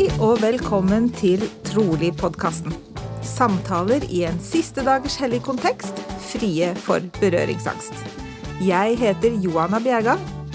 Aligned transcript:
Hei 0.00 0.06
og 0.24 0.38
velkommen 0.40 1.10
til 1.12 1.42
Trolig-podkasten. 1.68 2.72
Samtaler 3.20 4.06
i 4.08 4.22
en 4.24 4.38
siste 4.40 4.80
dagers 4.86 5.18
hellig 5.20 5.42
kontekst, 5.44 5.98
frie 6.24 6.70
for 6.86 7.04
berøringsangst. 7.18 7.92
Jeg 8.64 8.96
heter 8.96 9.36
Johanna 9.44 9.76
Bjerga, 9.84 10.14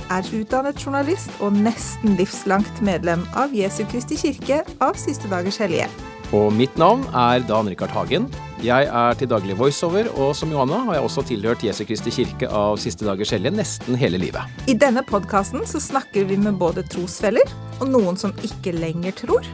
er 0.10 0.32
utdannet 0.34 0.82
journalist 0.82 1.29
og 1.46 1.54
nesten 1.61 2.18
livslangt 2.18 2.82
medlem 2.82 3.21
av 3.38 3.54
Jesu 3.54 3.84
Kristi 3.92 4.18
kirke 4.18 4.64
av 4.82 4.97
Siste 4.97 5.29
dagers 5.29 5.62
hellige. 5.62 5.91
Og 6.34 6.50
mitt 6.50 6.73
navn 6.82 7.05
er 7.14 7.46
Dan 7.46 7.70
Rikard 7.70 7.93
Hagen. 7.93 8.25
Jeg 8.64 8.88
er 8.88 9.18
til 9.20 9.28
daglig 9.28 9.58
voiceover, 9.60 10.08
og 10.16 10.32
som 10.38 10.52
Johanna 10.54 10.78
har 10.88 10.96
jeg 10.96 11.08
også 11.10 11.24
tilhørt 11.28 11.64
Jesu 11.66 11.84
Kristi 11.88 12.14
kirke 12.16 12.48
av 12.48 12.78
Siste 12.79 13.04
dagers 13.04 13.34
hellige 13.36 13.52
nesten 13.57 14.00
hele 14.00 14.21
livet. 14.21 14.48
I 14.71 14.78
denne 14.79 15.04
podkasten 15.04 15.66
snakker 15.68 16.24
vi 16.29 16.39
med 16.39 16.56
både 16.62 16.86
trosfeller 16.88 17.52
og 17.82 17.89
noen 17.92 18.15
som 18.20 18.32
ikke 18.48 18.71
lenger 18.78 19.18
tror. 19.26 19.50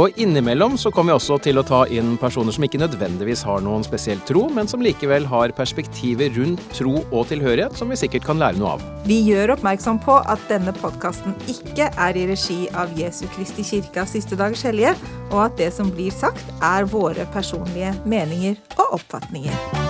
Og 0.00 0.16
innimellom 0.16 0.78
så 0.80 0.88
kommer 0.94 1.12
vi 1.12 1.18
også 1.18 1.36
til 1.44 1.60
å 1.60 1.64
ta 1.66 1.82
inn 1.92 2.14
personer 2.20 2.54
som 2.56 2.64
ikke 2.64 2.80
nødvendigvis 2.80 3.42
har 3.44 3.60
noen 3.64 3.82
spesiell 3.84 4.22
tro, 4.24 4.46
men 4.48 4.70
som 4.70 4.80
likevel 4.80 5.26
har 5.28 5.52
perspektiver 5.58 6.32
rundt 6.38 6.62
tro 6.72 6.94
og 7.02 7.26
tilhørighet 7.28 7.76
som 7.76 7.92
vi 7.92 7.98
sikkert 8.00 8.24
kan 8.24 8.40
lære 8.40 8.56
noe 8.62 8.78
av. 8.78 8.86
Vi 9.04 9.18
gjør 9.26 9.56
oppmerksom 9.58 10.00
på 10.00 10.16
at 10.22 10.40
denne 10.48 10.72
podkasten 10.78 11.36
ikke 11.52 11.90
er 11.92 12.16
i 12.16 12.24
regi 12.32 12.62
av 12.72 12.96
Jesu 12.96 13.26
Kristi 13.34 13.66
kirke 13.74 14.06
Siste 14.08 14.40
dagers 14.40 14.64
hellige, 14.64 14.96
og 15.28 15.44
at 15.50 15.60
det 15.60 15.68
som 15.76 15.92
blir 15.92 16.14
sagt, 16.16 16.48
er 16.64 16.88
våre 16.88 17.28
personlige 17.36 17.92
meninger 18.08 18.56
og 18.78 19.00
oppfatninger. 19.02 19.89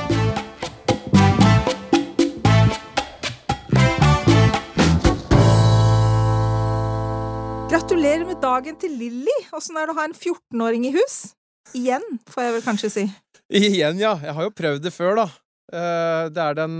Gratulerer 7.70 8.24
med 8.26 8.40
dagen 8.42 8.74
til 8.82 8.96
Lilly. 8.98 9.34
Åssen 9.54 9.76
er 9.78 9.86
det 9.86 9.92
å 9.92 9.98
ha 10.00 10.04
en 10.08 10.14
14-åring 10.16 10.88
i 10.88 10.90
hus? 10.96 11.36
Igjen, 11.78 12.02
får 12.26 12.42
jeg 12.42 12.54
vel 12.56 12.64
kanskje 12.64 12.88
si. 12.90 13.04
Igjen, 13.46 14.00
ja. 14.02 14.16
Jeg 14.24 14.34
har 14.34 14.46
jo 14.48 14.50
prøvd 14.58 14.82
det 14.82 14.90
før, 14.90 15.20
da. 15.20 15.26
Eh, 15.70 16.24
det 16.34 16.42
er 16.48 16.56
den 16.58 16.74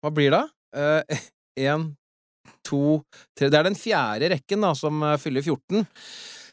Hva 0.00 0.12
blir 0.16 0.32
det? 0.32 0.40
Én, 1.60 1.84
to, 2.64 3.02
tre 3.36 3.50
Det 3.52 3.58
er 3.60 3.68
den 3.68 3.76
fjerde 3.76 4.30
rekken 4.32 4.64
da 4.64 4.72
som 4.78 5.04
eh, 5.04 5.18
fyller 5.20 5.44
14. 5.44 5.84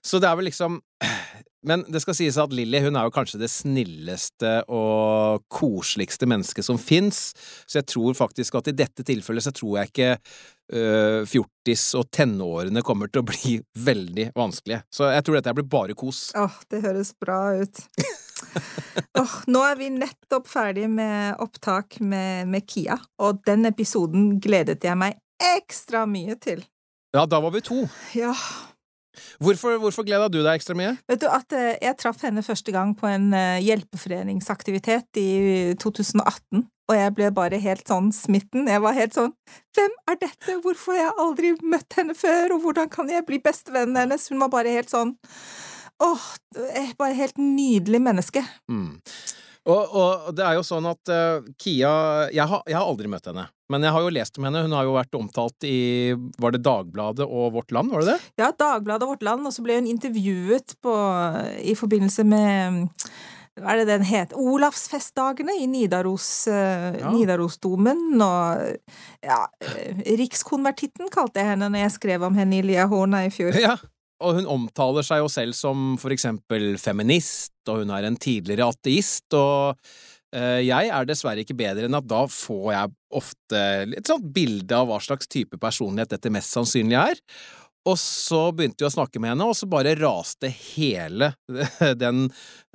Så 0.03 0.19
det 0.19 0.27
er 0.27 0.35
vel 0.41 0.50
liksom 0.52 0.81
Men 1.67 1.83
det 1.91 1.99
skal 2.03 2.15
sies 2.15 2.37
at 2.39 2.53
Lilly 2.55 2.79
hun 2.85 2.95
er 2.95 3.07
jo 3.07 3.13
kanskje 3.13 3.41
det 3.41 3.49
snilleste 3.51 4.51
og 4.71 5.43
koseligste 5.51 6.29
mennesket 6.29 6.65
som 6.65 6.79
fins, 6.79 7.33
så 7.67 7.81
jeg 7.81 7.89
tror 7.91 8.15
faktisk 8.15 8.55
at 8.59 8.71
i 8.71 8.75
dette 8.79 9.03
tilfellet 9.07 9.43
så 9.43 9.51
tror 9.55 9.81
jeg 9.81 9.91
ikke 9.91 10.09
uh, 10.15 11.27
fjortis 11.27 11.83
og 11.99 12.07
tenårene 12.15 12.83
kommer 12.85 13.11
til 13.11 13.23
å 13.23 13.27
bli 13.27 13.57
veldig 13.89 14.29
vanskelige. 14.39 14.85
Så 14.93 15.11
jeg 15.11 15.27
tror 15.27 15.39
dette 15.39 15.55
blir 15.59 15.69
bare 15.69 15.97
kos. 15.99 16.29
Åh, 16.39 16.59
det 16.71 16.83
høres 16.87 17.11
bra 17.19 17.41
ut. 17.59 17.83
oh, 19.19 19.37
nå 19.51 19.63
er 19.67 19.79
vi 19.79 19.91
nettopp 19.99 20.47
ferdig 20.47 20.87
med 20.91 21.39
opptak 21.43 21.99
med, 21.99 22.47
med 22.47 22.67
Kia, 22.71 22.99
og 23.19 23.43
den 23.49 23.67
episoden 23.67 24.37
gledet 24.39 24.79
jeg 24.87 24.99
meg 24.99 25.19
ekstra 25.59 26.05
mye 26.07 26.39
til. 26.39 26.63
Ja, 27.15 27.25
da 27.25 27.39
var 27.41 27.51
vi 27.51 27.61
to. 27.65 27.83
Ja, 28.13 28.35
Hvorfor, 29.41 29.77
hvorfor 29.81 30.05
gleda 30.07 30.27
du 30.31 30.39
deg 30.41 30.53
ekstra 30.53 30.75
mye? 30.77 30.93
Vet 31.09 31.23
du 31.23 31.27
at 31.31 31.55
eh, 31.55 31.77
jeg 31.81 31.97
traff 31.99 32.21
henne 32.25 32.43
første 32.45 32.73
gang 32.75 32.93
på 32.97 33.09
en 33.09 33.31
eh, 33.35 33.61
hjelpeforeningsaktivitet 33.66 35.19
i 35.21 35.29
2018, 35.81 36.63
og 36.89 36.95
jeg 36.97 37.16
ble 37.17 37.31
bare 37.35 37.61
helt 37.61 37.89
sånn 37.89 38.11
smitten. 38.16 38.69
Jeg 38.69 38.83
var 38.83 38.97
helt 38.97 39.17
sånn 39.17 39.33
Hvem 39.77 39.97
er 40.09 40.21
dette? 40.21 40.59
Hvorfor 40.63 40.95
har 40.95 41.03
jeg 41.03 41.17
aldri 41.25 41.51
møtt 41.61 41.99
henne 41.99 42.16
før, 42.17 42.55
og 42.55 42.63
hvordan 42.66 42.89
kan 42.93 43.11
jeg 43.11 43.25
bli 43.27 43.41
bestevennen 43.43 44.00
hennes? 44.00 44.29
Hun 44.31 44.41
var 44.45 44.53
bare 44.53 44.78
helt 44.78 44.94
sånn 44.94 45.17
Åh, 46.00 46.25
bare 46.95 47.11
helt 47.17 47.35
nydelig 47.41 48.00
menneske. 48.00 48.39
Mm. 48.72 49.01
Og, 49.69 49.94
og, 49.94 50.30
det 50.35 50.46
er 50.46 50.57
jo 50.57 50.66
sånn 50.66 50.88
at 50.90 51.12
uh, 51.13 51.46
Kia 51.62 51.94
jeg 52.34 52.46
har, 52.50 52.62
jeg 52.66 52.78
har, 52.78 52.85
aldri 52.85 53.09
møtt 53.12 53.30
henne, 53.30 53.46
men 53.69 53.85
jeg 53.85 53.94
har 53.96 54.06
jo 54.06 54.13
lest 54.13 54.40
om 54.40 54.47
henne. 54.47 54.63
Hun 54.66 54.75
har 54.78 54.88
jo 54.88 54.96
vært 54.97 55.18
omtalt 55.19 55.68
i 55.68 55.80
Var 56.41 56.56
det 56.56 56.63
Dagbladet 56.66 57.28
og 57.28 57.53
Vårt 57.57 57.74
Land, 57.75 57.94
var 57.94 58.06
det 58.06 58.16
det? 58.16 58.31
Ja, 58.41 58.52
Dagbladet 58.52 59.06
og 59.06 59.16
Vårt 59.16 59.28
Land, 59.28 59.46
og 59.46 59.56
så 59.56 59.66
ble 59.66 59.79
hun 59.81 59.90
intervjuet 59.90 60.78
på, 60.84 60.96
i 61.62 61.75
forbindelse 61.78 62.25
med 62.28 62.88
hva 63.59 63.74
er 63.74 63.81
det 63.81 63.90
den 63.90 64.06
het? 64.08 64.34
Olavsfestdagene 64.40 65.58
i 65.59 65.66
Nidaros, 65.68 66.29
uh, 66.47 66.96
ja. 66.96 67.12
Nidarosdomen. 67.12 68.06
Og 68.24 69.25
ja, 69.25 69.40
Rikskonvertitten 70.08 71.12
kalte 71.13 71.44
jeg 71.44 71.53
henne 71.53 71.68
når 71.68 71.85
jeg 71.85 71.96
skrev 71.97 72.28
om 72.29 72.38
henne 72.40 72.62
i 72.62 72.66
Lia 72.66 72.88
Horna 72.88 73.25
i 73.28 73.34
fjor. 73.34 73.58
Ja, 73.59 73.75
og 74.19 74.40
hun 74.40 74.50
omtaler 74.50 75.06
seg 75.06 75.24
jo 75.24 75.30
selv 75.31 75.56
som 75.57 75.94
for 76.02 76.13
eksempel 76.16 76.74
feminist, 76.81 77.53
og 77.69 77.84
hun 77.84 77.94
er 77.96 78.07
en 78.07 78.19
tidligere 78.19 78.69
ateist, 78.72 79.28
og 79.38 79.80
eh, 80.35 80.66
jeg 80.68 80.91
er 80.91 81.07
dessverre 81.07 81.46
ikke 81.46 81.57
bedre 81.59 81.88
enn 81.88 82.00
at 82.00 82.09
da 82.09 82.25
får 82.31 82.68
jeg 82.75 82.96
ofte 83.19 83.63
et 83.97 84.12
sånt 84.12 84.28
bilde 84.35 84.75
av 84.75 84.90
hva 84.90 85.00
slags 85.03 85.29
type 85.31 85.58
personlighet 85.62 86.18
dette 86.18 86.34
mest 86.34 86.53
sannsynlig 86.56 87.00
er. 87.00 87.24
Og 87.88 87.96
så 87.97 88.50
begynte 88.53 88.84
vi 88.84 88.90
å 88.90 88.91
snakke 88.91 89.22
med 89.24 89.34
henne, 89.34 89.47
og 89.47 89.56
så 89.58 89.69
bare 89.69 89.96
raste 89.97 90.52
hele 90.52 91.31
den 92.03 92.25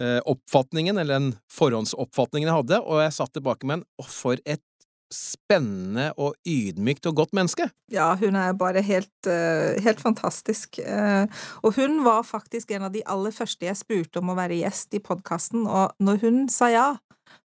eh, 0.00 0.20
oppfatningen, 0.24 0.98
eller 0.98 1.20
den 1.20 1.32
forhåndsoppfatningen 1.52 2.48
jeg 2.48 2.60
hadde, 2.62 2.80
og 2.82 3.02
jeg 3.04 3.16
satt 3.18 3.34
tilbake 3.36 3.68
med 3.68 3.82
en 3.82 3.88
Å, 4.00 4.06
for 4.08 4.40
et 4.48 4.64
spennende 5.14 6.10
og 6.20 6.34
ydmykt 6.48 7.06
og 7.10 7.16
godt 7.22 7.34
menneske. 7.36 7.68
Ja, 7.92 8.10
hun 8.20 8.36
er 8.38 8.56
bare 8.58 8.82
helt, 8.84 9.14
uh, 9.28 9.74
helt 9.84 10.02
fantastisk. 10.02 10.80
Uh, 10.82 11.24
og 11.62 11.78
hun 11.78 12.02
var 12.06 12.26
faktisk 12.26 12.74
en 12.74 12.88
av 12.88 12.94
de 12.94 13.04
aller 13.06 13.34
første 13.34 13.68
jeg 13.68 13.80
spurte 13.80 14.22
om 14.22 14.32
å 14.32 14.38
være 14.38 14.60
gjest 14.62 14.96
i 14.98 15.02
podkasten, 15.04 15.66
og 15.66 15.94
når 16.02 16.24
hun 16.26 16.46
sa 16.52 16.70
ja, 16.72 16.88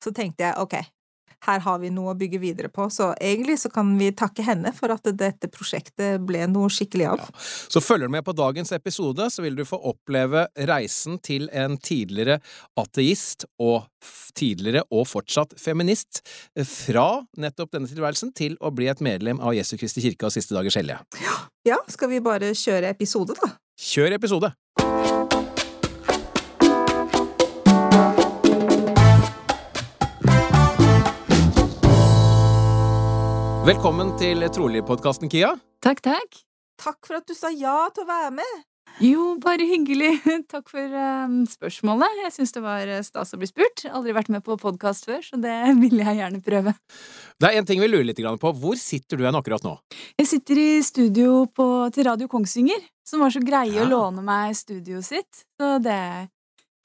så 0.03 0.13
tenkte 0.15 0.47
jeg 0.47 0.59
ok, 0.59 0.81
her 1.47 1.63
har 1.65 1.79
vi 1.83 1.91
noe 1.95 2.13
å 2.13 2.19
bygge 2.19 2.41
videre 2.43 2.71
på. 2.73 2.89
Så 2.93 3.11
egentlig 3.21 3.59
så 3.63 3.71
kan 3.73 3.93
vi 3.99 4.11
takke 4.17 4.45
henne 4.47 4.73
for 4.77 4.93
at 4.95 5.07
dette 5.19 5.51
prosjektet 5.53 6.23
ble 6.27 6.45
noe 6.51 6.71
skikkelig 6.73 7.09
av. 7.13 7.23
Ja. 7.23 7.45
Så 7.75 7.83
følger 7.85 8.11
du 8.11 8.17
med 8.17 8.27
på 8.27 8.35
dagens 8.37 8.73
episode, 8.77 9.29
så 9.31 9.45
vil 9.45 9.59
du 9.59 9.65
få 9.69 9.81
oppleve 9.91 10.47
reisen 10.69 11.21
til 11.25 11.49
en 11.53 11.79
tidligere 11.79 12.41
ateist 12.79 13.47
og 13.63 13.89
tidligere 14.39 14.85
og 14.95 15.07
fortsatt 15.11 15.57
feminist 15.59 16.23
fra 16.69 17.09
nettopp 17.41 17.75
denne 17.75 17.91
tilværelsen 17.91 18.35
til 18.37 18.59
å 18.63 18.73
bli 18.75 18.91
et 18.91 19.03
medlem 19.05 19.43
av 19.43 19.57
Jesu 19.57 19.77
Kristi 19.81 20.05
kirke 20.05 20.29
og 20.29 20.35
Siste 20.35 20.55
dagers 20.57 20.79
hellige. 20.79 21.01
Ja. 21.23 21.39
ja, 21.67 21.81
skal 21.91 22.13
vi 22.13 22.23
bare 22.25 22.55
kjøre 22.57 22.93
episode, 22.95 23.39
da? 23.39 23.55
Kjør 23.79 24.19
episode! 24.19 24.51
Velkommen 33.69 34.15
til 34.17 34.41
Trolig-podkasten, 34.49 35.29
Kia. 35.29 35.51
Takk, 35.85 35.99
takk. 36.01 36.39
Takk 36.81 37.05
for 37.05 37.19
at 37.19 37.27
du 37.29 37.35
sa 37.37 37.51
ja 37.53 37.75
til 37.93 38.07
å 38.07 38.09
være 38.09 38.31
med. 38.39 38.63
Jo, 39.05 39.35
bare 39.43 39.67
hyggelig. 39.69 40.23
Takk 40.55 40.71
for 40.73 40.95
um, 40.97 41.43
spørsmålet. 41.45 42.15
Jeg 42.23 42.33
syns 42.33 42.55
det 42.57 42.63
var 42.65 42.89
eh, 42.89 43.03
stas 43.05 43.35
å 43.37 43.41
bli 43.43 43.51
spurt. 43.51 43.83
Aldri 43.93 44.15
vært 44.17 44.31
med 44.33 44.41
på 44.47 44.57
podkast 44.63 45.05
før, 45.11 45.21
så 45.27 45.37
det 45.43 45.53
vil 45.83 46.01
jeg 46.01 46.17
gjerne 46.17 46.41
prøve. 46.47 46.73
Det 47.37 47.51
er 47.51 47.59
en 47.61 47.69
ting 47.69 47.83
vi 47.85 47.91
lurer 47.91 48.09
litt 48.09 48.23
på. 48.41 48.55
Hvor 48.63 48.81
sitter 48.81 49.21
du 49.21 49.27
hen 49.29 49.37
akkurat 49.37 49.67
nå? 49.67 49.75
Jeg 50.17 50.31
sitter 50.33 50.63
i 50.65 50.71
studio 50.87 51.45
på, 51.53 51.69
til 51.93 52.09
Radio 52.09 52.31
Kongsvinger, 52.33 52.89
som 53.05 53.21
var 53.21 53.37
så 53.37 53.45
greie 53.45 53.77
ja. 53.77 53.85
å 53.85 53.91
låne 53.91 54.25
meg 54.25 54.57
studioet 54.57 55.11
sitt. 55.11 55.45
Så 55.61 55.75
det 55.85 55.93
er 55.93 56.33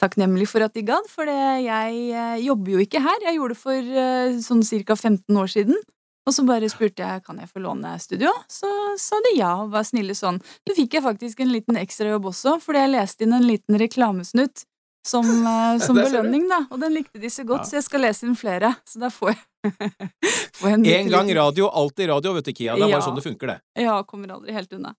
takknemlig 0.03 0.51
for 0.51 0.67
at 0.67 0.75
de 0.75 0.83
gadd, 0.91 1.07
for 1.07 1.31
jeg 1.31 2.05
eh, 2.11 2.43
jobber 2.43 2.75
jo 2.75 2.83
ikke 2.83 3.07
her. 3.07 3.29
Jeg 3.29 3.39
gjorde 3.39 3.55
det 3.55 3.63
for 3.63 3.97
uh, 4.03 4.39
sånn 4.51 4.67
ca. 4.83 4.99
15 4.99 5.43
år 5.45 5.55
siden. 5.55 5.83
Og 6.23 6.35
så 6.35 6.45
bare 6.47 6.69
spurte 6.71 7.03
jeg 7.03 7.23
kan 7.25 7.39
jeg 7.41 7.49
få 7.51 7.61
låne 7.63 7.95
studio. 7.99 8.31
Så 8.51 8.67
sa 8.99 9.19
de 9.25 9.33
ja 9.37 9.53
og 9.63 9.73
var 9.73 9.83
snille 9.87 10.15
sånn. 10.15 10.39
Så 10.63 10.75
fikk 10.77 10.97
jeg 10.97 11.05
faktisk 11.05 11.41
en 11.43 11.51
liten 11.51 11.79
ekstrajobb 11.79 12.29
også, 12.31 12.59
fordi 12.63 12.85
jeg 12.85 12.93
leste 12.93 13.25
inn 13.25 13.35
en 13.35 13.47
liten 13.47 13.79
reklamesnutt 13.79 14.63
som, 15.07 15.27
uh, 15.27 15.79
som 15.85 15.99
belønning, 15.99 16.47
da. 16.49 16.63
Og 16.71 16.79
den 16.81 16.95
likte 16.95 17.19
de 17.19 17.31
så 17.31 17.43
godt, 17.47 17.65
ja. 17.65 17.71
så 17.71 17.79
jeg 17.81 17.87
skal 17.89 18.05
lese 18.07 18.27
inn 18.27 18.37
flere. 18.39 18.73
Så 18.87 19.01
da 19.03 19.11
får 19.13 19.33
jeg, 19.33 19.41
får 20.59 20.77
en, 20.77 20.87
en 20.95 21.11
gang 21.11 21.33
radio, 21.35 21.67
alltid 21.67 22.09
radio, 22.13 22.37
vet 22.39 22.47
du, 22.47 22.53
Kia. 22.55 22.77
Det 22.77 22.87
er 22.87 22.93
ja. 22.93 22.97
bare 22.97 23.07
sånn 23.09 23.19
det 23.19 23.27
funker, 23.27 23.55
det. 23.55 23.83
Ja, 23.83 23.99
kommer 24.07 24.37
aldri 24.37 24.55
helt 24.55 24.73
unna. 24.79 24.95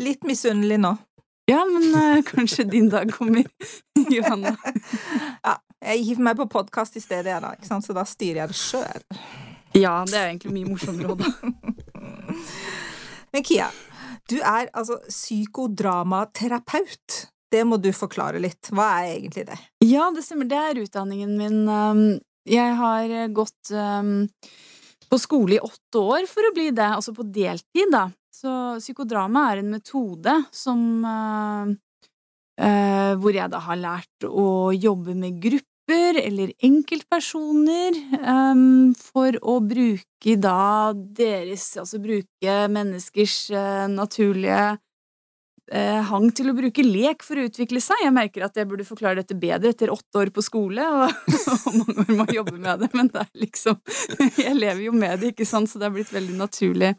Litt 0.00 0.26
misunnelig 0.26 0.80
nå. 0.82 0.96
Ja, 1.50 1.62
men 1.70 1.88
uh, 1.94 2.22
kanskje 2.32 2.66
din 2.70 2.90
dag 2.90 3.14
kommer, 3.14 3.46
Johanna. 4.10 4.56
ja, 5.46 5.56
jeg 5.82 6.04
hiver 6.06 6.28
meg 6.30 6.42
på 6.42 6.50
podkast 6.50 6.98
i 6.98 7.02
stedet, 7.02 7.38
da, 7.42 7.54
ikke 7.54 7.70
sant? 7.70 7.86
så 7.86 7.94
da 7.94 8.06
styrer 8.08 8.44
jeg 8.44 8.52
det 8.52 8.58
sjøl. 8.58 9.06
Ja, 9.78 10.04
det 10.08 10.18
er 10.18 10.26
egentlig 10.28 10.52
mye 10.54 10.70
morsommere 10.72 11.08
òg, 11.12 11.18
da. 11.26 11.28
Men 13.32 13.42
Kia, 13.46 13.68
du 14.28 14.36
er 14.38 14.68
altså 14.72 14.98
psykodramaterapeut. 15.06 17.28
Det 17.52 17.64
må 17.68 17.76
du 17.80 17.92
forklare 17.96 18.38
litt. 18.40 18.68
Hva 18.72 19.00
er 19.00 19.06
egentlig 19.16 19.44
det? 19.48 19.58
Ja, 19.84 20.10
det 20.14 20.22
stemmer. 20.24 20.46
Det 20.48 20.58
er 20.58 20.82
utdanningen 20.84 21.38
min. 21.38 21.68
Um, 21.68 22.20
jeg 22.48 22.74
har 22.78 23.28
gått 23.32 23.70
um, 23.76 24.28
på 25.08 25.18
skole 25.20 25.54
i 25.58 25.62
åtte 25.62 25.98
år 26.00 26.26
for 26.30 26.42
å 26.48 26.54
bli 26.56 26.70
det, 26.74 26.90
altså 26.96 27.12
på 27.16 27.22
deltid, 27.28 27.88
da. 27.92 28.10
Så 28.32 28.78
psykodrama 28.80 29.52
er 29.52 29.58
en 29.60 29.70
metode 29.74 30.44
som 30.56 31.04
uh, 31.04 31.66
eh, 32.60 33.12
hvor 33.20 33.32
jeg 33.36 33.50
da 33.52 33.60
har 33.62 33.78
lært 33.78 34.24
å 34.26 34.72
jobbe 34.74 35.14
med 35.18 35.40
grupper 35.42 35.68
eller 35.92 36.52
enkeltpersoner 36.64 37.96
um, 38.22 38.92
for 38.98 39.36
å 39.42 39.58
bruke 39.64 40.36
da 40.38 40.92
deres 40.94 41.64
Altså 41.80 42.00
bruke 42.02 42.56
menneskers 42.70 43.36
uh, 43.50 43.88
naturlige 43.90 44.62
uh, 44.76 46.00
hang 46.08 46.28
til 46.36 46.52
å 46.52 46.56
bruke 46.56 46.84
lek 46.86 47.26
for 47.26 47.40
å 47.40 47.46
utvikle 47.48 47.82
seg. 47.82 48.04
Jeg 48.04 48.14
merker 48.14 48.46
at 48.46 48.56
jeg 48.58 48.68
burde 48.70 48.86
forklare 48.86 49.20
dette 49.22 49.36
bedre 49.38 49.74
etter 49.74 49.92
åtte 49.92 50.22
år 50.22 50.32
på 50.34 50.44
skole 50.46 50.86
og, 50.86 51.12
og 51.52 51.78
mange 51.82 51.98
år 52.04 52.10
med 52.14 52.24
å 52.26 52.38
jobbe 52.40 52.56
med 52.56 52.84
det, 52.84 52.90
men 52.96 53.12
det 53.12 53.22
er 53.26 53.30
liksom 53.44 53.78
Jeg 54.40 54.56
lever 54.58 54.82
jo 54.86 54.96
med 54.96 55.22
det, 55.22 55.32
ikke 55.34 55.48
sant, 55.48 55.70
så 55.70 55.80
det 55.80 55.88
har 55.88 55.96
blitt 55.96 56.14
veldig 56.14 56.38
naturlig 56.38 56.94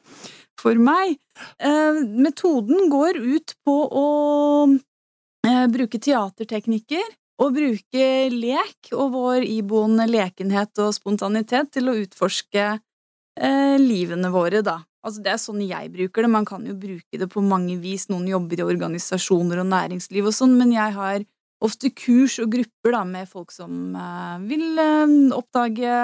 for 0.59 0.77
meg. 0.77 1.17
Uh, 1.57 2.03
metoden 2.13 2.89
går 2.93 3.21
ut 3.21 3.57
på 3.65 3.77
å 3.87 4.07
bruke 5.43 5.99
teaterteknikker 5.99 7.03
og 7.41 7.53
bruke 7.55 8.07
lek 8.29 8.91
og 8.93 9.13
vår 9.15 9.45
iboende 9.47 10.05
lekenhet 10.09 10.79
og 10.83 10.93
spontanitet 10.95 11.73
til 11.73 11.89
å 11.89 11.97
utforske 12.03 12.65
eh, 12.73 13.77
livene 13.81 14.29
våre, 14.33 14.61
da. 14.65 14.79
Altså, 15.03 15.23
det 15.23 15.33
er 15.33 15.39
sånn 15.41 15.63
jeg 15.65 15.91
bruker 15.91 16.23
det. 16.23 16.31
Man 16.31 16.47
kan 16.47 16.63
jo 16.67 16.75
bruke 16.79 17.19
det 17.19 17.27
på 17.31 17.43
mange 17.43 17.75
vis. 17.81 18.07
Noen 18.11 18.29
jobber 18.29 18.61
i 18.61 18.67
organisasjoner 18.67 19.59
og 19.63 19.71
næringsliv 19.73 20.29
og 20.29 20.35
sånn, 20.35 20.53
men 20.59 20.71
jeg 20.75 20.95
har 20.95 21.25
ofte 21.63 21.91
kurs 21.95 22.37
og 22.43 22.53
grupper 22.53 22.95
da, 22.95 23.03
med 23.07 23.29
folk 23.31 23.51
som 23.55 23.95
eh, 23.95 24.37
vil 24.47 24.79
eh, 24.79 25.15
oppdage 25.35 25.95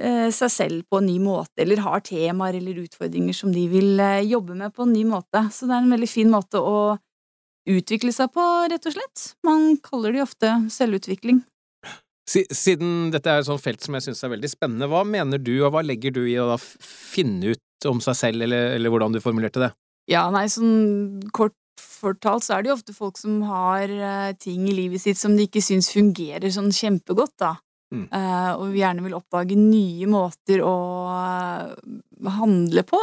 eh, 0.00 0.28
seg 0.34 0.52
selv 0.52 0.88
på 0.90 1.00
en 1.00 1.08
ny 1.08 1.18
måte, 1.22 1.62
eller 1.64 1.84
har 1.84 2.04
temaer 2.04 2.58
eller 2.60 2.82
utfordringer 2.84 3.36
som 3.36 3.52
de 3.54 3.66
vil 3.72 4.00
eh, 4.00 4.26
jobbe 4.28 4.56
med 4.58 4.74
på 4.76 4.84
en 4.86 4.94
ny 4.96 5.04
måte. 5.08 5.46
Så 5.52 5.68
det 5.68 5.76
er 5.76 5.86
en 5.86 5.94
veldig 5.96 6.10
fin 6.10 6.32
måte 6.32 6.60
å 6.60 6.80
utvikle 7.68 8.12
seg 8.14 8.32
på, 8.34 8.44
rett 8.70 8.86
og 8.88 8.94
slett. 8.94 9.24
Man 9.46 9.74
kaller 9.84 10.16
det 10.16 10.24
ofte 10.24 10.52
selvutvikling. 10.72 11.42
Siden 12.30 13.10
dette 13.10 13.26
er 13.26 13.40
et 13.40 13.48
sånt 13.48 13.62
felt 13.62 13.82
som 13.82 13.96
jeg 13.96 14.06
syns 14.06 14.22
er 14.22 14.32
veldig 14.36 14.50
spennende, 14.52 14.88
hva 14.90 15.02
mener 15.06 15.40
du, 15.42 15.56
og 15.64 15.74
hva 15.74 15.82
legger 15.82 16.14
du 16.14 16.22
i 16.30 16.38
å 16.38 16.54
finne 16.60 17.56
ut 17.56 17.88
om 17.90 17.98
seg 18.04 18.18
selv, 18.18 18.44
eller, 18.46 18.76
eller 18.76 18.92
hvordan 18.92 19.16
du 19.16 19.22
formulerte 19.24 19.62
det? 19.64 19.72
Ja, 20.10 20.28
nei, 20.32 20.46
sånn 20.50 21.26
kort 21.34 21.56
fortalt 21.80 22.44
så 22.46 22.56
er 22.56 22.62
det 22.62 22.70
jo 22.70 22.76
ofte 22.78 22.94
folk 22.96 23.18
som 23.20 23.40
har 23.48 23.90
eh, 23.90 24.30
ting 24.40 24.68
i 24.68 24.76
livet 24.76 25.02
sitt 25.02 25.18
som 25.20 25.34
de 25.36 25.46
ikke 25.48 25.62
syns 25.64 25.90
fungerer 25.92 26.52
sånn 26.54 26.70
kjempegodt, 26.74 27.36
da. 27.42 27.54
Mm. 27.90 28.06
Eh, 28.14 28.52
og 28.54 28.76
gjerne 28.78 29.04
vil 29.04 29.16
oppdage 29.18 29.58
nye 29.58 30.06
måter 30.10 30.62
å 30.62 30.76
eh, 31.10 32.30
handle 32.38 32.86
på. 32.86 33.00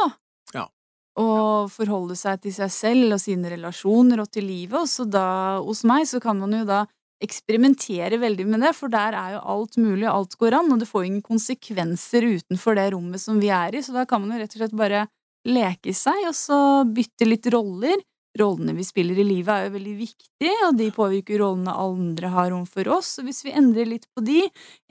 Og 1.18 1.72
forholde 1.74 2.14
seg 2.18 2.44
til 2.44 2.54
seg 2.54 2.70
selv 2.70 3.16
og 3.16 3.22
sine 3.22 3.50
relasjoner 3.50 4.22
og 4.22 4.30
til 4.30 4.46
livet. 4.46 4.78
Og 4.84 4.90
så 4.90 5.06
da, 5.08 5.58
hos 5.64 5.82
meg, 5.88 6.06
så 6.06 6.20
kan 6.22 6.38
man 6.38 6.54
jo 6.54 6.62
da 6.68 6.84
eksperimentere 7.24 8.18
veldig 8.22 8.46
med 8.46 8.62
det, 8.62 8.74
for 8.78 8.92
der 8.92 9.16
er 9.18 9.32
jo 9.36 9.44
alt 9.54 9.78
mulig, 9.80 10.06
og 10.06 10.12
alt 10.12 10.36
går 10.38 10.58
an, 10.60 10.72
og 10.74 10.82
det 10.82 10.90
får 10.90 11.08
ingen 11.08 11.24
konsekvenser 11.24 12.26
utenfor 12.28 12.78
det 12.78 12.90
rommet 12.94 13.22
som 13.22 13.40
vi 13.42 13.50
er 13.54 13.74
i, 13.74 13.82
så 13.82 13.96
da 13.96 14.04
kan 14.08 14.22
man 14.22 14.36
jo 14.36 14.42
rett 14.42 14.54
og 14.54 14.62
slett 14.62 14.76
bare 14.78 15.06
leke 15.48 15.94
seg, 15.96 16.28
og 16.28 16.36
så 16.36 16.60
bytte 16.86 17.26
litt 17.28 17.48
roller. 17.54 17.98
Rollene 18.38 18.74
vi 18.76 18.84
spiller 18.86 19.18
i 19.18 19.24
livet 19.26 19.50
er 19.50 19.66
jo 19.66 19.74
veldig 19.74 19.94
viktige, 19.98 20.54
og 20.68 20.76
de 20.78 20.90
påvirker 20.94 21.40
rollene 21.42 21.74
andre 21.74 22.30
har 22.30 22.54
overfor 22.54 22.92
oss, 23.00 23.16
og 23.18 23.26
hvis 23.26 23.42
vi 23.46 23.54
endrer 23.56 23.88
litt 23.88 24.06
på 24.14 24.22
de, 24.22 24.44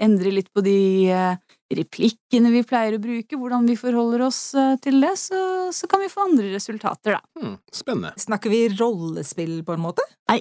endrer 0.03 0.35
litt 0.35 0.51
på 0.51 0.63
de 0.65 0.79
eh, 1.13 1.46
replikkene 1.73 2.51
vi 2.53 2.63
pleier 2.67 2.95
å 2.95 3.01
bruke, 3.03 3.39
hvordan 3.39 3.67
vi 3.67 3.75
forholder 3.79 4.23
oss 4.27 4.41
eh, 4.57 4.75
til 4.83 5.01
det, 5.03 5.13
så, 5.19 5.39
så 5.75 5.89
kan 5.91 6.03
vi 6.03 6.11
få 6.11 6.27
andre 6.27 6.51
resultater, 6.53 7.17
da. 7.17 7.21
Hmm, 7.39 7.57
spennende. 7.73 8.13
Snakker 8.21 8.53
vi 8.53 8.61
rollespill, 8.75 9.59
på 9.67 9.75
en 9.75 9.83
måte? 9.83 10.05
Nei, 10.31 10.39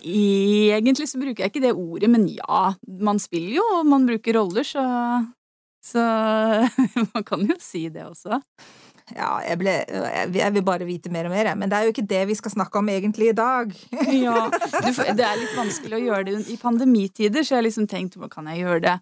egentlig 0.76 1.08
så 1.10 1.20
bruker 1.22 1.44
jeg 1.44 1.54
ikke 1.54 1.64
det 1.66 1.74
ordet, 1.74 2.10
men 2.12 2.28
ja, 2.30 2.68
man 3.02 3.22
spiller 3.22 3.58
jo, 3.58 3.66
og 3.80 3.90
man 3.90 4.06
bruker 4.08 4.38
roller, 4.38 4.66
så 4.66 4.86
så 5.86 6.02
man 7.14 7.24
kan 7.24 7.46
jo 7.46 7.56
si 7.62 7.86
det 7.92 8.06
også. 8.06 8.40
Ja, 9.14 9.36
jeg, 9.46 9.58
ble, 9.60 9.72
jeg 10.34 10.52
vil 10.56 10.64
bare 10.66 10.86
vite 10.88 11.12
mer 11.14 11.28
og 11.28 11.34
mer, 11.36 11.52
men 11.54 11.70
det 11.70 11.78
er 11.78 11.86
jo 11.86 11.92
ikke 11.94 12.08
det 12.10 12.24
vi 12.26 12.34
skal 12.34 12.56
snakke 12.56 12.80
om 12.80 12.88
egentlig 12.90 13.30
i 13.30 13.36
dag. 13.38 13.70
Ja, 14.10 14.48
du, 14.50 14.88
det 15.18 15.26
er 15.28 15.38
litt 15.38 15.54
vanskelig 15.54 16.00
å 16.00 16.02
gjøre 16.08 16.24
det 16.26 16.40
i 16.50 16.58
pandemitider, 16.58 17.46
så 17.46 17.54
jeg 17.54 17.60
har 17.60 17.68
liksom 17.68 17.86
tenkt 17.90 18.18
hva 18.18 18.30
kan 18.32 18.50
jeg 18.50 18.64
gjøre 18.64 18.82
det? 18.88 18.96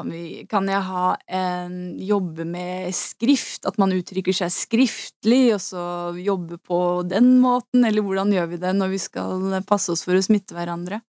Kan, 0.00 0.12
vi, 0.14 0.46
kan 0.48 0.68
jeg 0.70 0.80
ha 0.86 1.08
en 1.28 1.74
jobbe 2.00 2.46
med 2.48 2.94
skrift, 2.96 3.66
at 3.68 3.76
man 3.80 3.92
uttrykker 3.92 4.32
seg 4.32 4.52
skriftlig, 4.54 5.42
og 5.56 5.60
så 5.60 5.82
jobbe 6.16 6.56
på 6.64 6.78
den 7.10 7.34
måten, 7.42 7.84
eller 7.84 8.04
hvordan 8.06 8.32
gjør 8.32 8.48
vi 8.54 8.60
det 8.62 8.72
når 8.78 8.94
vi 8.94 9.00
skal 9.02 9.60
passe 9.68 9.92
oss 9.92 10.06
for 10.06 10.16
å 10.16 10.22
smitte 10.24 10.56
hverandre? 10.56 11.02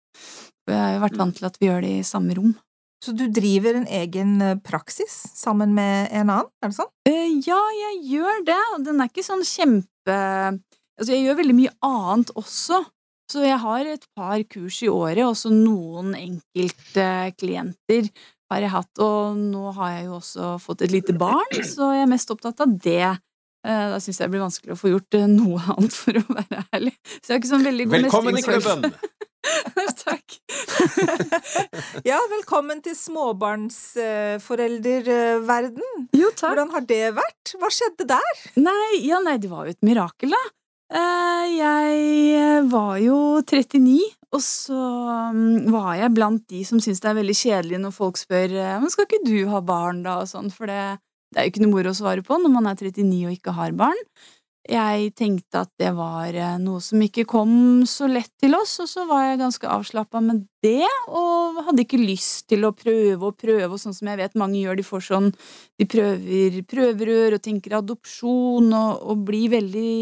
For 0.64 0.73
Jeg 0.73 0.81
har 0.81 0.96
jo 0.96 1.05
vært 1.05 1.20
vant 1.20 1.37
til 1.37 1.49
at 1.50 1.61
vi 1.61 1.69
gjør 1.69 1.85
det 1.85 1.93
i 1.99 2.06
samme 2.08 2.37
rom. 2.38 2.56
Så 3.05 3.12
du 3.14 3.29
driver 3.31 3.76
en 3.79 3.87
egen 4.00 4.40
eh, 4.43 4.56
praksis 4.64 5.20
sammen 5.37 5.76
med 5.76 6.08
en 6.11 6.32
annen, 6.32 6.49
er 6.64 6.73
det 6.73 6.79
sånn? 6.81 6.91
Eh, 7.06 7.29
Ja, 7.46 7.61
jeg 7.84 8.00
gjør 8.17 8.41
det, 8.49 8.62
og 8.75 8.88
den 8.88 9.05
er 9.05 9.12
ikke 9.12 9.26
sånn 9.26 9.44
kjempe 9.46 10.17
Altså, 10.99 11.12
jeg 11.12 11.29
gjør 11.29 11.37
veldig 11.38 11.55
mye 11.55 11.73
annet 11.87 12.32
også. 12.41 12.81
Så 13.31 13.44
jeg 13.44 13.61
har 13.61 13.87
et 13.87 14.06
par 14.17 14.41
kurs 14.50 14.81
i 14.82 14.88
året, 14.91 15.20
og 15.29 15.37
så 15.37 15.52
noen 15.52 16.14
enkeltklienter 16.17 18.08
har 18.50 18.60
jeg 18.64 18.70
hatt. 18.72 18.98
Og 19.04 19.36
nå 19.36 19.72
har 19.76 19.88
jeg 19.98 20.04
jo 20.08 20.14
også 20.18 20.44
fått 20.64 20.82
et 20.86 20.92
lite 20.94 21.12
barn, 21.18 21.52
så 21.64 21.82
jeg 21.96 22.02
er 22.06 22.10
mest 22.14 22.30
opptatt 22.34 22.60
av 22.64 22.68
det. 22.84 23.08
Eh, 23.66 23.86
Da 23.92 23.98
syns 24.00 24.18
jeg 24.20 24.26
det 24.28 24.32
blir 24.36 24.46
vanskelig 24.46 24.72
å 24.76 24.80
få 24.80 24.88
gjort 24.94 25.12
eh, 25.18 25.26
noe 25.28 25.58
annet, 25.74 25.92
for 25.92 26.12
å 26.20 26.22
være 26.32 26.58
ærlig. 26.76 26.94
Så 27.18 27.26
jeg 27.26 27.32
har 27.34 27.40
ikke 27.42 27.54
sånn 27.54 27.68
veldig 27.68 27.86
god 27.90 27.96
Velkommen 28.02 28.38
i 28.38 28.42
klubben! 28.46 28.80
Takk. 30.04 30.28
Ja, 32.08 32.18
velkommen 32.30 32.80
til 32.84 32.94
småbarnsforelderverden. 32.98 35.82
Jo, 36.16 36.28
takk. 36.36 36.50
Hvordan 36.52 36.70
har 36.74 36.82
det 36.88 37.00
vært? 37.16 37.52
Hva 37.60 37.68
skjedde 37.72 38.04
der? 38.10 38.34
Nei, 38.60 38.98
ja, 39.06 39.18
nei, 39.24 39.36
det 39.42 39.50
var 39.52 39.62
jo 39.68 39.72
et 39.76 39.82
mirakel, 39.86 40.30
da. 40.34 40.42
Eh, 40.98 41.44
Jeg 41.58 42.64
var 42.72 42.94
jo 43.02 43.18
39, 43.44 43.98
og 44.34 44.42
så 44.44 44.78
mm, 45.32 45.70
var 45.72 45.94
jeg 45.96 46.14
blant 46.16 46.42
de 46.52 46.62
som 46.69 46.80
syns 46.84 47.00
det 47.00 47.08
er 47.10 47.20
veldig 47.22 47.36
kjedelig 47.36 47.78
når 47.80 47.94
folk 47.96 48.19
spør 48.20 48.52
eh, 48.52 48.75
Men 48.82 48.92
skal 48.92 49.06
ikke 49.08 49.25
du 49.25 49.38
ha 49.48 49.62
barn, 49.64 50.02
da, 50.04 50.19
og 50.22 50.28
sånn, 50.28 50.50
for 50.52 50.69
det, 50.69 50.98
det 51.32 51.40
er 51.40 51.46
jo 51.46 51.54
ikke 51.54 51.62
noe 51.64 51.72
moro 51.72 51.94
å 51.94 51.96
svare 51.96 52.24
på 52.24 52.36
når 52.41 52.53
man 52.53 52.69
er 52.69 52.76
39 52.76 53.22
og 53.24 53.38
ikke 53.38 53.56
har 53.56 53.79
barn. 53.79 54.03
Jeg 54.69 55.14
tenkte 55.17 55.62
at 55.64 55.70
det 55.81 55.94
var 55.96 56.36
eh, 56.36 56.58
noe 56.60 56.82
som 56.84 57.00
ikke 57.00 57.24
kom 57.31 57.86
så 57.88 58.05
lett 58.10 58.34
til 58.36 58.53
oss, 58.58 58.74
og 58.84 58.91
så 58.91 59.06
var 59.08 59.24
jeg 59.31 59.41
ganske 59.41 59.70
avslappa 59.79 60.20
med 60.20 60.44
det, 60.67 60.84
og 61.08 61.62
hadde 61.70 61.86
ikke 61.86 62.03
lyst 62.03 62.50
til 62.53 62.69
å 62.69 62.74
prøve 62.76 63.31
og 63.31 63.41
prøve, 63.41 63.70
og 63.72 63.81
sånn 63.81 63.96
som 63.96 64.12
jeg 64.12 64.20
vet 64.20 64.36
mange 64.36 64.60
gjør, 64.60 64.76
de 64.76 64.84
får 64.84 65.06
sånn 65.08 65.32
De 65.81 65.88
prøver 65.88 66.60
prøverør 66.69 67.38
og 67.38 67.44
tenker 67.48 67.79
adopsjon 67.81 68.69
og, 68.69 69.08
og 69.08 69.24
blir 69.31 69.56
veldig 69.56 69.96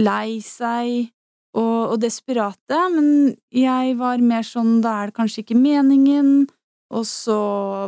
lei 0.00 0.40
seg 0.46 1.12
og, 1.56 1.94
og 1.94 1.96
desperate, 2.02 2.78
men 2.92 3.34
jeg 3.54 3.96
var 3.98 4.22
mer 4.22 4.44
sånn 4.46 4.78
da 4.84 5.00
er 5.02 5.10
det 5.10 5.18
kanskje 5.18 5.44
ikke 5.44 5.58
meningen. 5.58 6.46
Og 6.88 7.04
så 7.04 7.38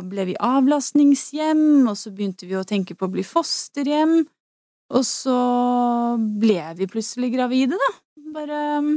ble 0.05 0.27
vi 0.29 0.37
avlastningshjem, 0.37 1.87
og 1.89 1.95
så 1.97 2.11
begynte 2.13 2.49
vi 2.49 2.57
å 2.57 2.65
tenke 2.67 2.97
på 2.97 3.07
å 3.07 3.13
bli 3.13 3.25
fosterhjem. 3.25 4.19
Og 4.91 5.05
så 5.07 5.37
ble 6.41 6.59
vi 6.77 6.89
plutselig 6.91 7.31
gravide, 7.33 7.79
da. 7.79 7.91
Bare 8.35 8.59
um, 8.83 8.91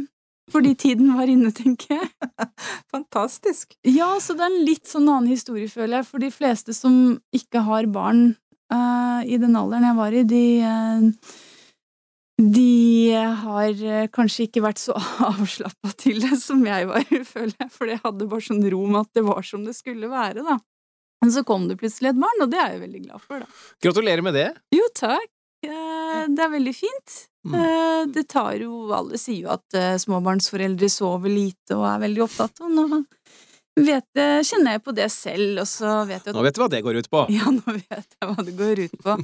fordi 0.52 0.74
tiden 0.76 1.14
var 1.16 1.30
inne, 1.30 1.52
tenker 1.56 1.96
jeg. 1.96 2.10
Fantastisk. 2.94 3.72
Ja, 3.88 4.10
så 4.20 4.36
det 4.36 4.44
er 4.44 4.52
en 4.52 4.66
litt 4.68 4.90
sånn 4.90 5.08
annen 5.08 5.32
historie, 5.32 5.70
føler 5.72 6.00
jeg. 6.00 6.08
For 6.10 6.24
de 6.24 6.32
fleste 6.34 6.76
som 6.76 7.16
ikke 7.34 7.64
har 7.64 7.88
barn 7.94 8.26
uh, 8.74 9.24
i 9.24 9.40
den 9.40 9.56
alderen 9.56 9.88
jeg 9.88 10.00
var 10.02 10.18
i, 10.18 10.26
de 10.28 10.44
uh, 10.68 11.34
de 12.34 12.68
har 13.22 13.80
eh, 13.84 14.06
kanskje 14.12 14.46
ikke 14.48 14.62
vært 14.64 14.80
så 14.82 14.94
avslappa 15.30 15.90
til 16.00 16.20
det 16.24 16.38
som 16.42 16.62
jeg 16.66 16.88
var, 16.90 17.04
føler 17.34 17.54
jeg. 17.58 17.70
For 17.74 17.90
jeg 17.90 18.00
hadde 18.04 18.28
bare 18.30 18.46
sånn 18.46 18.64
ro 18.74 18.80
med 18.86 19.00
at 19.04 19.12
det 19.20 19.24
var 19.26 19.42
som 19.46 19.64
det 19.66 19.76
skulle 19.78 20.10
være, 20.12 20.42
da. 20.46 20.58
Men 21.24 21.32
så 21.32 21.44
kom 21.48 21.68
det 21.70 21.78
plutselig 21.80 22.10
et 22.12 22.18
barn, 22.20 22.42
og 22.44 22.50
det 22.52 22.58
er 22.60 22.74
jeg 22.74 22.82
veldig 22.82 23.02
glad 23.06 23.22
for, 23.24 23.44
da. 23.44 23.62
Gratulerer 23.86 24.24
med 24.26 24.36
det. 24.36 24.48
Jo, 24.76 24.88
takk. 24.98 25.30
Eh, 25.64 26.26
Det 26.28 26.42
er 26.44 26.52
veldig 26.52 26.74
fint. 26.76 27.14
Mm. 27.48 27.54
Eh, 27.60 28.02
Det 28.12 28.26
tar 28.32 28.54
jo 28.60 28.90
Alle 28.92 29.18
sier 29.20 29.46
jo 29.46 29.50
at 29.52 29.76
småbarnsforeldre 30.00 30.88
sover 30.92 31.32
lite 31.32 31.76
og 31.76 31.84
er 31.88 32.02
veldig 32.06 32.22
opptatt, 32.24 32.60
og 32.64 32.72
nå 32.72 33.02
vet 33.74 34.20
kjenner 34.46 34.76
jeg 34.76 34.82
på 34.86 34.92
det 34.94 35.08
selv, 35.10 35.58
og 35.64 35.66
så 35.66 35.94
vet 36.06 36.20
jeg 36.22 36.30
at 36.30 36.36
Nå 36.36 36.44
vet 36.46 36.54
du 36.54 36.60
hva 36.62 36.68
det 36.70 36.82
går 36.86 37.00
ut 37.00 37.08
på. 37.10 37.24
ja, 37.36 37.48
nå 37.50 37.64
vet 37.74 37.90
jeg 38.20 38.28
hva 38.30 38.44
det 38.46 38.54
går 38.60 38.82
ut 38.86 38.98
på. 39.02 39.16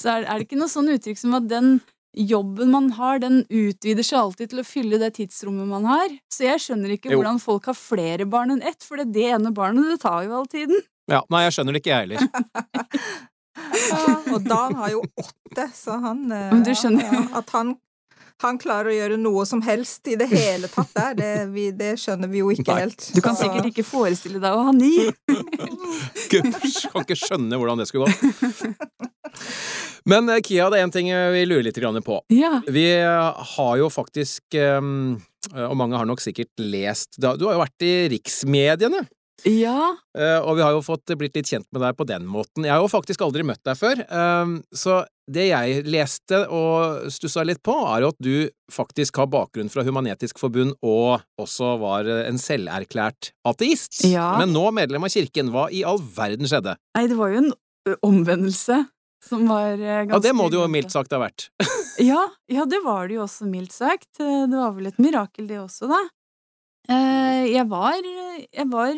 Så 0.00 0.14
er, 0.14 0.24
er 0.24 0.38
det 0.40 0.46
ikke 0.48 0.58
noe 0.62 0.72
sånn 0.72 0.88
uttrykk 0.94 1.20
som 1.20 1.36
at 1.36 1.50
den 1.50 1.74
jobben 2.16 2.70
man 2.72 2.90
har, 2.96 3.18
den 3.22 3.44
utvider 3.48 4.02
seg 4.06 4.18
alltid 4.18 4.50
til 4.50 4.60
å 4.62 4.66
fylle 4.66 4.98
det 4.98 5.12
tidsrommet 5.18 5.68
man 5.70 5.84
har. 5.86 6.08
Så 6.32 6.44
jeg 6.48 6.58
skjønner 6.64 6.96
ikke 6.96 7.12
Jo. 7.12 7.20
hvordan 7.20 7.38
folk 7.42 7.66
har 7.70 7.74
flere 7.78 8.26
barn 8.26 8.50
enn 8.56 8.62
ett, 8.66 8.82
for 8.86 8.96
det, 8.98 9.12
det 9.14 9.28
ene 9.36 9.52
barnet, 9.54 9.86
det 9.92 10.00
tar 10.02 10.24
jo 10.26 10.34
all 10.40 10.46
tiden. 10.50 10.80
Ja, 11.10 11.22
Nei, 11.30 11.44
jeg 11.46 11.52
skjønner 11.58 11.72
det 11.76 11.82
ikke, 11.84 11.94
jeg 11.94 12.08
heller. 12.08 12.18
Ja, 13.90 14.16
og 14.34 14.42
Dan 14.46 14.74
har 14.78 14.90
jo 14.94 15.00
åtte, 15.18 15.64
så 15.74 15.96
han 16.00 16.26
eh, 16.32 16.50
Men 16.52 16.62
du 16.66 16.70
skjønner 16.74 17.06
jo. 17.06 17.20
ja, 17.20 17.38
At 17.42 17.50
han 17.56 17.76
han 18.40 18.56
klarer 18.56 18.88
å 18.88 18.94
gjøre 18.94 19.16
noe 19.20 19.42
som 19.44 19.60
helst 19.60 20.08
i 20.08 20.14
det 20.16 20.24
hele 20.30 20.64
tatt 20.72 20.94
der, 20.96 21.10
det, 21.18 21.32
vi, 21.52 21.66
det 21.76 21.90
skjønner 22.00 22.30
vi 22.32 22.38
jo 22.40 22.46
ikke 22.54 22.72
Nei. 22.72 22.86
helt. 22.86 23.10
Du 23.12 23.20
kan 23.20 23.36
Så- 23.36 23.44
sikkert 23.44 23.66
ikke 23.68 23.84
forestille 23.84 24.40
deg 24.40 24.56
å 24.56 24.62
ha 24.64 24.72
ni. 24.72 25.10
Kan 26.32 26.48
ikke 27.04 27.18
skjønne 27.20 27.58
hvordan 27.60 27.82
det 27.82 27.88
skulle 27.90 28.08
gå. 28.08 28.16
Men 30.08 30.28
eh, 30.32 30.42
Kia, 30.44 30.68
det 30.72 30.80
er 30.80 30.86
en 30.88 30.94
ting 30.94 31.10
vi 31.10 31.44
lurer 31.48 31.68
litt 31.68 31.80
på. 32.06 32.20
Ja. 32.32 32.60
Vi 32.68 32.86
har 33.00 33.76
jo 33.80 33.88
faktisk 33.92 34.56
Og 34.56 35.76
mange 35.76 35.96
har 35.96 36.04
nok 36.04 36.20
sikkert 36.20 36.52
lest 36.60 37.16
Du 37.16 37.26
har 37.26 37.54
jo 37.56 37.62
vært 37.62 37.86
i 37.86 37.94
riksmediene. 38.12 39.06
ja. 39.44 39.96
Eh, 40.16 40.38
og 40.40 40.58
vi 40.58 40.62
har 40.62 40.74
jo 40.76 40.82
fått 40.84 41.12
blitt 41.16 41.36
litt 41.36 41.48
kjent 41.48 41.66
med 41.72 41.80
deg 41.82 41.96
på 41.96 42.04
den 42.08 42.26
måten. 42.28 42.66
Jeg 42.66 42.74
har 42.74 42.82
jo 42.82 42.92
faktisk 42.92 43.22
aldri 43.24 43.44
møtt 43.46 43.62
deg 43.64 43.78
før, 43.78 44.02
så 44.74 45.00
det 45.30 45.46
jeg 45.50 45.82
leste 45.86 46.42
og 46.50 47.10
stussa 47.12 47.44
litt 47.46 47.62
på, 47.66 47.74
er 47.92 48.04
jo 48.04 48.10
at 48.12 48.20
du 48.22 48.34
faktisk 48.72 49.20
har 49.20 49.30
bakgrunn 49.30 49.70
fra 49.72 49.84
Human-Etisk 49.86 50.40
Forbund 50.42 50.74
og 50.86 51.22
også 51.40 51.76
var 51.82 52.08
eh, 52.10 52.24
en 52.28 52.40
selverklært 52.40 53.32
ateist. 53.46 54.02
Ja. 54.08 54.32
Men 54.40 54.54
nå 54.56 54.66
medlem 54.74 55.06
av 55.06 55.12
kirken. 55.14 55.52
Hva 55.54 55.68
i 55.74 55.84
all 55.86 56.00
verden 56.16 56.50
skjedde? 56.50 56.76
Nei, 56.98 57.06
det 57.10 57.18
var 57.18 57.34
jo 57.34 57.44
en 57.44 57.52
omvendelse 58.06 58.82
som 59.24 59.44
var 59.50 59.74
eh, 59.76 60.04
ganske 60.08 60.16
Ja, 60.16 60.22
det 60.24 60.32
må 60.36 60.48
det 60.50 60.58
jo 60.60 60.66
mildt 60.72 60.92
sagt 60.94 61.12
ha 61.16 61.20
vært. 61.22 61.50
Ja, 62.00 62.22
ja, 62.48 62.64
det 62.64 62.78
var 62.80 63.08
det 63.10 63.18
jo 63.18 63.24
også, 63.26 63.44
mildt 63.50 63.74
sagt. 63.76 64.08
Eh, 64.22 64.46
Det 64.48 64.56
var 64.56 64.72
vel 64.72 64.86
et 64.88 65.00
mirakel, 65.02 65.46
det 65.50 65.58
også, 65.60 65.88
da. 65.90 65.98
Eh, 66.88 67.44
Jeg 67.52 67.66
var, 67.68 67.98
jeg 68.00 68.66
var 68.72 68.94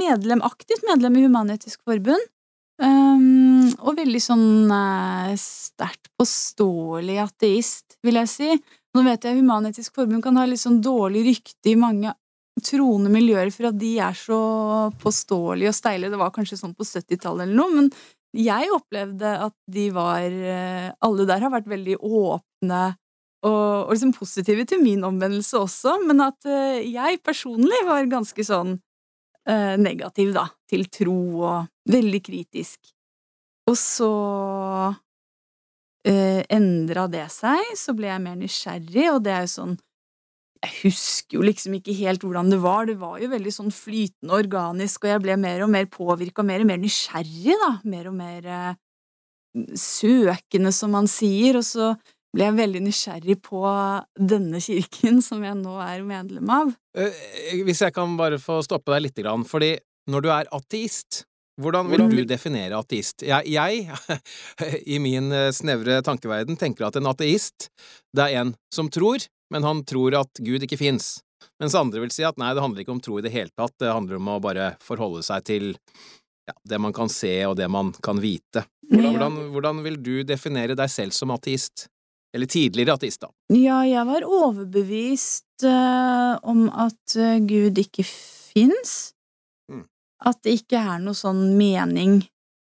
medlem, 0.00 0.40
aktivt 0.46 0.86
medlem 0.88 1.18
i 1.20 1.24
Human-Etisk 1.26 1.82
Forbund. 1.84 2.28
Og 2.80 3.96
veldig 3.98 4.20
sånn 4.24 4.70
eh, 4.72 5.34
sterkt 5.40 6.08
påståelig 6.20 7.18
ateist, 7.26 7.98
vil 8.06 8.16
jeg 8.22 8.30
si. 8.32 8.48
Nå 8.96 9.04
vet 9.06 9.26
jeg 9.28 9.36
Human-Etisk 9.42 9.94
Forbund 9.98 10.24
kan 10.24 10.38
ha 10.40 10.46
litt 10.48 10.62
sånn 10.62 10.80
dårlig 10.84 11.26
rykte 11.28 11.74
i 11.74 11.76
mange 11.78 12.14
troende 12.64 13.12
miljøer 13.12 13.48
for 13.54 13.68
at 13.70 13.76
de 13.80 13.92
er 14.04 14.16
så 14.16 14.38
påståelige 15.00 15.70
og 15.70 15.76
steile. 15.76 16.10
Det 16.12 16.18
var 16.20 16.32
kanskje 16.34 16.58
sånn 16.60 16.74
på 16.76 16.84
70-tallet 16.88 17.46
eller 17.46 17.56
noe, 17.60 17.70
men 17.76 17.92
jeg 18.36 18.70
opplevde 18.74 19.30
at 19.46 19.54
de 19.66 19.88
var 19.94 20.22
eh, 20.30 20.90
Alle 21.02 21.26
der 21.26 21.42
har 21.42 21.50
vært 21.50 21.70
veldig 21.70 21.96
åpne 21.98 22.82
og, 23.40 23.88
og 23.88 23.92
liksom 23.94 24.12
positive 24.12 24.66
til 24.68 24.82
min 24.84 25.04
omvendelse 25.06 25.58
også, 25.58 25.96
men 26.04 26.20
at 26.24 26.46
eh, 26.48 26.84
jeg 26.84 27.22
personlig 27.24 27.78
var 27.88 28.08
ganske 28.10 28.44
sånn 28.44 28.74
eh, 29.48 29.76
negativ, 29.80 30.34
da, 30.36 30.46
til 30.68 30.84
tro 30.92 31.20
og 31.48 31.70
veldig 31.90 32.20
kritisk. 32.26 32.92
Og 33.70 33.78
så 33.80 34.12
eh, 36.04 36.42
endra 36.52 37.06
det 37.12 37.26
seg, 37.32 37.72
så 37.78 37.96
ble 37.96 38.10
jeg 38.10 38.24
mer 38.26 38.36
nysgjerrig, 38.40 39.06
og 39.14 39.22
det 39.24 39.36
er 39.36 39.46
jo 39.46 39.54
sånn 39.54 39.78
jeg 40.60 40.76
husker 40.82 41.38
jo 41.38 41.44
liksom 41.46 41.74
ikke 41.78 41.94
helt 42.02 42.24
hvordan 42.26 42.52
det 42.52 42.60
var. 42.60 42.84
Det 42.88 42.98
var 43.00 43.20
jo 43.22 43.30
veldig 43.32 43.52
sånn 43.54 43.72
flytende 43.72 44.36
organisk, 44.36 45.06
og 45.06 45.14
jeg 45.14 45.22
ble 45.24 45.36
mer 45.40 45.64
og 45.64 45.72
mer 45.72 45.88
påvirka, 45.88 46.44
mer 46.44 46.64
og 46.64 46.68
mer 46.68 46.80
nysgjerrig, 46.82 47.56
da. 47.62 47.70
Mer 47.88 48.10
og 48.10 48.16
mer 48.18 48.48
eh, 48.56 48.80
søkende, 49.80 50.72
som 50.76 50.92
man 50.92 51.08
sier. 51.08 51.62
Og 51.62 51.64
så 51.64 51.94
ble 52.36 52.50
jeg 52.50 52.58
veldig 52.60 52.84
nysgjerrig 52.84 53.38
på 53.46 53.64
denne 54.34 54.60
kirken, 54.62 55.22
som 55.28 55.40
jeg 55.48 55.56
nå 55.62 55.78
er 55.86 56.04
medlem 56.06 56.52
av. 56.52 56.76
Eh, 56.92 57.64
Hvis 57.64 57.80
jeg 57.86 57.96
kan 57.96 58.20
bare 58.20 58.42
få 58.42 58.60
stoppe 58.66 58.92
deg 58.94 59.08
lite 59.08 59.24
grann, 59.24 59.48
fordi 59.48 59.78
når 60.12 60.26
du 60.26 60.30
er 60.34 60.54
ateist, 60.56 61.24
hvordan 61.60 61.90
vil 61.92 62.06
du 62.12 62.22
definere 62.28 62.78
ateist? 62.78 63.24
Jeg, 63.24 63.48
jeg, 63.48 63.88
i 64.94 65.00
min 65.00 65.32
eh, 65.32 65.50
snevre 65.56 66.02
tankeverden, 66.04 66.60
tenker 66.60 66.88
at 66.88 67.00
en 67.00 67.08
ateist, 67.08 67.72
det 68.16 68.28
er 68.28 68.42
en 68.44 68.56
som 68.72 68.92
tror, 68.92 69.24
men 69.50 69.66
han 69.66 69.84
tror 69.84 70.16
at 70.22 70.40
Gud 70.40 70.64
ikke 70.66 70.78
fins. 70.80 71.18
Mens 71.60 71.74
andre 71.76 72.02
vil 72.02 72.12
si 72.14 72.24
at 72.26 72.38
nei, 72.40 72.52
det 72.54 72.62
handler 72.64 72.84
ikke 72.84 72.94
om 72.94 73.02
tro 73.04 73.18
i 73.18 73.24
det 73.24 73.32
hele 73.34 73.52
tatt, 73.56 73.74
det 73.80 73.92
handler 73.92 74.20
om 74.20 74.32
å 74.32 74.40
bare 74.42 74.74
forholde 74.84 75.22
seg 75.26 75.44
til 75.48 75.70
ja, 76.48 76.54
det 76.72 76.80
man 76.82 76.94
kan 76.96 77.10
se 77.12 77.32
og 77.46 77.56
det 77.58 77.68
man 77.72 77.92
kan 78.04 78.20
vite. 78.20 78.64
Hvordan, 78.90 79.14
hvordan, 79.14 79.38
hvordan 79.54 79.82
vil 79.86 79.98
du 80.02 80.14
definere 80.26 80.76
deg 80.78 80.90
selv 80.90 81.16
som 81.16 81.32
ateist? 81.34 81.88
Eller 82.34 82.46
tidligere 82.46 82.94
ateist, 82.94 83.24
da. 83.24 83.30
Ja, 83.54 83.80
jeg 83.86 84.06
var 84.06 84.26
overbevist 84.26 85.64
uh, 85.66 86.38
om 86.46 86.68
at 86.70 87.16
eh, 87.18 87.40
Gud 87.42 87.78
ikke 87.82 88.04
fins. 88.06 89.16
Mm. 89.70 89.82
At 90.30 90.38
det 90.46 90.60
ikke 90.60 90.78
er 90.78 91.02
noe 91.02 91.18
sånn 91.18 91.56
mening 91.58 92.20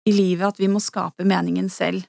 i 0.04 0.12
livet, 0.12 0.50
at 0.52 0.60
vi 0.60 0.68
må 0.68 0.84
skape 0.84 1.24
meningen 1.28 1.72
selv. 1.72 2.04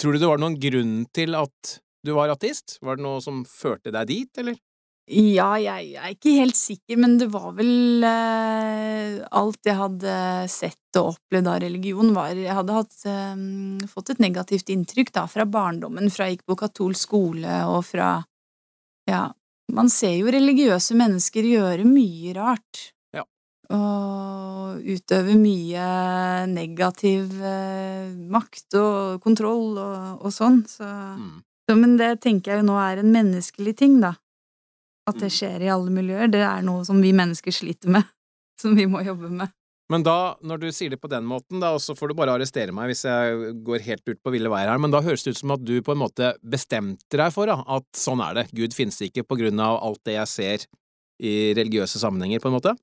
Tror 0.00 0.16
du 0.16 0.18
det 0.18 0.30
var 0.30 0.42
noen 0.42 0.58
grunn 0.58 0.96
til 1.14 1.38
at 1.38 1.76
du 2.04 2.12
var 2.16 2.32
ateist? 2.32 2.78
Var 2.84 2.98
det 2.98 3.04
noe 3.06 3.20
som 3.24 3.42
førte 3.48 3.92
deg 3.94 4.08
dit, 4.10 4.42
eller? 4.42 4.60
Ja, 5.04 5.50
jeg, 5.60 5.90
er 6.00 6.12
ikke 6.14 6.32
helt 6.38 6.56
sikker, 6.56 6.96
men 6.96 7.18
det 7.20 7.26
var 7.28 7.50
vel 7.58 8.04
eh, 8.08 9.18
alt 9.36 9.68
jeg 9.68 9.76
hadde 9.76 10.14
sett 10.48 10.96
og 10.96 11.10
opplevd 11.10 11.50
av 11.52 11.58
religion, 11.60 12.14
var 12.16 12.32
Jeg 12.32 12.56
hadde 12.56 12.78
hatt, 12.78 12.96
eh, 13.10 13.84
fått 13.90 14.14
et 14.14 14.22
negativt 14.24 14.72
inntrykk 14.72 15.12
da, 15.12 15.26
fra 15.28 15.44
barndommen, 15.44 16.08
fra 16.08 16.30
jeg 16.30 16.38
gikk 16.38 16.46
på 16.54 16.58
katolsk 16.64 17.10
skole 17.10 17.60
og 17.68 17.82
fra 17.90 18.16
Ja, 19.04 19.26
man 19.76 19.92
ser 19.92 20.16
jo 20.16 20.32
religiøse 20.32 20.96
mennesker 20.96 21.44
gjøre 21.52 21.84
mye 21.84 22.32
rart. 22.38 22.86
Ja. 23.12 23.26
Og 23.76 24.80
utøve 24.88 25.36
mye 25.36 25.88
negativ 26.48 27.42
eh, 27.44 28.08
makt 28.32 28.80
og 28.80 29.20
kontroll 29.20 29.76
og, 29.76 30.24
og 30.24 30.32
sånn, 30.32 30.64
så 30.64 30.88
Mm. 31.20 31.42
Så, 31.68 31.76
men 31.78 31.96
det 31.96 32.20
tenker 32.20 32.52
jeg 32.52 32.62
jo 32.62 32.68
nå 32.68 32.76
er 32.80 33.00
en 33.02 33.12
menneskelig 33.14 33.76
ting, 33.78 34.00
da. 34.02 34.14
At 35.08 35.18
det 35.20 35.28
Mm. 35.30 35.36
skjer 35.36 35.62
i 35.62 35.68
alle 35.68 35.90
miljøer. 35.92 36.30
Det 36.32 36.40
er 36.40 36.62
noe 36.64 36.84
som 36.84 37.00
vi 37.02 37.12
mennesker 37.12 37.52
sliter 37.52 37.88
med. 37.92 38.04
Som 38.60 38.76
vi 38.78 38.86
må 38.86 39.02
jobbe 39.04 39.28
med. 39.28 39.50
Men 39.90 40.02
da, 40.06 40.36
når 40.40 40.60
du 40.62 40.68
sier 40.72 40.88
det 40.94 41.00
på 41.02 41.08
den 41.10 41.24
måten, 41.28 41.58
da, 41.60 41.72
og 41.74 41.80
så 41.82 41.92
får 41.98 42.08
du 42.08 42.14
bare 42.14 42.32
arrestere 42.38 42.72
meg 42.72 42.86
hvis 42.88 43.02
jeg 43.04 43.50
går 43.66 43.82
helt 43.84 44.08
ut 44.08 44.20
på 44.22 44.30
ville 44.32 44.48
veier 44.48 44.70
her, 44.70 44.78
men 44.80 44.90
da 44.94 45.02
høres 45.04 45.24
det 45.26 45.34
ut 45.34 45.40
som 45.42 45.50
at 45.50 45.64
du 45.66 45.74
på 45.82 45.92
en 45.92 45.98
måte 46.00 46.30
bestemte 46.40 47.18
deg 47.18 47.32
for 47.34 47.50
da, 47.50 47.58
at 47.66 47.84
sånn 47.98 48.22
er 48.24 48.38
det, 48.38 48.46
Gud 48.54 48.72
finnes 48.72 48.96
ikke 49.04 49.26
på 49.26 49.36
grunn 49.42 49.60
av 49.60 49.82
alt 49.84 50.00
det 50.06 50.14
jeg 50.16 50.30
ser 50.30 50.64
i 51.22 51.54
religiøse 51.56 52.00
sammenhenger, 52.00 52.42
på 52.42 52.50
en 52.50 52.56
måte? 52.56 52.74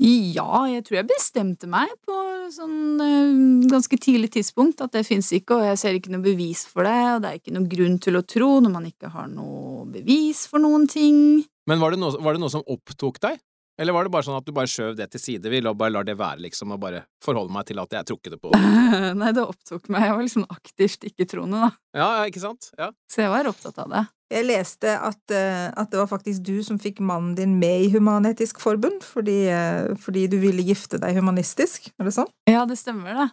Ja, 0.00 0.66
jeg 0.68 0.84
tror 0.86 1.00
jeg 1.00 1.10
bestemte 1.10 1.68
meg 1.70 1.92
på 2.06 2.16
sånn 2.52 3.00
øh, 3.00 3.68
ganske 3.70 3.98
tidlig 4.00 4.32
tidspunkt 4.34 4.82
at 4.84 4.94
det 4.96 5.04
fins 5.08 5.30
ikke, 5.36 5.58
og 5.58 5.68
jeg 5.68 5.80
ser 5.80 5.98
ikke 5.98 6.12
noe 6.12 6.24
bevis 6.24 6.64
for 6.68 6.88
det, 6.88 6.98
og 7.14 7.22
det 7.22 7.30
er 7.30 7.38
ikke 7.40 7.54
noen 7.56 7.68
grunn 7.70 8.00
til 8.02 8.18
å 8.18 8.24
tro 8.26 8.50
når 8.64 8.74
man 8.74 8.88
ikke 8.90 9.12
har 9.14 9.30
noe 9.30 9.86
bevis 9.90 10.46
for 10.50 10.62
noen 10.62 10.88
ting. 10.90 11.40
Men 11.70 11.82
var 11.82 11.94
det, 11.94 12.02
noe, 12.02 12.18
var 12.20 12.36
det 12.36 12.42
noe 12.42 12.52
som 12.52 12.66
opptok 12.66 13.22
deg? 13.22 13.40
Eller 13.80 13.94
var 13.96 14.04
det 14.04 14.12
bare 14.12 14.26
sånn 14.26 14.36
at 14.36 14.44
du 14.44 14.52
bare 14.52 14.68
skjøv 14.68 14.96
det 14.98 15.06
til 15.14 15.22
side, 15.22 15.48
vil, 15.48 15.64
og 15.70 15.78
bare 15.80 15.94
lar 15.94 16.04
det 16.04 16.18
være, 16.20 16.42
liksom, 16.44 16.74
og 16.74 16.82
bare 16.82 17.06
forholde 17.24 17.54
meg 17.54 17.64
til 17.70 17.80
at 17.80 17.94
jeg 17.96 18.08
tror 18.10 18.18
ikke 18.20 18.32
det 18.34 18.40
på 18.42 18.50
Nei, 19.20 19.30
det 19.32 19.44
opptok 19.46 19.88
meg. 19.88 20.04
Jeg 20.04 20.16
var 20.18 20.26
liksom 20.26 20.44
aktivt 20.52 21.06
ikke-troende, 21.08 21.62
da. 21.64 21.70
Ja, 21.96 22.08
ja, 22.18 22.26
ikke 22.28 22.42
sant? 22.42 22.68
Ja. 22.76 22.90
Så 23.08 23.24
jeg 23.24 23.32
var 23.32 23.48
opptatt 23.48 23.80
av 23.80 23.94
det. 23.94 24.02
Jeg 24.30 24.46
leste 24.46 24.92
at, 24.94 25.32
eh, 25.34 25.68
at 25.74 25.90
det 25.90 25.98
var 25.98 26.06
faktisk 26.06 26.44
du 26.46 26.60
som 26.62 26.78
fikk 26.78 27.00
mannen 27.02 27.34
din 27.34 27.56
med 27.58 27.86
i 27.86 27.90
Human-Etisk 27.90 28.60
Forbund, 28.62 29.02
fordi, 29.02 29.48
eh, 29.50 29.90
fordi 29.98 30.28
du 30.30 30.38
ville 30.38 30.62
gifte 30.62 31.00
deg 31.02 31.18
humanistisk, 31.18 31.90
er 31.98 32.06
det 32.06 32.14
sånn? 32.14 32.30
Ja, 32.46 32.62
det 32.70 32.78
stemmer 32.78 33.18
det. 33.18 33.28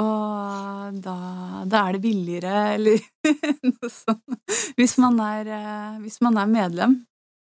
Og 0.00 1.00
da, 1.04 1.16
da 1.68 1.82
er 1.82 1.98
det 1.98 2.02
billigere, 2.06 2.54
eller 2.78 3.04
noe 3.68 3.92
sånt, 3.92 4.40
hvis 4.80 4.96
man 5.02 5.20
er, 5.20 5.52
eh, 5.58 6.00
hvis 6.06 6.20
man 6.24 6.40
er 6.40 6.48
medlem. 6.48 7.00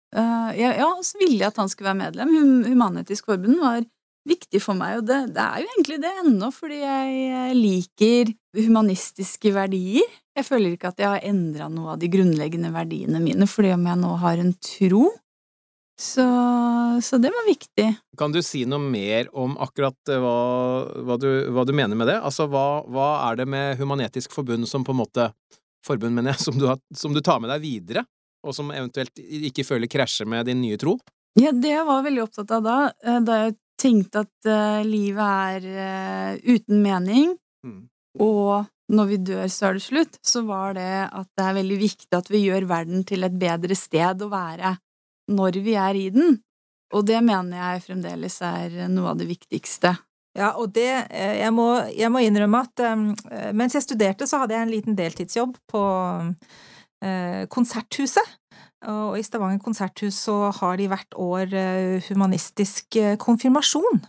Ja, 0.08 0.70
ja, 0.72 0.86
så 1.04 1.18
ville 1.20 1.36
jeg 1.42 1.50
at 1.50 1.58
han 1.60 1.68
skulle 1.68 1.90
være 1.90 2.00
medlem. 2.00 2.30
Hum- 2.32 2.64
Human-Etisk 2.64 3.26
Forbund 3.28 3.58
var 3.60 3.82
viktig 4.28 4.60
for 4.62 4.78
meg, 4.78 5.00
og 5.00 5.06
det, 5.08 5.18
det 5.36 5.44
er 5.44 5.62
jo 5.62 5.70
egentlig 5.74 6.00
det 6.02 6.12
ennå, 6.22 6.50
fordi 6.54 6.80
jeg 6.82 7.56
liker 7.58 8.32
humanistiske 8.58 9.52
verdier. 9.54 10.18
Jeg 10.38 10.46
føler 10.46 10.74
ikke 10.76 10.92
at 10.92 11.00
jeg 11.02 11.10
har 11.10 11.24
endra 11.26 11.68
noe 11.72 11.94
av 11.94 12.02
de 12.02 12.10
grunnleggende 12.12 12.70
verdiene 12.74 13.22
mine 13.22 13.48
fordi 13.50 13.72
om 13.74 13.88
jeg 13.88 14.00
nå 14.02 14.12
har 14.22 14.42
en 14.42 14.52
tro. 14.62 15.08
Så, 15.98 16.24
så 17.02 17.18
det 17.18 17.32
var 17.34 17.46
viktig. 17.48 17.88
Kan 18.18 18.30
du 18.30 18.38
si 18.46 18.62
noe 18.70 18.78
mer 18.78 19.26
om 19.34 19.56
akkurat 19.58 20.12
eh, 20.12 20.20
hva, 20.22 20.34
hva, 21.02 21.16
du, 21.18 21.26
hva 21.50 21.64
du 21.66 21.72
mener 21.74 21.98
med 21.98 22.06
det? 22.06 22.20
Altså, 22.22 22.46
hva, 22.46 22.84
hva 22.86 23.08
er 23.26 23.40
det 23.40 23.48
med 23.50 23.80
Human-Etisk 23.80 24.36
Forbund 24.36 24.68
som 24.70 24.86
på 24.86 24.94
en 24.94 25.00
måte 25.00 25.26
Forbund, 25.86 26.14
mener 26.14 26.36
jeg, 26.36 26.44
som 26.46 26.58
du, 26.58 26.68
har, 26.70 26.78
som 26.94 27.14
du 27.14 27.22
tar 27.24 27.42
med 27.42 27.50
deg 27.50 27.64
videre, 27.64 28.06
og 28.46 28.54
som 28.54 28.70
eventuelt 28.70 29.18
ikke 29.18 29.66
føler 29.66 29.90
krasjer 29.90 30.30
med 30.30 30.46
din 30.46 30.62
nye 30.62 30.78
tro? 30.78 31.00
Ja, 31.38 31.50
det 31.50 31.74
jeg 31.74 31.86
var 31.86 32.06
veldig 32.06 32.22
opptatt 32.28 32.54
av 32.54 32.62
da, 32.62 32.76
eh, 33.02 33.18
da 33.26 33.42
jeg 33.42 33.58
tenkte 33.78 34.24
at 34.26 34.48
uh, 34.50 34.80
livet 34.86 35.22
er 35.58 35.68
uh, 35.68 36.54
uten 36.54 36.82
mening, 36.84 37.36
Mm. 37.66 37.88
og 38.22 38.68
når 38.88 39.06
vi 39.10 39.16
dør, 39.26 39.48
så 39.50 39.66
er 39.68 39.76
det 39.76 39.82
slutt, 39.82 40.18
så 40.24 40.44
var 40.46 40.76
det 40.76 41.08
at 41.10 41.26
det 41.36 41.44
er 41.44 41.56
veldig 41.58 41.78
viktig 41.80 42.16
at 42.16 42.30
vi 42.30 42.44
gjør 42.46 42.68
verden 42.70 43.02
til 43.04 43.26
et 43.26 43.34
bedre 43.34 43.74
sted 43.76 44.22
å 44.22 44.28
være 44.30 44.76
når 45.34 45.58
vi 45.64 45.74
er 45.74 45.98
i 45.98 46.06
den. 46.14 46.38
Og 46.94 47.04
det 47.04 47.18
mener 47.26 47.58
jeg 47.58 47.84
fremdeles 47.84 48.38
er 48.46 48.78
noe 48.88 49.10
av 49.10 49.18
det 49.20 49.26
viktigste. 49.28 49.92
Ja, 50.38 50.52
og 50.54 50.70
det 50.76 50.88
eh, 51.10 51.40
Jeg 51.42 51.52
må, 51.52 51.66
jeg 51.90 52.12
må 52.14 52.22
innrømme 52.22 52.62
at 52.64 52.84
um, 52.94 53.10
mens 53.58 53.74
jeg 53.74 53.84
studerte, 53.84 54.28
så 54.28 54.44
hadde 54.44 54.54
jeg 54.54 54.68
en 54.68 54.72
liten 54.72 54.96
deltidsjobb 54.96 55.58
på 55.68 55.82
eh, 57.02 57.44
Konserthuset. 57.50 58.37
Og 58.86 59.18
i 59.18 59.24
Stavanger 59.26 59.58
konserthus 59.58 60.20
så 60.28 60.52
har 60.54 60.78
de 60.78 60.86
hvert 60.90 61.16
år 61.18 61.54
eh, 61.56 62.04
humanistisk 62.10 62.96
eh, 62.96 63.16
konfirmasjon. 63.18 64.04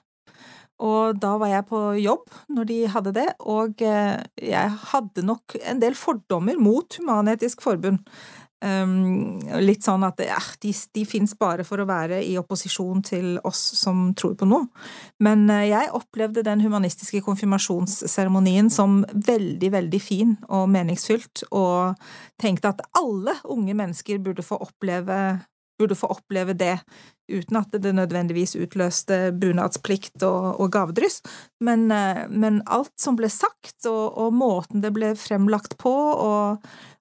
Og 0.79 1.17
da 1.19 1.33
var 1.41 1.51
jeg 1.51 1.65
på 1.67 1.79
jobb 1.99 2.29
når 2.55 2.67
de 2.69 2.77
hadde 2.93 3.15
det, 3.17 3.27
og 3.41 3.81
eh, 3.83 4.21
jeg 4.37 4.75
hadde 4.93 5.25
nok 5.25 5.57
en 5.59 5.81
del 5.81 5.97
fordommer 5.97 6.59
mot 6.61 6.99
Human-Etisk 6.99 7.65
Forbund. 7.65 8.05
Um, 8.59 9.39
litt 9.63 9.85
sånn 9.87 10.03
at 10.03 10.19
ja, 10.19 10.39
de, 10.59 10.73
de 10.91 11.03
fins 11.07 11.31
bare 11.39 11.63
for 11.63 11.79
å 11.79 11.85
være 11.87 12.17
i 12.27 12.33
opposisjon 12.35 12.99
til 13.07 13.37
oss 13.47 13.61
som 13.79 14.09
tror 14.19 14.33
på 14.35 14.47
noe. 14.49 14.67
Men 15.23 15.45
uh, 15.47 15.61
jeg 15.63 15.93
opplevde 15.95 16.43
den 16.43 16.59
humanistiske 16.65 17.21
konfirmasjonsseremonien 17.23 18.67
som 18.73 19.05
veldig, 19.13 19.69
veldig 19.77 20.01
fin 20.03 20.35
og 20.49 20.67
meningsfylt, 20.75 21.45
og 21.55 21.95
tenkte 22.41 22.73
at 22.73 22.83
alle 22.99 23.37
unge 23.47 23.77
mennesker 23.79 24.19
burde 24.25 24.43
få 24.43 24.59
oppleve, 24.67 25.39
burde 25.79 25.95
få 25.95 26.11
oppleve 26.17 26.57
det, 26.59 26.75
uten 27.31 27.61
at 27.61 27.79
det 27.79 27.95
nødvendigvis 27.95 28.57
utløste 28.59 29.29
bunadsplikt 29.39 30.19
og, 30.27 30.59
og 30.59 30.75
gavedryss. 30.75 31.21
Men, 31.63 31.87
uh, 31.95 32.25
men, 32.27 32.59
alt 32.67 32.97
som 32.99 33.15
ble 33.15 33.31
sagt, 33.31 33.77
og, 33.87 34.19
og 34.19 34.35
måten 34.35 34.83
det 34.83 34.91
ble 34.99 35.15
fremlagt 35.15 35.79
på, 35.79 35.95
og 35.95 36.59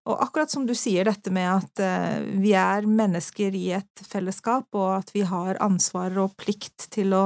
og 0.09 0.23
akkurat 0.25 0.51
som 0.51 0.65
du 0.67 0.73
sier 0.77 1.05
dette 1.05 1.31
med 1.35 1.49
at 1.51 1.83
uh, 1.85 2.25
vi 2.41 2.55
er 2.57 2.87
mennesker 2.89 3.55
i 3.57 3.67
et 3.77 4.03
fellesskap, 4.09 4.67
og 4.73 4.91
at 5.03 5.13
vi 5.13 5.25
har 5.29 5.61
ansvar 5.65 6.17
og 6.23 6.37
plikt 6.41 6.89
til 6.95 7.13
å, 7.17 7.25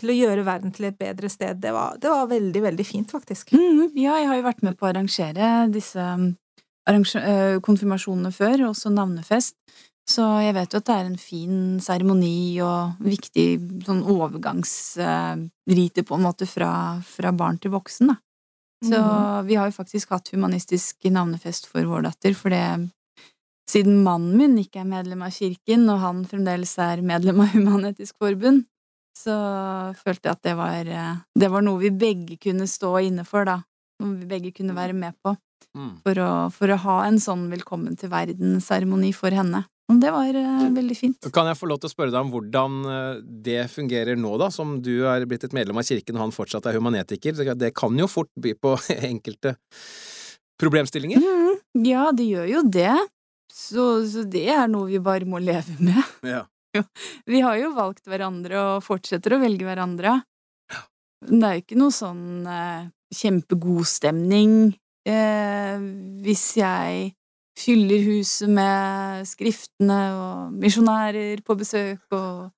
til 0.00 0.12
å 0.12 0.16
gjøre 0.16 0.46
verden 0.46 0.72
til 0.72 0.88
et 0.88 0.98
bedre 0.98 1.28
sted, 1.32 1.60
det 1.60 1.74
var, 1.76 1.98
det 2.00 2.12
var 2.12 2.30
veldig, 2.32 2.62
veldig 2.70 2.86
fint, 2.88 3.12
faktisk. 3.12 3.52
Mm, 3.52 3.92
ja, 4.00 4.16
jeg 4.22 4.30
har 4.30 4.40
jo 4.40 4.48
vært 4.48 4.64
med 4.64 4.78
på 4.78 4.88
å 4.88 4.92
arrangere 4.94 5.52
disse 5.72 6.02
uh, 6.02 7.56
konfirmasjonene 7.68 8.32
før, 8.34 8.68
også 8.72 8.94
navnefest. 8.96 9.58
Så 10.08 10.24
jeg 10.42 10.56
vet 10.56 10.72
jo 10.72 10.80
at 10.80 10.88
det 10.88 10.94
er 10.96 11.06
en 11.06 11.20
fin 11.20 11.58
seremoni 11.84 12.58
og 12.64 13.04
viktig 13.04 13.46
sånn 13.86 14.02
overgangsrite, 14.10 16.02
uh, 16.02 16.06
på 16.08 16.16
en 16.16 16.24
måte, 16.24 16.48
fra, 16.48 16.72
fra 17.06 17.30
barn 17.36 17.60
til 17.62 17.76
voksen, 17.76 18.10
da. 18.10 18.18
Så 18.82 18.98
mm. 18.98 19.46
vi 19.46 19.56
har 19.58 19.70
jo 19.70 19.76
faktisk 19.76 20.10
hatt 20.14 20.32
humanistisk 20.34 21.06
navnefest 21.06 21.68
for 21.70 21.86
vår 21.86 22.08
datter, 22.10 22.34
for 22.38 22.54
det 22.54 22.64
Siden 23.72 24.00
mannen 24.02 24.34
min 24.36 24.56
ikke 24.58 24.80
er 24.82 24.88
medlem 24.90 25.20
av 25.24 25.30
kirken, 25.32 25.86
og 25.88 26.00
han 26.02 26.24
fremdeles 26.28 26.72
er 26.82 27.00
medlem 27.06 27.38
av 27.44 27.52
Human-Etisk 27.54 28.18
Forbund, 28.20 28.64
så 29.16 29.36
følte 29.96 30.28
jeg 30.28 30.34
at 30.34 30.42
det 30.48 30.54
var, 30.58 30.90
eh, 30.90 31.20
det 31.38 31.48
var 31.52 31.64
noe 31.64 31.80
vi 31.80 31.92
begge 31.94 32.36
kunne 32.42 32.66
stå 32.68 32.90
inne 33.06 33.24
for, 33.28 33.46
da. 33.48 33.60
Noe 34.02 34.18
vi 34.18 34.28
begge 34.28 34.52
kunne 34.56 34.76
være 34.76 34.96
med 34.98 35.14
på. 35.22 35.36
Mm. 35.78 35.92
For, 36.02 36.18
å, 36.20 36.32
for 36.52 36.74
å 36.74 36.80
ha 36.84 36.96
en 37.06 37.20
sånn 37.22 37.46
velkommen 37.52 37.96
til 37.96 38.10
verden-seremoni 38.12 39.12
for 39.16 39.32
henne. 39.32 39.62
Det 39.90 40.10
var 40.14 40.36
uh, 40.36 40.68
veldig 40.72 40.96
fint. 40.96 41.28
Kan 41.34 41.48
jeg 41.50 41.58
få 41.58 41.68
lov 41.70 41.80
til 41.82 41.90
å 41.90 41.92
spørre 41.92 42.12
deg 42.14 42.22
om 42.22 42.30
hvordan 42.32 42.76
uh, 42.86 43.22
det 43.22 43.66
fungerer 43.72 44.18
nå, 44.18 44.34
da, 44.40 44.48
som 44.54 44.76
du 44.84 45.04
er 45.10 45.26
blitt 45.28 45.44
et 45.48 45.56
medlem 45.56 45.80
av 45.80 45.86
kirken 45.88 46.18
og 46.18 46.26
han 46.26 46.34
fortsatt 46.34 46.68
er 46.70 46.78
humanetiker? 46.78 47.42
Det 47.58 47.72
kan 47.76 47.98
jo 47.98 48.08
fort 48.10 48.30
by 48.40 48.54
på 48.62 48.76
enkelte 49.12 49.56
problemstillinger? 50.62 51.22
Mm, 51.22 51.84
ja, 51.88 52.08
det 52.14 52.28
gjør 52.30 52.48
jo 52.52 52.64
det. 52.70 52.94
Så, 53.52 53.86
så, 54.08 54.24
det 54.24 54.46
er 54.54 54.70
noe 54.70 54.88
vi 54.88 55.02
bare 55.02 55.28
må 55.28 55.42
leve 55.42 55.76
med. 55.80 56.02
Ja. 56.72 56.86
Vi 57.28 57.42
har 57.44 57.58
jo 57.60 57.74
valgt 57.76 58.06
hverandre 58.08 58.56
og 58.56 58.84
fortsetter 58.86 59.34
å 59.36 59.42
velge 59.42 59.66
hverandre. 59.66 60.22
Det 61.20 61.40
er 61.44 61.58
jo 61.58 61.60
ikke 61.66 61.76
noe 61.76 61.92
sånn 61.92 62.46
uh, 62.48 62.86
kjempegod 63.12 63.84
stemning 63.90 64.54
hvis 65.02 66.44
jeg 66.56 67.10
fyller 67.58 68.02
huset 68.06 68.50
med 68.50 69.28
skriftene 69.28 70.00
og 70.16 70.58
misjonærer 70.62 71.44
på 71.46 71.58
besøk 71.60 72.18
og 72.18 72.50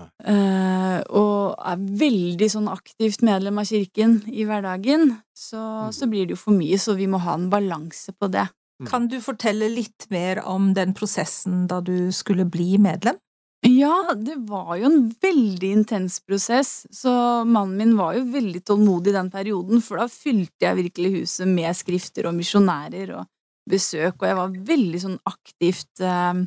Uh, 0.00 1.00
og 1.18 1.56
er 1.66 1.80
veldig 2.00 2.46
sånn 2.52 2.68
aktivt 2.70 3.24
medlem 3.26 3.58
av 3.60 3.66
kirken 3.68 4.20
i 4.30 4.44
hverdagen, 4.48 5.16
så, 5.34 5.58
mm. 5.58 5.94
så, 5.96 6.08
blir 6.10 6.28
det 6.28 6.36
jo 6.36 6.42
for 6.44 6.56
mye, 6.56 6.78
så 6.80 6.94
vi 6.96 7.08
må 7.10 7.20
ha 7.24 7.34
en 7.36 7.48
balanse 7.52 8.14
på 8.14 8.28
det. 8.32 8.46
Mm. 8.80 8.86
Kan 8.88 9.08
du 9.12 9.18
fortelle 9.24 9.68
litt 9.72 10.06
mer 10.12 10.42
om 10.48 10.70
den 10.76 10.94
prosessen 10.96 11.66
da 11.68 11.80
du 11.84 12.12
skulle 12.16 12.46
bli 12.48 12.78
medlem? 12.80 13.18
Ja, 13.66 14.14
det 14.16 14.38
var 14.48 14.72
jo 14.80 14.88
en 14.88 15.02
veldig 15.20 15.72
intens 15.82 16.16
prosess, 16.24 16.86
så 16.96 17.12
mannen 17.44 17.76
min 17.76 17.98
var 17.98 18.14
jo 18.16 18.22
veldig 18.32 18.62
tålmodig 18.64 19.12
den 19.12 19.28
perioden, 19.32 19.82
for 19.84 20.00
da 20.00 20.06
fylte 20.08 20.64
jeg 20.64 20.78
virkelig 20.78 21.10
huset 21.18 21.50
med 21.50 21.76
skrifter 21.76 22.30
og 22.30 22.38
misjonærer 22.38 23.12
og 23.18 23.28
besøk, 23.70 24.16
og 24.20 24.26
jeg 24.28 24.38
var 24.38 24.56
veldig 24.72 25.02
sånn 25.02 25.20
aktivt 25.30 26.02
eh, 26.04 26.42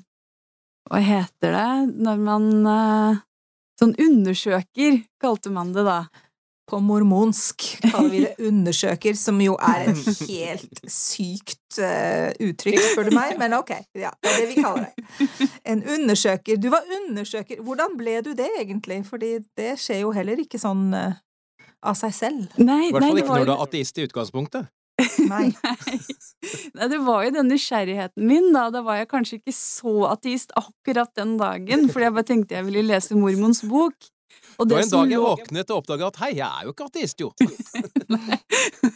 Hva 0.90 1.00
heter 1.00 1.56
det 1.56 2.04
når 2.04 2.26
man 2.28 2.50
eh, 2.74 3.24
Sånn 3.80 3.96
undersøker, 3.98 5.00
kalte 5.22 5.50
man 5.52 5.72
det 5.74 5.82
da. 5.88 6.04
På 6.70 6.78
mormonsk 6.80 7.66
kaller 7.82 8.12
vi 8.12 8.20
det 8.24 8.36
undersøker, 8.50 9.18
som 9.20 9.42
jo 9.44 9.56
er 9.58 9.90
et 9.90 10.22
helt 10.30 10.84
sykt 10.88 11.80
uh, 11.82 12.30
uttrykk, 12.38 12.78
spør 12.94 13.10
du 13.10 13.16
meg, 13.18 13.34
men 13.42 13.58
ok, 13.58 13.74
ja, 14.00 14.14
det 14.24 14.30
er 14.30 14.38
det 14.38 14.46
vi 14.54 14.64
kaller 14.64 14.86
det. 14.86 15.50
En 15.74 15.82
undersøker. 15.98 16.62
Du 16.62 16.70
var 16.72 16.88
undersøker. 17.02 17.60
Hvordan 17.66 17.98
ble 18.00 18.16
du 18.24 18.32
det, 18.38 18.48
egentlig? 18.62 19.02
Fordi 19.10 19.34
det 19.60 19.74
skjer 19.82 20.06
jo 20.06 20.14
heller 20.16 20.40
ikke 20.46 20.62
sånn 20.62 20.86
uh, 20.96 21.18
av 21.84 22.00
seg 22.00 22.16
selv. 22.16 22.48
Nei, 22.62 22.88
I 22.88 22.96
hvert 22.96 23.10
fall 23.10 23.22
ikke 23.26 23.42
når 23.42 23.50
du 23.50 23.56
er 23.58 23.66
ateist 23.68 24.00
i 24.00 24.08
utgangspunktet. 24.08 24.72
Nei. 25.30 25.50
Nei. 25.64 26.88
Det 26.90 27.00
var 27.06 27.26
jo 27.26 27.34
den 27.38 27.50
nysgjerrigheten 27.52 28.28
min, 28.30 28.52
da. 28.56 28.68
Da 28.74 28.84
var 28.86 29.02
jeg 29.02 29.10
kanskje 29.12 29.40
ikke 29.42 29.56
så 29.58 30.08
ateist 30.12 30.54
akkurat 30.60 31.14
den 31.18 31.38
dagen, 31.42 31.88
fordi 31.92 32.10
jeg 32.10 32.18
bare 32.18 32.30
tenkte 32.30 32.60
jeg 32.60 32.68
ville 32.70 32.86
lese 32.86 33.18
mormons 33.18 33.64
bok. 33.70 34.12
Og 34.62 34.68
det, 34.70 34.76
var 34.76 34.84
en 34.84 34.92
dag 34.92 35.12
jeg 35.14 35.22
våknet 35.22 35.72
og 35.74 35.80
oppdaga 35.82 36.08
at 36.12 36.18
hei, 36.22 36.30
jeg 36.38 36.46
er 36.46 36.68
jo 36.68 36.74
ikke 36.74 36.86
ateist, 36.88 37.22
jo. 37.24 37.30
Nei, 38.14 38.38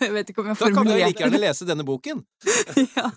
jeg 0.03 0.12
vet 0.13 0.31
ikke 0.31 0.43
om 0.43 0.49
jeg 0.51 0.60
Da 0.60 0.69
kan 0.73 0.89
jeg 0.91 1.01
like 1.01 1.23
gjerne 1.23 1.41
lese 1.41 1.67
denne 1.69 1.86
boken. 1.88 2.21
ja. 2.97 3.07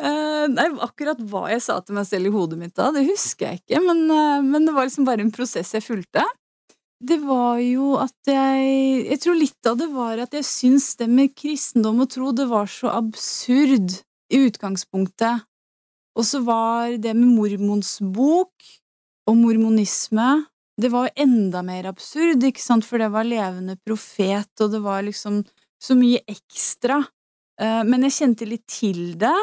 Uh, 0.00 0.46
nei, 0.52 0.68
akkurat 0.84 1.20
hva 1.28 1.46
jeg 1.52 1.64
sa 1.64 1.78
til 1.84 1.98
meg 1.98 2.08
selv 2.08 2.30
i 2.30 2.32
hodet 2.32 2.60
mitt 2.60 2.74
da, 2.78 2.88
det 2.94 3.04
husker 3.08 3.50
jeg 3.50 3.62
ikke, 3.62 3.82
men, 3.84 4.04
uh, 4.08 4.38
men 4.44 4.68
det 4.68 4.76
var 4.76 4.88
liksom 4.88 5.08
bare 5.08 5.24
en 5.24 5.34
prosess 5.34 5.74
jeg 5.76 5.84
fulgte. 5.84 6.24
Det 6.98 7.20
var 7.22 7.60
jo 7.62 7.92
at 8.02 8.26
jeg 8.26 9.04
Jeg 9.06 9.20
tror 9.22 9.36
litt 9.38 9.68
av 9.70 9.78
det 9.78 9.86
var 9.92 10.18
at 10.18 10.34
jeg 10.34 10.46
syns 10.46 10.96
det 10.98 11.06
med 11.10 11.34
kristendom 11.38 12.02
og 12.02 12.10
tro, 12.10 12.32
det 12.34 12.48
var 12.50 12.66
så 12.66 12.90
absurd 12.90 14.00
i 14.34 14.40
utgangspunktet. 14.48 15.46
Og 16.18 16.26
så 16.26 16.42
var 16.42 16.96
det 16.98 17.14
med 17.14 17.30
mormons 17.36 17.98
bok 18.02 18.66
og 19.28 19.36
mormonisme 19.38 20.46
Det 20.78 20.90
var 20.90 21.10
enda 21.18 21.62
mer 21.62 21.88
absurd, 21.90 22.42
ikke 22.44 22.62
sant, 22.62 22.84
for 22.86 23.02
det 23.02 23.08
var 23.10 23.26
levende 23.26 23.74
profet, 23.82 24.50
og 24.62 24.70
det 24.70 24.78
var 24.78 25.02
liksom 25.02 25.40
så 25.82 25.96
mye 25.98 26.20
ekstra. 26.30 27.00
Eh, 27.58 27.82
men 27.82 28.06
jeg 28.06 28.14
kjente 28.14 28.46
litt 28.46 28.62
til 28.70 29.16
det, 29.18 29.34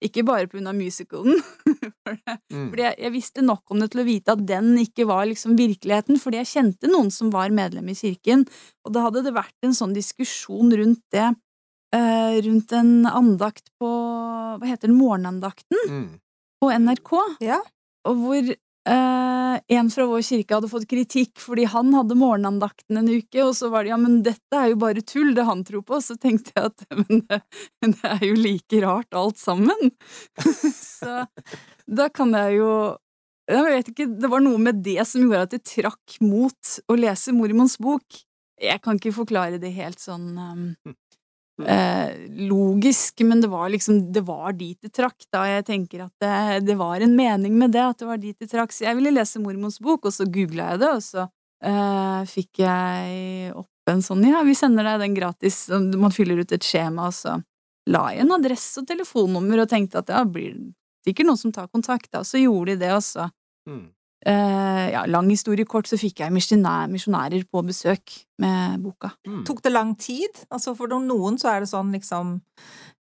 ikke 0.00 0.24
bare 0.24 0.48
av 0.48 0.76
musicalen, 0.76 1.36
mm. 2.52 2.70
fordi 2.72 2.84
jeg, 2.86 2.96
jeg, 3.04 3.12
visste 3.12 3.44
nok 3.44 3.72
om 3.72 3.82
det 3.82 3.90
til 3.92 4.02
å 4.02 4.06
vite 4.08 4.32
at 4.32 4.44
den 4.48 4.72
ikke 4.80 5.04
var 5.10 5.26
liksom 5.28 5.58
virkeligheten, 5.58 6.20
fordi 6.20 6.40
jeg 6.40 6.50
kjente 6.54 6.90
noen 6.90 7.10
som 7.12 7.32
var 7.34 7.52
medlem 7.52 7.90
i 7.92 7.96
kirken, 7.98 8.46
og 8.86 8.94
da 8.96 9.04
hadde 9.06 9.24
det 9.26 9.34
vært 9.36 9.68
en 9.68 9.76
sånn 9.76 9.92
diskusjon 9.96 10.72
rundt 10.80 11.02
det, 11.12 11.28
uh, 11.96 12.34
rundt 12.46 12.72
en 12.76 12.94
andakt 13.10 13.68
på 13.80 13.90
Hva 14.60 14.66
heter 14.66 14.88
den? 14.88 14.98
Morgenandakten? 14.98 15.78
Mm. 15.88 16.08
På 16.60 16.72
NRK. 16.74 17.12
Ja. 17.44 17.60
Og 18.08 18.18
hvor 18.24 18.48
Uh, 18.88 19.58
en 19.68 19.90
fra 19.92 20.06
vår 20.08 20.22
kirke 20.24 20.56
hadde 20.56 20.70
fått 20.72 20.86
kritikk 20.88 21.42
fordi 21.42 21.66
han 21.68 21.92
hadde 21.92 22.16
morgenandakten 22.16 22.96
en 22.96 23.10
uke, 23.12 23.42
og 23.44 23.52
så 23.58 23.68
var 23.72 23.84
det 23.84 23.92
ja, 23.92 23.98
men 24.00 24.22
dette 24.24 24.56
er 24.56 24.70
jo 24.72 24.78
bare 24.80 25.04
tull, 25.04 25.34
det 25.36 25.44
han 25.48 25.64
tror 25.68 25.84
på. 25.86 26.00
Så 26.04 26.16
tenkte 26.20 26.54
jeg 26.56 26.70
at 26.70 26.86
men 27.02 27.20
det, 27.28 27.42
det 27.84 28.14
er 28.14 28.24
jo 28.24 28.38
like 28.40 28.80
rart 28.86 29.20
alt 29.20 29.40
sammen. 29.40 29.92
så 30.74 31.24
da 31.90 32.08
kan 32.14 32.34
jeg 32.38 32.60
jo 32.60 32.72
Jeg 33.50 33.62
vet 33.66 33.88
ikke, 33.90 34.08
det 34.22 34.28
var 34.30 34.42
noe 34.44 34.58
med 34.62 34.82
det 34.86 35.02
som 35.10 35.24
gjorde 35.24 35.46
at 35.48 35.54
jeg 35.56 35.66
trakk 35.66 36.18
mot 36.22 36.74
å 36.86 36.96
lese 36.96 37.34
Mormons 37.34 37.76
bok. 37.82 38.20
Jeg 38.60 38.78
kan 38.84 39.00
ikke 39.00 39.16
forklare 39.16 39.58
det 39.58 39.72
helt 39.74 39.98
sånn 39.98 40.28
um, 40.38 40.94
eh, 41.66 42.12
logisk, 42.48 43.20
men 43.26 43.40
det 43.40 43.50
var 43.52 43.68
liksom 43.68 44.12
Det 44.12 44.22
var 44.26 44.52
dit 44.52 44.78
det 44.82 44.92
trakk, 44.96 45.18
da. 45.32 45.44
Jeg 45.48 45.66
tenker 45.66 46.06
at 46.06 46.14
det, 46.22 46.66
det, 46.68 46.76
var 46.78 47.00
en 47.00 47.16
mening 47.16 47.58
med 47.58 47.74
det, 47.76 47.82
at 47.82 47.98
det 47.98 48.08
var 48.08 48.20
dit 48.22 48.38
det 48.38 48.50
trakk. 48.50 48.72
Så 48.72 48.86
jeg 48.86 48.98
ville 48.98 49.12
lese 49.14 49.42
mormons 49.42 49.80
bok, 49.80 50.08
og 50.08 50.14
så 50.14 50.26
googla 50.26 50.72
jeg 50.72 50.82
det, 50.84 50.90
og 50.96 51.04
så 51.04 51.26
eh, 51.66 52.20
fikk 52.30 52.62
jeg 52.64 53.52
opp 53.54 53.92
en 53.92 54.02
sånn 54.04 54.26
Ja, 54.28 54.42
vi 54.46 54.54
sender 54.54 54.86
deg 54.86 55.04
den 55.04 55.16
gratis. 55.18 55.64
Man 55.70 56.14
fyller 56.14 56.42
ut 56.42 56.52
et 56.52 56.66
skjema, 56.66 57.10
og 57.10 57.16
så 57.16 57.38
la 57.90 58.10
jeg 58.14 58.24
en 58.24 58.36
adresse 58.36 58.82
og 58.82 58.88
telefonnummer 58.88 59.64
og 59.64 59.70
tenkte 59.70 60.02
at 60.02 60.12
ja, 60.12 60.24
blir 60.24 60.54
sikkert 61.06 61.30
noen 61.30 61.40
som 61.40 61.54
tar 61.54 61.70
kontakt, 61.72 62.10
da. 62.12 62.22
Og 62.22 62.28
så 62.28 62.42
gjorde 62.42 62.74
de 62.74 62.84
det, 62.84 62.92
og 62.94 63.04
så 63.04 63.26
mm. 63.68 63.86
Uh, 64.20 64.86
ja, 64.92 65.06
lang 65.08 65.30
historie 65.32 65.64
kort, 65.64 65.88
så 65.88 65.96
fikk 65.96 66.20
jeg 66.20 66.32
misjonærer 66.34 67.46
på 67.48 67.62
besøk 67.64 68.18
med 68.42 68.82
boka. 68.84 69.14
Mm. 69.24 69.44
Tok 69.48 69.62
det 69.64 69.72
lang 69.72 69.94
tid? 69.96 70.42
Altså 70.52 70.74
For 70.76 70.92
noen 70.92 71.38
så 71.40 71.54
er 71.54 71.64
det 71.64 71.70
sånn 71.70 71.94
liksom 71.96 72.34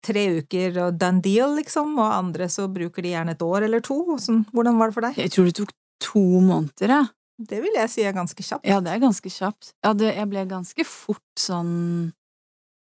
tre 0.03 0.22
uker 0.40 0.79
og 0.87 0.96
done 0.98 1.22
deal, 1.22 1.53
liksom, 1.59 1.94
og 2.01 2.14
andre 2.16 2.48
så 2.51 2.66
bruker 2.72 3.05
de 3.05 3.12
gjerne 3.12 3.37
et 3.37 3.44
år 3.44 3.68
eller 3.68 3.85
to. 3.85 3.98
Sånn, 4.18 4.42
hvordan 4.57 4.81
var 4.81 4.90
det 4.90 4.96
for 4.96 5.07
deg? 5.07 5.20
Jeg 5.20 5.35
tror 5.35 5.51
det 5.51 5.57
tok 5.61 5.75
to 6.03 6.25
måneder, 6.42 6.96
jeg. 6.96 7.12
Det 7.42 7.59
vil 7.64 7.77
jeg 7.77 7.90
si 7.90 8.05
er 8.07 8.14
ganske 8.14 8.44
kjapt. 8.44 8.66
Ja, 8.68 8.79
det 8.85 8.92
er 8.92 9.03
ganske 9.03 9.31
kjapt. 9.33 9.72
Ja, 9.83 9.92
det, 9.98 10.12
jeg 10.14 10.31
ble 10.31 10.44
ganske 10.51 10.85
fort 10.87 11.40
sånn 11.40 11.75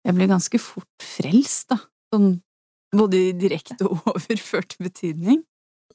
Jeg 0.06 0.16
ble 0.16 0.26
ganske 0.30 0.58
fort 0.62 1.04
frelst, 1.04 1.70
da. 1.72 1.80
Sånn 2.12 2.38
både 2.96 3.20
i 3.28 3.32
direkte 3.38 3.86
og 3.86 4.06
overført 4.14 4.76
betydning. 4.82 5.42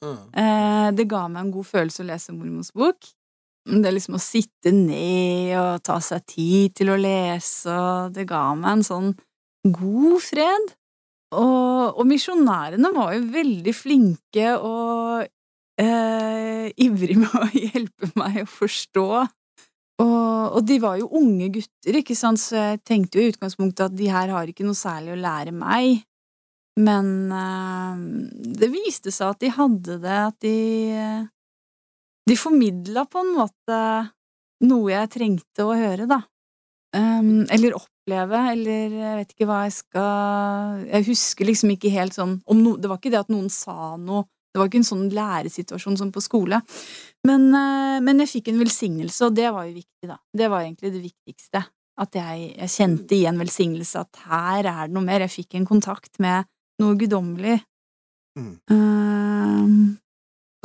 Mm. 0.02 0.18
Eh, 0.42 0.88
det 0.96 1.06
ga 1.10 1.26
meg 1.28 1.44
en 1.44 1.54
god 1.54 1.68
følelse 1.68 2.02
å 2.04 2.08
lese 2.10 2.34
mormors 2.36 2.72
bok. 2.76 3.08
Det 3.66 3.92
liksom 3.92 4.18
å 4.18 4.22
sitte 4.22 4.70
ned 4.70 5.56
og 5.58 5.82
ta 5.86 5.98
seg 6.04 6.26
tid 6.30 6.74
til 6.78 6.92
å 6.92 6.98
lese, 7.00 7.78
det 8.14 8.26
ga 8.30 8.48
meg 8.54 8.76
en 8.76 8.84
sånn 8.86 9.08
god 9.66 10.20
fred. 10.22 10.74
Og, 11.34 11.96
og 11.98 12.04
misjonærene 12.06 12.92
var 12.94 13.16
jo 13.16 13.24
veldig 13.34 13.74
flinke 13.74 14.52
og 14.62 15.26
eh, 15.82 16.68
ivrige 16.86 17.18
med 17.24 17.34
å 17.34 17.48
hjelpe 17.50 18.12
meg 18.14 18.44
å 18.44 18.50
forstå. 18.50 19.08
Og, 19.96 20.56
og 20.58 20.60
de 20.68 20.76
var 20.82 20.98
jo 21.00 21.08
unge 21.18 21.48
gutter, 21.56 21.98
ikke 22.02 22.16
sant, 22.18 22.40
så 22.40 22.58
jeg 22.60 22.82
tenkte 22.86 23.18
jo 23.18 23.24
i 23.24 23.32
utgangspunktet 23.32 23.88
at 23.88 23.96
de 23.96 24.10
her 24.12 24.30
har 24.34 24.50
ikke 24.50 24.66
noe 24.66 24.76
særlig 24.76 25.14
å 25.16 25.22
lære 25.24 25.56
meg. 25.56 26.04
Men 26.76 27.32
eh, 27.32 28.04
det 28.60 28.68
viste 28.72 29.12
seg 29.14 29.32
at 29.32 29.40
de 29.40 29.52
hadde 29.56 29.98
det, 30.02 30.20
at 30.28 30.38
de 30.44 30.58
De 32.26 32.36
formidla 32.36 33.06
på 33.06 33.22
en 33.22 33.34
måte 33.36 33.80
noe 34.66 34.90
jeg 34.90 35.12
trengte 35.12 35.66
å 35.66 35.76
høre, 35.76 36.08
da. 36.10 36.22
Um, 36.96 37.44
eller 37.52 37.76
oppleve, 37.76 38.40
eller 38.52 38.94
jeg 38.94 39.16
vet 39.18 39.32
ikke 39.34 39.48
hva 39.50 39.64
jeg 39.66 39.74
skal 39.74 40.84
Jeg 40.86 41.04
husker 41.10 41.48
liksom 41.48 41.72
ikke 41.74 41.90
helt 41.92 42.14
sånn 42.14 42.38
no, 42.56 42.76
Det 42.78 42.88
var 42.88 43.00
ikke 43.00 43.10
det 43.12 43.18
at 43.20 43.32
noen 43.32 43.50
sa 43.52 43.98
noe, 44.00 44.24
det 44.54 44.62
var 44.62 44.70
ikke 44.70 44.80
en 44.80 44.88
sånn 44.88 45.08
læresituasjon 45.12 45.98
som 46.00 46.12
på 46.14 46.22
skole. 46.24 46.62
Men, 47.26 47.50
uh, 47.52 47.98
men 48.00 48.22
jeg 48.24 48.32
fikk 48.38 48.52
en 48.52 48.62
velsignelse, 48.62 49.28
og 49.28 49.36
det 49.36 49.50
var 49.52 49.68
jo 49.68 49.76
viktig, 49.76 50.08
da. 50.08 50.16
Det 50.32 50.48
var 50.52 50.64
egentlig 50.64 50.94
det 50.94 51.02
viktigste. 51.04 51.62
At 52.00 52.16
jeg, 52.16 52.50
jeg 52.54 52.72
kjente 52.72 53.16
i 53.16 53.26
en 53.28 53.40
velsignelse 53.40 54.00
at 54.04 54.22
her 54.30 54.68
er 54.68 54.82
det 54.86 54.94
noe 54.96 55.04
mer. 55.04 55.24
Jeg 55.26 55.34
fikk 55.34 55.58
en 55.58 55.68
kontakt 55.68 56.20
med 56.22 56.48
noe 56.82 56.96
guddommelig. 57.00 57.60
Mm. 58.36 58.52
Uh, 58.70 59.96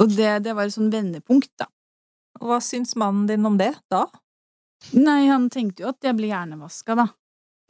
og 0.02 0.15
det, 0.15 0.34
det 0.47 0.56
var 0.58 0.67
et 0.67 0.76
sånn 0.76 0.91
vendepunkt, 0.93 1.52
da. 1.62 1.69
Hva 2.41 2.58
syns 2.63 2.95
mannen 2.97 3.28
din 3.30 3.45
om 3.45 3.58
det 3.60 3.74
da? 3.91 4.06
Nei, 4.97 5.28
han 5.30 5.50
tenkte 5.54 5.84
jo 5.84 5.91
at 5.91 6.02
jeg 6.04 6.17
blir 6.17 6.32
hjernevaska, 6.32 6.97
da. 6.97 7.08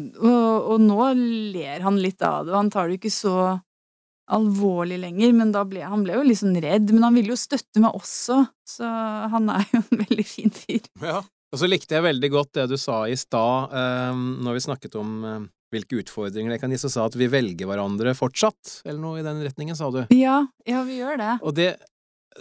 Og, 0.02 0.72
og 0.74 0.80
nå 0.82 1.12
ler 1.52 1.84
han 1.86 2.00
litt 2.02 2.24
av 2.24 2.48
det, 2.48 2.54
og 2.54 2.62
han 2.64 2.72
tar 2.74 2.88
det 2.88 2.96
jo 2.96 3.02
ikke 3.02 3.14
så 3.14 3.36
alvorlig 4.32 4.98
lenger, 5.02 5.34
men 5.36 5.52
da 5.52 5.64
ble, 5.68 5.84
han 5.84 6.06
ble 6.06 6.16
jo 6.16 6.24
litt 6.26 6.40
sånn 6.40 6.56
redd. 6.64 6.94
Men 6.94 7.10
han 7.10 7.18
ville 7.18 7.34
jo 7.34 7.40
støtte 7.40 7.84
meg 7.84 7.98
også, 7.98 8.40
så 8.78 8.90
han 9.34 9.52
er 9.52 9.66
jo 9.74 9.82
en 9.82 10.04
veldig 10.06 10.28
fin 10.28 10.54
fyr. 10.56 10.88
Ja. 11.04 11.22
Og 11.52 11.60
så 11.60 11.68
likte 11.68 11.98
jeg 11.98 12.06
veldig 12.06 12.30
godt 12.32 12.54
det 12.56 12.70
du 12.72 12.78
sa 12.80 13.02
i 13.12 13.18
stad, 13.20 13.74
eh, 13.76 14.22
når 14.46 14.56
vi 14.56 14.64
snakket 14.64 14.94
om 15.02 15.10
eh, 15.28 15.42
hvilke 15.72 16.02
utfordringer 16.02 16.54
det 16.54 16.60
kan 16.62 16.74
gi, 16.74 16.80
så 16.82 16.92
sa 16.92 17.06
at 17.08 17.16
vi 17.20 17.30
velger 17.32 17.70
hverandre 17.70 18.14
fortsatt, 18.18 18.82
eller 18.86 19.00
noe 19.00 19.22
i 19.22 19.26
den 19.26 19.42
retningen, 19.46 19.78
sa 19.78 19.90
du. 19.94 20.04
Ja, 20.16 20.42
ja, 20.68 20.84
vi 20.88 21.00
gjør 21.00 21.20
det. 21.22 21.32
Og 21.48 21.56
det, 21.58 21.70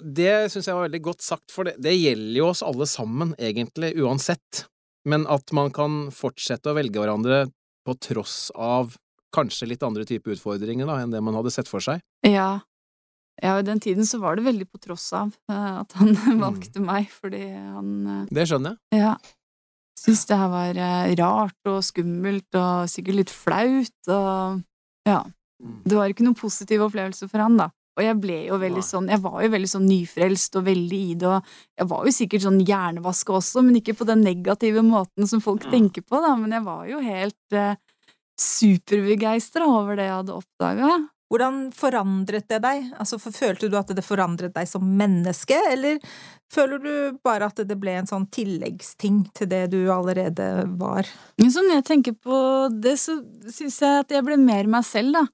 det 0.02 0.50
syns 0.52 0.68
jeg 0.68 0.76
var 0.76 0.88
veldig 0.88 1.02
godt 1.06 1.24
sagt, 1.26 1.48
for 1.54 1.68
det, 1.68 1.76
det 1.82 1.94
gjelder 1.96 2.40
jo 2.40 2.50
oss 2.50 2.64
alle 2.66 2.88
sammen, 2.90 3.34
egentlig, 3.38 3.94
uansett. 4.02 4.64
Men 5.08 5.24
at 5.30 5.54
man 5.56 5.70
kan 5.72 6.08
fortsette 6.12 6.72
å 6.72 6.76
velge 6.76 7.00
hverandre 7.00 7.46
på 7.86 7.96
tross 8.02 8.50
av 8.54 8.96
kanskje 9.34 9.70
litt 9.70 9.84
andre 9.86 10.04
typer 10.08 10.34
utfordringer 10.34 10.88
da, 10.88 10.98
enn 11.00 11.14
det 11.14 11.22
man 11.24 11.38
hadde 11.38 11.52
sett 11.54 11.70
for 11.70 11.82
seg. 11.84 12.02
Ja. 12.26 12.60
ja, 13.40 13.56
i 13.56 13.66
den 13.66 13.80
tiden 13.80 14.06
så 14.06 14.20
var 14.22 14.36
det 14.36 14.46
veldig 14.48 14.66
på 14.70 14.80
tross 14.82 15.06
av 15.16 15.32
eh, 15.50 15.76
at 15.80 15.94
han 16.00 16.14
valgte 16.44 16.82
meg, 16.82 17.10
fordi 17.14 17.44
han 17.54 17.92
eh, 18.04 18.24
Det 18.34 18.48
skjønner 18.50 18.76
jeg. 18.76 19.04
Ja. 19.04 19.14
Syntes 20.00 20.22
det 20.30 20.38
her 20.40 20.48
var 20.52 20.78
eh, 20.80 21.10
rart 21.20 21.68
og 21.68 21.82
skummelt 21.84 22.56
og 22.56 22.88
sikkert 22.88 23.18
litt 23.20 23.34
flaut 23.34 24.08
og 24.14 24.62
Ja. 25.08 25.22
Det 25.60 25.92
var 25.92 26.08
ikke 26.08 26.24
noen 26.24 26.38
positiv 26.40 26.80
opplevelse 26.86 27.26
for 27.28 27.42
han, 27.44 27.58
da. 27.60 27.66
Og 27.98 28.04
jeg 28.06 28.16
ble 28.22 28.36
jo 28.46 28.56
veldig 28.56 28.80
sånn 28.86 29.10
Jeg 29.12 29.20
var 29.20 29.42
jo 29.44 29.48
veldig 29.52 29.68
sånn 29.68 29.84
nyfrelst 29.90 30.54
og 30.56 30.64
veldig 30.64 31.00
i 31.10 31.14
det, 31.20 31.28
og 31.28 31.44
jeg 31.76 31.88
var 31.90 32.06
jo 32.06 32.12
sikkert 32.16 32.44
sånn 32.46 32.60
hjernevaska 32.64 33.34
også, 33.36 33.64
men 33.66 33.76
ikke 33.76 33.92
på 33.98 34.06
den 34.08 34.22
negative 34.24 34.80
måten 34.86 35.28
som 35.28 35.42
folk 35.44 35.66
Ja. 35.66 35.70
tenker 35.74 36.00
på, 36.06 36.16
da. 36.24 36.34
Men 36.36 36.52
jeg 36.56 36.64
var 36.64 36.86
jo 36.88 37.00
helt 37.04 37.52
eh, 37.52 37.74
superbegeistra 38.40 39.66
over 39.68 39.96
det 39.98 40.06
jeg 40.08 40.16
hadde 40.16 40.36
oppdaga. 40.38 40.92
Hvordan 41.30 41.58
forandret 41.76 42.48
det 42.50 42.58
deg? 42.64 42.88
Altså, 42.98 43.18
følte 43.22 43.68
du 43.70 43.76
at 43.78 43.92
det 43.94 44.02
forandret 44.02 44.54
deg 44.56 44.66
som 44.66 44.82
menneske, 44.82 45.54
eller 45.70 46.00
føler 46.52 46.82
du 46.82 46.92
bare 47.24 47.48
at 47.50 47.62
det 47.66 47.76
ble 47.80 47.94
en 48.00 48.10
sånn 48.10 48.26
tilleggsting 48.32 49.22
til 49.36 49.50
det 49.50 49.66
du 49.74 49.80
allerede 49.92 50.66
var? 50.80 51.08
Men 51.40 51.52
sånn 51.54 51.70
jeg 51.72 51.86
tenker 51.88 52.16
på 52.18 52.36
det, 52.74 52.96
så 53.00 53.20
syns 53.48 53.80
jeg 53.82 54.04
at 54.04 54.14
jeg 54.14 54.26
ble 54.26 54.38
mer 54.40 54.70
meg 54.70 54.86
selv, 54.86 55.14
da. 55.20 55.26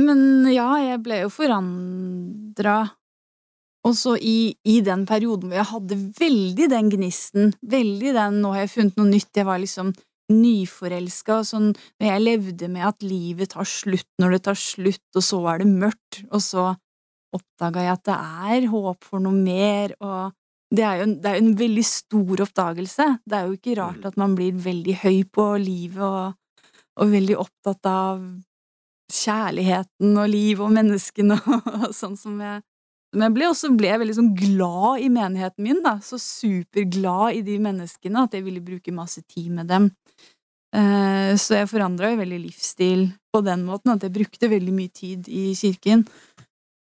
Men 0.00 0.48
ja, 0.48 0.70
jeg 0.80 1.02
ble 1.04 1.24
jo 1.24 1.32
forandra. 1.32 2.76
Og 3.82 3.96
så 3.98 4.14
i, 4.16 4.54
i 4.62 4.78
den 4.84 5.02
perioden 5.08 5.50
hvor 5.50 5.58
jeg 5.58 5.70
hadde 5.72 5.98
veldig 6.20 6.68
den 6.70 6.88
gnisten, 6.92 7.52
veldig 7.66 8.14
den 8.14 8.40
'nå 8.40 8.54
har 8.54 8.64
jeg 8.64 8.74
funnet 8.76 8.98
noe 9.00 9.10
nytt', 9.10 9.36
jeg 9.36 9.48
var 9.48 9.58
liksom 9.58 9.90
nyforelska, 10.32 11.40
og 11.40 11.48
sånn 11.48 11.72
når 12.00 12.06
jeg 12.08 12.22
levde 12.22 12.68
med 12.70 12.86
at 12.88 13.02
livet 13.04 13.52
tar 13.52 13.66
slutt 13.68 14.08
når 14.22 14.36
det 14.36 14.42
tar 14.46 14.58
slutt, 14.58 15.08
og 15.18 15.26
så 15.26 15.40
er 15.50 15.58
det 15.60 15.68
mørkt, 15.68 16.22
og 16.30 16.40
så 16.40 16.68
oppdaga 17.34 17.84
jeg 17.84 17.96
at 17.96 18.06
det 18.06 18.18
er 18.54 18.70
håp 18.70 19.04
for 19.08 19.24
noe 19.24 19.34
mer, 19.34 19.96
og 20.00 20.32
det 20.72 20.84
er 20.88 21.00
jo 21.00 21.06
en, 21.08 21.16
det 21.20 21.28
er 21.28 21.36
jo 21.36 21.44
en 21.44 21.58
veldig 21.60 21.84
stor 21.84 22.42
oppdagelse. 22.46 23.08
Det 23.28 23.38
er 23.38 23.48
jo 23.48 23.58
ikke 23.58 23.76
rart 23.76 24.06
at 24.08 24.16
man 24.20 24.36
blir 24.38 24.56
veldig 24.56 24.96
høy 25.02 25.18
på 25.28 25.46
livet 25.60 26.04
og, 26.06 26.70
og 27.00 27.12
veldig 27.12 27.36
opptatt 27.42 27.88
av 27.90 28.22
kjærligheten 29.12 30.16
og 30.16 30.30
livet 30.32 30.64
og 30.64 30.72
menneskene 30.72 31.36
og 31.82 31.90
sånn 31.96 32.16
som 32.18 32.40
jeg 32.40 32.62
men 33.12 33.26
jeg 33.26 33.34
ble 33.36 33.48
også 33.50 33.68
ble 33.76 33.90
veldig 34.00 34.14
sånn 34.16 34.30
glad 34.32 35.02
i 35.04 35.08
menigheten 35.12 35.66
min, 35.66 35.82
da. 35.84 35.98
Så 36.00 36.16
superglad 36.16 37.36
i 37.36 37.42
de 37.44 37.58
menneskene 37.60 38.22
at 38.24 38.32
jeg 38.32 38.46
ville 38.46 38.62
bruke 38.64 38.94
masse 38.96 39.20
tid 39.28 39.50
med 39.52 39.68
dem. 39.68 39.90
Eh, 40.72 41.34
så 41.36 41.58
jeg 41.58 41.68
forandra 41.68 42.08
jo 42.08 42.22
veldig 42.22 42.38
livsstil 42.46 43.10
på 43.32 43.42
den 43.44 43.66
måten 43.68 43.92
at 43.92 44.06
jeg 44.06 44.14
brukte 44.14 44.48
veldig 44.48 44.72
mye 44.72 44.92
tid 44.96 45.28
i 45.28 45.50
kirken. 45.58 46.06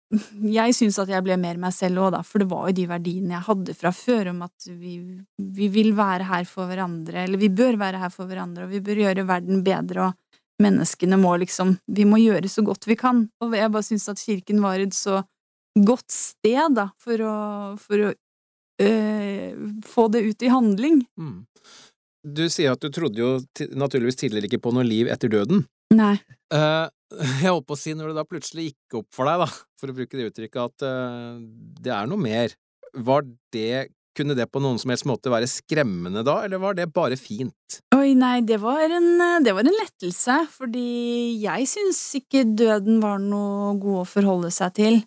Jeg 0.08 0.72
syns 0.72 0.96
at 1.02 1.10
jeg 1.12 1.24
ble 1.24 1.36
mer 1.40 1.58
meg 1.60 1.74
selv 1.76 2.06
òg, 2.06 2.12
da, 2.14 2.22
for 2.24 2.40
det 2.40 2.48
var 2.48 2.68
jo 2.70 2.76
de 2.78 2.86
verdiene 2.88 3.34
jeg 3.36 3.44
hadde 3.44 3.74
fra 3.76 3.92
før 3.92 4.30
om 4.32 4.44
at 4.46 4.68
vi, 4.70 4.94
vi 5.36 5.68
vil 5.72 5.92
være 5.98 6.28
her 6.30 6.46
for 6.48 6.70
hverandre, 6.70 7.26
eller 7.26 7.40
vi 7.40 7.50
bør 7.52 7.76
være 7.80 8.00
her 8.00 8.14
for 8.14 8.30
hverandre, 8.30 8.64
og 8.64 8.72
vi 8.72 8.80
bør 8.84 9.02
gjøre 9.02 9.26
verden 9.28 9.60
bedre, 9.66 10.08
og 10.08 10.38
menneskene 10.62 11.18
må 11.20 11.36
liksom 11.38 11.76
Vi 11.86 12.06
må 12.08 12.18
gjøre 12.18 12.48
så 12.50 12.64
godt 12.66 12.88
vi 12.88 12.96
kan. 12.98 13.26
Og 13.44 13.54
jeg 13.54 13.70
bare 13.70 13.86
syns 13.86 14.08
at 14.10 14.22
kirken 14.22 14.62
var 14.64 14.80
et 14.82 14.96
så 14.96 15.22
godt 15.78 16.10
sted 16.10 16.74
da, 16.74 16.88
for 16.98 17.22
å, 17.22 17.34
for 17.78 18.08
å 18.08 18.12
øh, 18.82 19.68
få 19.86 20.08
det 20.14 20.24
ut 20.26 20.42
i 20.42 20.50
handling. 20.50 21.02
Mm. 21.20 21.44
Du 22.26 22.44
sier 22.50 22.74
at 22.74 22.82
du 22.82 22.90
trodde 22.92 23.20
jo 23.20 23.36
naturligvis 23.78 24.18
tidligere 24.18 24.50
ikke 24.50 24.64
på 24.64 24.72
noe 24.74 24.86
liv 24.86 25.10
etter 25.12 25.30
døden. 25.32 25.62
Nei. 25.94 26.16
Eh, 26.52 26.86
jeg 27.42 27.50
holdt 27.50 27.68
på 27.68 27.76
å 27.76 27.80
si, 27.80 27.94
når 27.96 28.12
det 28.12 28.18
da 28.20 28.26
plutselig 28.28 28.70
gikk 28.70 28.98
opp 29.02 29.12
for 29.14 29.28
deg, 29.28 29.44
da, 29.44 29.48
for 29.80 29.92
å 29.92 29.96
bruke 29.96 30.18
det 30.18 30.30
uttrykket, 30.30 30.64
at 30.64 30.88
eh, 30.88 31.38
det 31.84 31.94
er 31.94 32.10
noe 32.10 32.20
mer, 32.20 32.56
var 32.96 33.26
det 33.54 33.88
kunne 34.18 34.34
det 34.34 34.48
på 34.50 34.58
noen 34.62 34.80
som 34.82 34.90
helst 34.90 35.06
måte 35.06 35.30
være 35.30 35.46
skremmende 35.46 36.24
da, 36.26 36.40
eller 36.46 36.58
var 36.62 36.74
det 36.74 36.88
bare 36.90 37.18
fint? 37.20 37.78
Oi, 37.94 38.16
nei, 38.18 38.40
det 38.46 38.58
var 38.62 38.82
en, 38.90 39.12
det 39.44 39.54
var 39.54 39.62
en 39.62 39.78
lettelse, 39.78 40.40
fordi 40.56 41.38
jeg 41.44 41.68
syns 41.70 42.00
ikke 42.18 42.42
døden 42.58 42.98
var 43.04 43.22
noe 43.22 43.76
god 43.78 44.02
å 44.02 44.08
forholde 44.08 44.50
seg 44.54 44.74
til. 44.78 45.00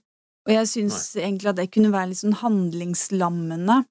Og 0.47 0.53
jeg 0.55 0.69
syns 0.71 1.01
egentlig 1.19 1.51
at 1.51 1.59
det 1.59 1.67
kunne 1.73 1.91
være 1.93 2.11
litt 2.11 2.21
sånn 2.21 2.39
handlingslammende. 2.39 3.81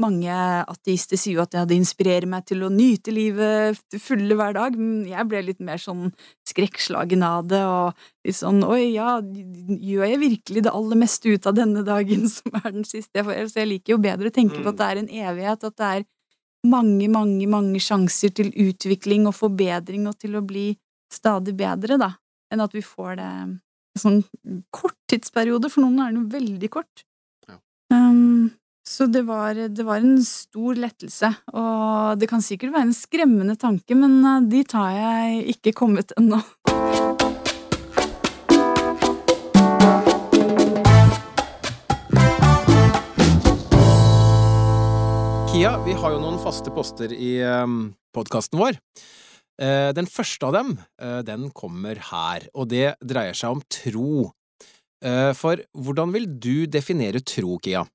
Mange 0.00 0.32
ateister 0.32 1.18
sier 1.20 1.36
jo 1.36 1.42
at 1.44 1.52
det 1.68 1.76
inspirerer 1.76 2.24
meg 2.30 2.46
til 2.48 2.62
å 2.64 2.70
nyte 2.72 3.12
livet 3.12 3.80
til 3.92 4.00
fulle 4.00 4.36
hver 4.38 4.54
dag, 4.56 4.76
men 4.78 5.02
jeg 5.10 5.26
ble 5.28 5.42
litt 5.44 5.60
mer 5.64 5.82
sånn 5.82 6.08
skrekkslagen 6.48 7.24
av 7.26 7.50
det, 7.50 7.60
og 7.68 7.98
litt 8.26 8.38
sånn 8.38 8.62
oi, 8.64 8.94
ja, 8.94 9.18
gjør 9.20 10.06
jeg 10.08 10.22
virkelig 10.22 10.64
det 10.64 10.72
aller 10.72 11.00
meste 11.02 11.34
ut 11.34 11.50
av 11.50 11.58
denne 11.58 11.84
dagen 11.84 12.24
som 12.36 12.56
er 12.62 12.70
den 12.78 12.86
siste? 12.88 13.24
Så 13.24 13.60
jeg 13.60 13.72
liker 13.74 13.96
jo 13.96 14.00
bedre 14.02 14.32
å 14.32 14.36
tenke 14.40 14.62
på 14.62 14.72
at 14.72 14.80
det 14.80 14.88
er 14.88 15.02
en 15.02 15.12
evighet, 15.26 15.68
at 15.68 15.76
det 15.76 15.90
er 15.90 16.08
mange, 16.66 17.08
mange, 17.08 17.46
mange 17.48 17.80
sjanser 17.82 18.32
til 18.36 18.52
utvikling 18.52 19.26
og 19.28 19.36
forbedring 19.36 20.08
og 20.08 20.18
til 20.20 20.36
å 20.36 20.44
bli 20.44 20.70
stadig 21.12 21.56
bedre, 21.58 21.98
da, 22.00 22.14
enn 22.52 22.64
at 22.64 22.74
vi 22.76 22.82
får 22.84 23.16
det 23.20 23.28
en 23.28 23.54
sånn 23.98 24.20
kort 24.74 24.96
tidsperiode. 25.10 25.70
For 25.72 25.84
noen 25.84 26.00
er 26.00 26.12
den 26.12 26.22
jo 26.22 26.32
veldig 26.36 26.70
kort. 26.72 27.04
Ja. 27.48 27.58
Um, 27.92 28.52
så 28.90 29.06
det 29.06 29.20
var, 29.22 29.54
det 29.54 29.84
var, 29.86 30.00
en 30.02 30.18
stor 30.26 30.74
lettelse. 30.74 31.28
Og 31.54 32.18
det 32.18 32.26
kan 32.26 32.42
sikkert 32.42 32.72
være 32.74 32.88
en 32.88 32.96
skremmende 32.96 33.54
tanke, 33.54 33.94
men 33.94 34.16
eh, 34.26 34.48
dit 34.50 34.72
har 34.74 34.96
jeg 34.96 35.44
ikke 35.52 35.72
kommet 35.78 36.10
ennå. 36.18 36.40
Kia, 45.52 45.76
vi 45.86 45.94
har 45.94 46.16
jo 46.16 46.18
noen 46.18 46.42
faste 46.42 46.74
poster 46.74 47.14
i 47.14 47.36
ehm, 47.46 47.78
podkasten 48.10 48.58
vår. 48.58 48.80
Eh, 49.62 49.92
den 49.94 50.10
første 50.10 50.50
av 50.50 50.58
dem, 50.58 50.74
eh, 50.98 51.20
den 51.30 51.46
kommer 51.54 52.02
her, 52.10 52.50
og 52.58 52.72
det 52.74 52.96
dreier 52.98 53.38
seg 53.38 53.54
om 53.54 53.62
tro. 53.70 54.32
For 55.00 55.56
hvordan 55.80 56.10
vil 56.12 56.26
du 56.44 56.66
definere 56.68 57.22
tro, 57.24 57.54
Kia? 57.64 57.86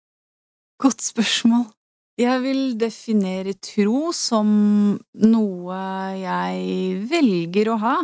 Godt 0.81 1.01
spørsmål. 1.03 1.69
Jeg 2.19 2.41
vil 2.43 2.61
definere 2.79 3.53
tro 3.63 4.11
som 4.15 4.47
noe 5.27 5.79
jeg 6.15 6.99
velger 7.11 7.71
å 7.73 7.75
ha, 7.81 7.95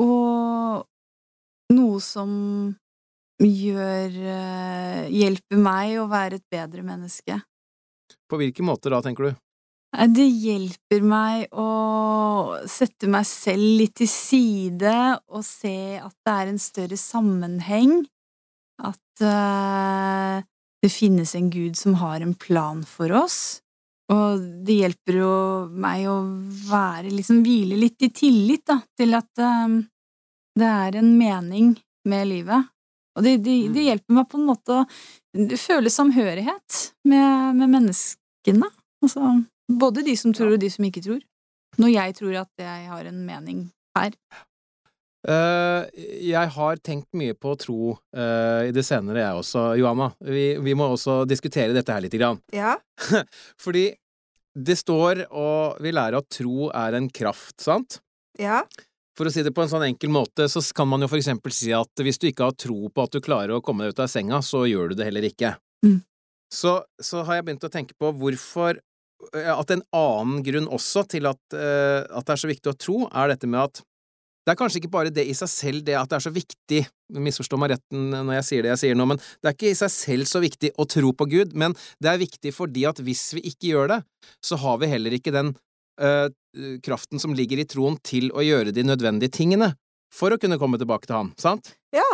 og 0.00 0.86
noe 1.76 2.00
som 2.04 2.30
gjør 3.42 4.16
eh, 4.16 5.08
Hjelper 5.12 5.60
meg 5.60 5.96
å 6.00 6.06
være 6.08 6.38
et 6.38 6.46
bedre 6.52 6.84
menneske. 6.86 7.40
På 8.28 8.38
hvilke 8.40 8.64
måter 8.64 8.94
da, 8.94 9.02
tenker 9.04 9.28
du? 9.28 9.32
Det 9.92 10.24
hjelper 10.24 11.02
meg 11.04 11.52
å 11.52 11.66
sette 12.70 13.10
meg 13.12 13.26
selv 13.28 13.66
litt 13.80 13.98
til 14.00 14.08
side 14.08 14.94
og 15.28 15.44
se 15.44 15.98
at 16.00 16.14
det 16.24 16.36
er 16.36 16.52
en 16.52 16.62
større 16.62 17.00
sammenheng. 17.00 17.98
At 18.80 19.24
eh, 19.26 20.46
det 20.82 20.90
finnes 20.90 21.34
en 21.38 21.50
gud 21.50 21.76
som 21.78 21.94
har 22.00 22.20
en 22.20 22.34
plan 22.34 22.82
for 22.86 23.12
oss. 23.14 23.62
Og 24.12 24.42
det 24.66 24.80
hjelper 24.80 25.18
jo 25.20 25.32
meg 25.70 26.08
å 26.10 26.18
være 26.68 27.12
liksom 27.12 27.40
hvile 27.46 27.78
litt 27.78 28.02
i 28.02 28.10
tillit, 28.12 28.64
da, 28.68 28.80
til 28.98 29.14
at 29.16 29.42
um, 29.42 29.78
det 30.58 30.68
er 30.68 30.98
en 30.98 31.12
mening 31.16 31.72
med 32.08 32.28
livet. 32.28 32.68
Og 33.16 33.24
det, 33.24 33.38
det, 33.44 33.56
det 33.72 33.86
hjelper 33.86 34.16
meg 34.18 34.28
på 34.28 34.40
en 34.40 34.48
måte 34.48 34.78
å 34.82 35.58
føle 35.60 35.92
samhørighet 35.92 36.78
med, 37.08 37.58
med 37.60 37.72
menneskene. 37.76 38.68
Altså, 39.04 39.36
både 39.68 40.04
de 40.06 40.16
som 40.18 40.34
tror 40.36 40.56
og 40.56 40.62
de 40.62 40.70
som 40.72 40.86
ikke 40.88 41.04
tror. 41.04 41.20
Når 41.80 41.92
jeg 41.92 42.16
tror 42.18 42.40
at 42.42 42.64
jeg 42.64 42.88
har 42.90 43.08
en 43.08 43.22
mening 43.28 43.66
her. 43.96 44.16
Eh, 45.22 46.02
jeg 46.26 46.50
har 46.56 46.80
tenkt 46.82 47.12
mye 47.14 47.34
på 47.38 47.54
tro 47.60 47.92
uh, 47.94 48.62
i 48.66 48.72
det 48.74 48.82
senere, 48.82 49.20
jeg 49.22 49.42
også, 49.42 49.66
Johanna. 49.78 50.08
Vi, 50.26 50.46
vi 50.62 50.74
må 50.78 50.88
også 50.90 51.22
diskutere 51.30 51.74
dette 51.76 51.94
her 51.94 52.02
lite 52.02 52.18
grann. 52.18 52.40
Ja. 52.54 52.74
Fordi 53.64 53.90
det 54.52 54.76
står, 54.80 55.24
og 55.30 55.82
vi 55.82 55.94
lærer 55.94 56.18
at 56.18 56.30
tro 56.32 56.68
er 56.74 56.98
en 56.98 57.08
kraft, 57.12 57.60
sant? 57.62 58.00
Ja. 58.40 58.64
For 59.16 59.28
å 59.28 59.32
si 59.32 59.44
det 59.44 59.52
på 59.54 59.62
en 59.64 59.70
sånn 59.70 59.86
enkel 59.86 60.10
måte, 60.12 60.48
så 60.50 60.62
kan 60.74 60.88
man 60.90 61.04
jo 61.04 61.10
for 61.12 61.20
eksempel 61.20 61.54
si 61.54 61.70
at 61.76 62.02
hvis 62.02 62.18
du 62.20 62.26
ikke 62.30 62.48
har 62.48 62.56
tro 62.58 62.88
på 62.88 63.04
at 63.04 63.14
du 63.14 63.22
klarer 63.24 63.54
å 63.54 63.62
komme 63.64 63.84
deg 63.84 63.94
ut 63.94 64.02
av 64.02 64.10
senga, 64.10 64.40
så 64.44 64.64
gjør 64.66 64.92
du 64.92 64.98
det 64.98 65.08
heller 65.08 65.28
ikke. 65.28 65.54
Mm. 65.86 66.00
Så, 66.52 66.80
så 67.00 67.22
har 67.28 67.38
jeg 67.38 67.46
begynt 67.46 67.64
å 67.68 67.72
tenke 67.72 67.96
på 67.98 68.10
hvorfor 68.12 68.82
At 69.32 69.70
en 69.70 69.80
annen 69.94 70.42
grunn 70.42 70.66
også 70.68 71.04
til 71.08 71.28
at, 71.30 71.38
uh, 71.54 72.02
at 72.10 72.26
det 72.26 72.34
er 72.34 72.40
så 72.42 72.48
viktig 72.50 72.72
å 72.72 72.74
tro, 72.74 72.96
er 73.06 73.30
dette 73.30 73.46
med 73.46 73.60
at 73.62 73.82
det 74.42 74.52
er 74.52 74.58
kanskje 74.58 74.80
ikke 74.80 74.92
bare 74.92 75.12
det 75.14 75.24
i 75.28 75.34
seg 75.38 75.50
selv, 75.50 75.82
det 75.86 75.94
at 75.98 76.10
det 76.10 76.18
er 76.18 76.24
så 76.24 76.32
viktig, 76.34 76.80
misforstå 77.22 77.58
meg 77.60 77.76
retten 77.76 78.08
når 78.12 78.40
jeg 78.40 78.46
sier 78.48 78.64
det 78.64 78.72
jeg 78.72 78.80
sier 78.80 78.98
nå, 78.98 79.06
men 79.12 79.20
det 79.20 79.50
er 79.50 79.54
ikke 79.54 79.70
i 79.70 79.78
seg 79.78 79.92
selv 79.94 80.30
så 80.30 80.42
viktig 80.42 80.72
å 80.82 80.86
tro 80.90 81.12
på 81.14 81.28
Gud, 81.30 81.54
men 81.58 81.76
det 82.02 82.10
er 82.10 82.22
viktig 82.22 82.54
fordi 82.56 82.86
at 82.90 83.02
hvis 83.04 83.28
vi 83.38 83.44
ikke 83.52 83.70
gjør 83.70 83.92
det, 83.94 84.00
så 84.42 84.58
har 84.64 84.80
vi 84.82 84.90
heller 84.90 85.14
ikke 85.14 85.34
den 85.34 85.54
øh, 86.02 86.26
kraften 86.82 87.22
som 87.22 87.36
ligger 87.38 87.62
i 87.62 87.68
troen 87.70 88.00
til 88.02 88.32
å 88.34 88.42
gjøre 88.42 88.74
de 88.74 88.86
nødvendige 88.86 89.34
tingene 89.38 89.72
for 90.12 90.34
å 90.34 90.40
kunne 90.40 90.58
komme 90.60 90.80
tilbake 90.80 91.08
til 91.08 91.20
ham, 91.20 91.32
sant? 91.40 91.74
Ja. 91.94 92.10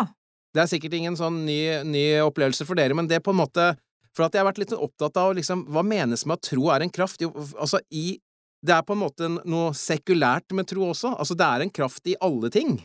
Det 0.54 0.62
er 0.62 0.70
sikkert 0.70 0.96
ingen 0.98 1.16
sånn 1.18 1.42
ny, 1.46 1.60
ny 1.88 2.04
opplevelse 2.24 2.66
for 2.68 2.78
dere, 2.78 2.96
men 2.96 3.08
det 3.08 3.22
på 3.24 3.34
en 3.34 3.44
måte 3.44 3.74
For 4.16 4.24
at 4.26 4.34
jeg 4.34 4.40
har 4.40 4.48
vært 4.48 4.58
litt 4.58 4.72
opptatt 4.74 5.14
av 5.20 5.34
liksom, 5.36 5.60
hva 5.70 5.84
menes 5.86 6.24
med 6.26 6.40
at 6.40 6.48
tro 6.48 6.64
er 6.74 6.82
en 6.82 6.90
kraft? 6.90 7.20
Jo, 7.22 7.28
altså, 7.54 7.78
i 7.94 8.16
Det 8.64 8.74
er 8.74 8.84
på 8.86 8.96
en 8.96 9.02
måte 9.04 9.28
noe 9.30 9.72
sekulært 9.76 10.54
med 10.56 10.66
tro 10.70 10.88
også. 10.90 11.14
Altså, 11.14 11.36
det 11.38 11.46
er 11.46 11.64
en 11.64 11.74
kraft 11.74 12.10
i 12.10 12.16
alle 12.24 12.50
ting. 12.50 12.78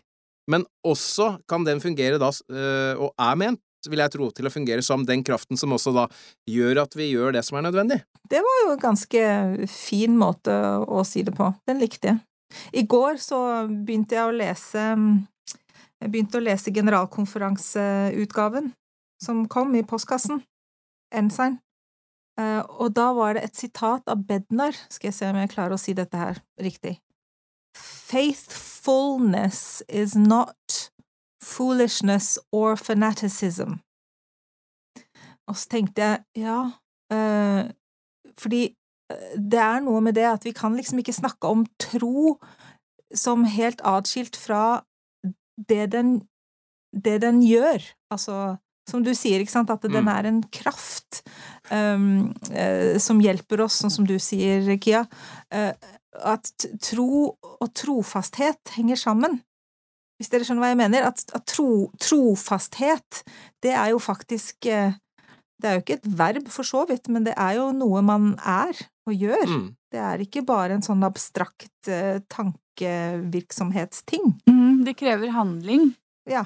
Men 0.51 0.65
også 0.85 1.37
kan 1.49 1.63
den 1.65 1.81
fungere 1.81 2.19
da, 2.21 2.29
øh, 2.29 2.99
og 2.99 3.13
er 3.17 3.37
ment, 3.39 3.61
vil 3.89 3.99
jeg 3.99 4.13
tro, 4.13 4.29
til 4.31 4.47
å 4.47 4.51
fungere 4.53 4.83
som 4.85 5.03
den 5.07 5.23
kraften 5.27 5.59
som 5.59 5.73
også 5.75 5.91
da 5.95 6.05
gjør 6.47 6.83
at 6.85 6.95
vi 6.95 7.09
gjør 7.11 7.33
det 7.35 7.43
som 7.47 7.57
er 7.59 7.65
nødvendig. 7.65 7.99
Det 8.29 8.39
var 8.43 8.59
jo 8.61 8.69
en 8.73 8.83
ganske 8.83 9.23
fin 9.71 10.15
måte 10.19 10.53
å 10.87 11.03
si 11.07 11.23
det 11.27 11.35
på. 11.35 11.49
Den 11.67 11.81
likte 11.83 12.13
jeg. 12.13 12.23
I 12.71 12.85
går 12.87 13.17
så 13.23 13.39
begynte 13.67 14.15
jeg 14.15 14.29
å 14.29 14.35
lese 14.37 14.81
Jeg 16.03 16.11
begynte 16.11 16.37
å 16.37 16.43
lese 16.43 16.71
generalkonferanseutgaven 16.75 18.73
som 19.23 19.45
kom 19.47 19.71
i 19.79 19.85
postkassen. 19.87 20.41
Ensign. 21.15 21.57
Eh, 22.39 22.63
Og 22.69 22.95
da 22.95 23.11
var 23.13 23.33
det 23.33 23.43
et 23.43 23.55
sitat 23.55 24.07
av 24.09 24.25
Bednar. 24.27 24.73
Skal 24.89 25.11
jeg 25.11 25.17
se 25.17 25.29
om 25.29 25.37
jeg 25.37 25.53
klarer 25.53 25.75
å 25.75 25.81
si 25.81 25.93
dette 25.93 26.17
her 26.17 26.41
riktig. 26.61 26.97
Faithfulness 27.77 29.83
is 29.89 30.15
not 30.15 30.91
foolishness 31.43 32.39
or 32.51 32.75
fanaticism. 32.75 33.81
Og 35.47 35.57
så 35.59 35.67
tenkte 35.69 36.01
jeg, 36.01 36.23
ja, 36.45 36.59
øh, 37.11 37.69
fordi 38.39 38.63
eh, 39.11 39.33
det 39.37 39.59
er 39.59 39.81
noe 39.83 40.01
med 40.01 40.15
det 40.15 40.25
at 40.29 40.45
vi 40.45 40.53
kan 40.55 40.75
liksom 40.77 41.01
ikke 41.01 41.13
snakke 41.13 41.49
om 41.51 41.65
tro 41.79 42.37
som 43.13 43.43
helt 43.45 43.81
atskilt 43.85 44.37
fra 44.39 44.85
det 45.69 45.91
den, 45.91 46.23
det 46.95 47.19
den 47.21 47.43
gjør. 47.43 47.83
Altså, 48.09 48.55
som 48.89 49.03
du 49.03 49.13
sier, 49.15 49.39
ikke 49.39 49.51
sant, 49.53 49.69
at 49.71 49.81
den 49.85 50.03
Mm. 50.03 50.07
er 50.11 50.25
en 50.27 50.41
kraft 50.51 51.21
um, 51.71 52.33
uh, 52.51 52.97
som 52.99 53.21
hjelper 53.23 53.61
oss, 53.63 53.79
sånn 53.81 53.91
som 53.93 54.05
du 54.05 54.17
sier, 54.19 54.75
Kia. 54.79 55.05
Uh, 55.53 55.71
at 56.23 56.51
tro 56.83 57.31
og 57.41 57.69
trofasthet 57.73 58.69
henger 58.75 58.95
sammen. 58.99 59.39
Hvis 60.19 60.29
dere 60.29 60.43
skjønner 60.45 60.61
hva 60.61 60.69
jeg 60.73 60.77
mener? 60.83 61.03
At, 61.09 61.23
at 61.33 61.45
tro, 61.49 61.89
trofasthet, 61.99 63.23
det 63.65 63.71
er 63.73 63.89
jo 63.95 63.99
faktisk 63.99 64.65
eh, 64.69 64.93
Det 65.59 65.69
er 65.69 65.73
jo 65.77 65.81
ikke 65.81 65.93
et 65.97 66.07
verb, 66.19 66.47
for 66.51 66.63
så 66.67 66.83
vidt, 66.89 67.07
men 67.09 67.23
det 67.23 67.33
er 67.39 67.53
jo 67.55 67.69
noe 67.71 68.01
man 68.03 68.33
er 68.43 68.75
og 69.07 69.13
gjør. 69.15 69.47
Mm. 69.47 69.67
Det 69.95 69.99
er 69.99 70.19
ikke 70.25 70.43
bare 70.45 70.73
en 70.75 70.81
sånn 70.83 71.03
abstrakt 71.07 71.87
tankevirksomhetsting. 72.29 74.33
Mm, 74.49 74.83
det 74.85 74.97
krever 74.99 75.29
handling. 75.31 75.93
Ja, 76.29 76.43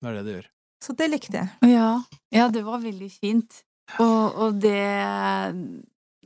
Det 0.00 0.08
er 0.08 0.12
det 0.18 0.24
det 0.24 0.32
gjør. 0.38 0.46
Så 0.84 0.94
det 0.98 1.10
likte 1.12 1.40
jeg. 1.40 1.74
Ja, 1.74 1.92
ja 2.34 2.48
det 2.52 2.64
var 2.66 2.82
veldig 2.82 3.10
fint. 3.12 3.62
Og, 3.98 4.36
og 4.36 4.58
det 4.60 4.82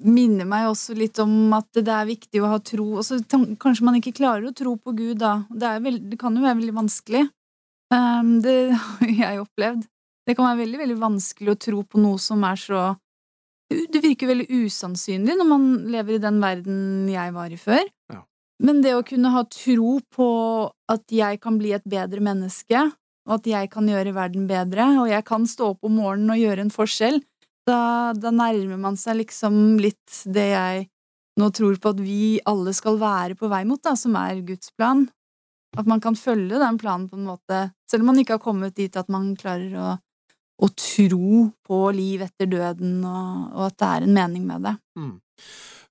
minner 0.03 0.49
meg 0.49 0.67
også 0.71 0.97
litt 0.99 1.19
om 1.23 1.53
at 1.55 1.69
det 1.79 1.93
er 1.93 2.09
viktig 2.09 2.43
å 2.43 2.51
ha 2.55 2.59
tro. 2.65 2.89
Og 2.99 3.07
så 3.07 3.21
kanskje 3.31 3.87
man 3.87 3.99
ikke 3.99 4.15
klarer 4.17 4.49
å 4.49 4.57
tro 4.57 4.75
på 4.77 4.95
Gud 4.99 5.21
da. 5.23 5.43
Det, 5.51 5.69
er 5.69 5.85
veld, 5.85 6.09
det 6.11 6.19
kan 6.21 6.37
jo 6.37 6.45
være 6.45 6.59
veldig 6.61 6.77
vanskelig. 6.81 7.27
Um, 7.93 8.39
det 8.45 8.57
har 8.79 9.15
jeg 9.19 9.45
opplevd. 9.45 9.87
Det 10.27 10.37
kan 10.39 10.49
være 10.49 10.63
veldig, 10.63 10.83
veldig 10.85 10.99
vanskelig 11.03 11.55
å 11.55 11.61
tro 11.69 11.85
på 11.87 12.03
noe 12.03 12.21
som 12.23 12.45
er 12.47 12.59
så 12.61 12.83
Det 13.73 14.03
virker 14.05 14.29
veldig 14.31 14.47
usannsynlig 14.63 15.35
når 15.35 15.49
man 15.49 15.65
lever 15.91 16.15
i 16.15 16.23
den 16.23 16.39
verden 16.43 17.09
jeg 17.11 17.35
var 17.35 17.51
i 17.51 17.59
før. 17.59 17.83
Ja. 18.13 18.23
Men 18.63 18.83
det 18.85 18.93
å 18.95 19.03
kunne 19.07 19.33
ha 19.35 19.43
tro 19.51 19.97
på 20.15 20.29
at 20.93 21.11
jeg 21.11 21.41
kan 21.43 21.57
bli 21.59 21.73
et 21.75 21.87
bedre 21.89 22.23
menneske, 22.23 22.85
og 23.29 23.37
at 23.39 23.47
jeg 23.47 23.71
kan 23.73 23.87
gjøre 23.89 24.15
verden 24.17 24.49
bedre, 24.51 24.89
og 25.03 25.11
jeg 25.11 25.25
kan 25.27 25.47
stå 25.49 25.73
opp 25.75 25.87
om 25.87 25.99
morgenen 26.01 26.35
og 26.35 26.41
gjøre 26.41 26.67
en 26.67 26.75
forskjell, 26.75 27.21
da, 27.69 28.11
da 28.19 28.33
nærmer 28.35 28.81
man 28.81 28.99
seg 28.99 29.21
liksom 29.21 29.79
litt 29.83 30.23
det 30.27 30.49
jeg 30.51 30.87
nå 31.41 31.49
tror 31.55 31.79
på 31.81 31.93
at 31.95 32.01
vi 32.03 32.41
alle 32.49 32.75
skal 32.77 32.99
være 33.01 33.37
på 33.39 33.49
vei 33.49 33.63
mot, 33.69 33.81
da, 33.83 33.95
som 33.97 34.17
er 34.21 34.43
Guds 34.47 34.73
plan. 34.77 35.07
At 35.79 35.89
man 35.89 36.03
kan 36.05 36.19
følge 36.19 36.59
den 36.61 36.79
planen 36.81 37.07
på 37.09 37.17
en 37.17 37.29
måte, 37.31 37.61
selv 37.89 38.05
om 38.05 38.13
man 38.13 38.21
ikke 38.21 38.37
har 38.37 38.45
kommet 38.45 38.77
dit 38.77 38.97
at 38.99 39.09
man 39.13 39.31
klarer 39.41 39.77
å, 39.81 39.93
å 40.61 40.69
tro 40.77 41.47
på 41.65 41.79
liv 41.97 42.27
etter 42.27 42.51
døden, 42.51 42.99
og, 43.09 43.47
og 43.55 43.69
at 43.71 43.79
det 43.81 43.93
er 43.93 44.09
en 44.09 44.19
mening 44.19 44.45
med 44.51 44.69
det. 44.69 44.75
Mm. 44.99 45.15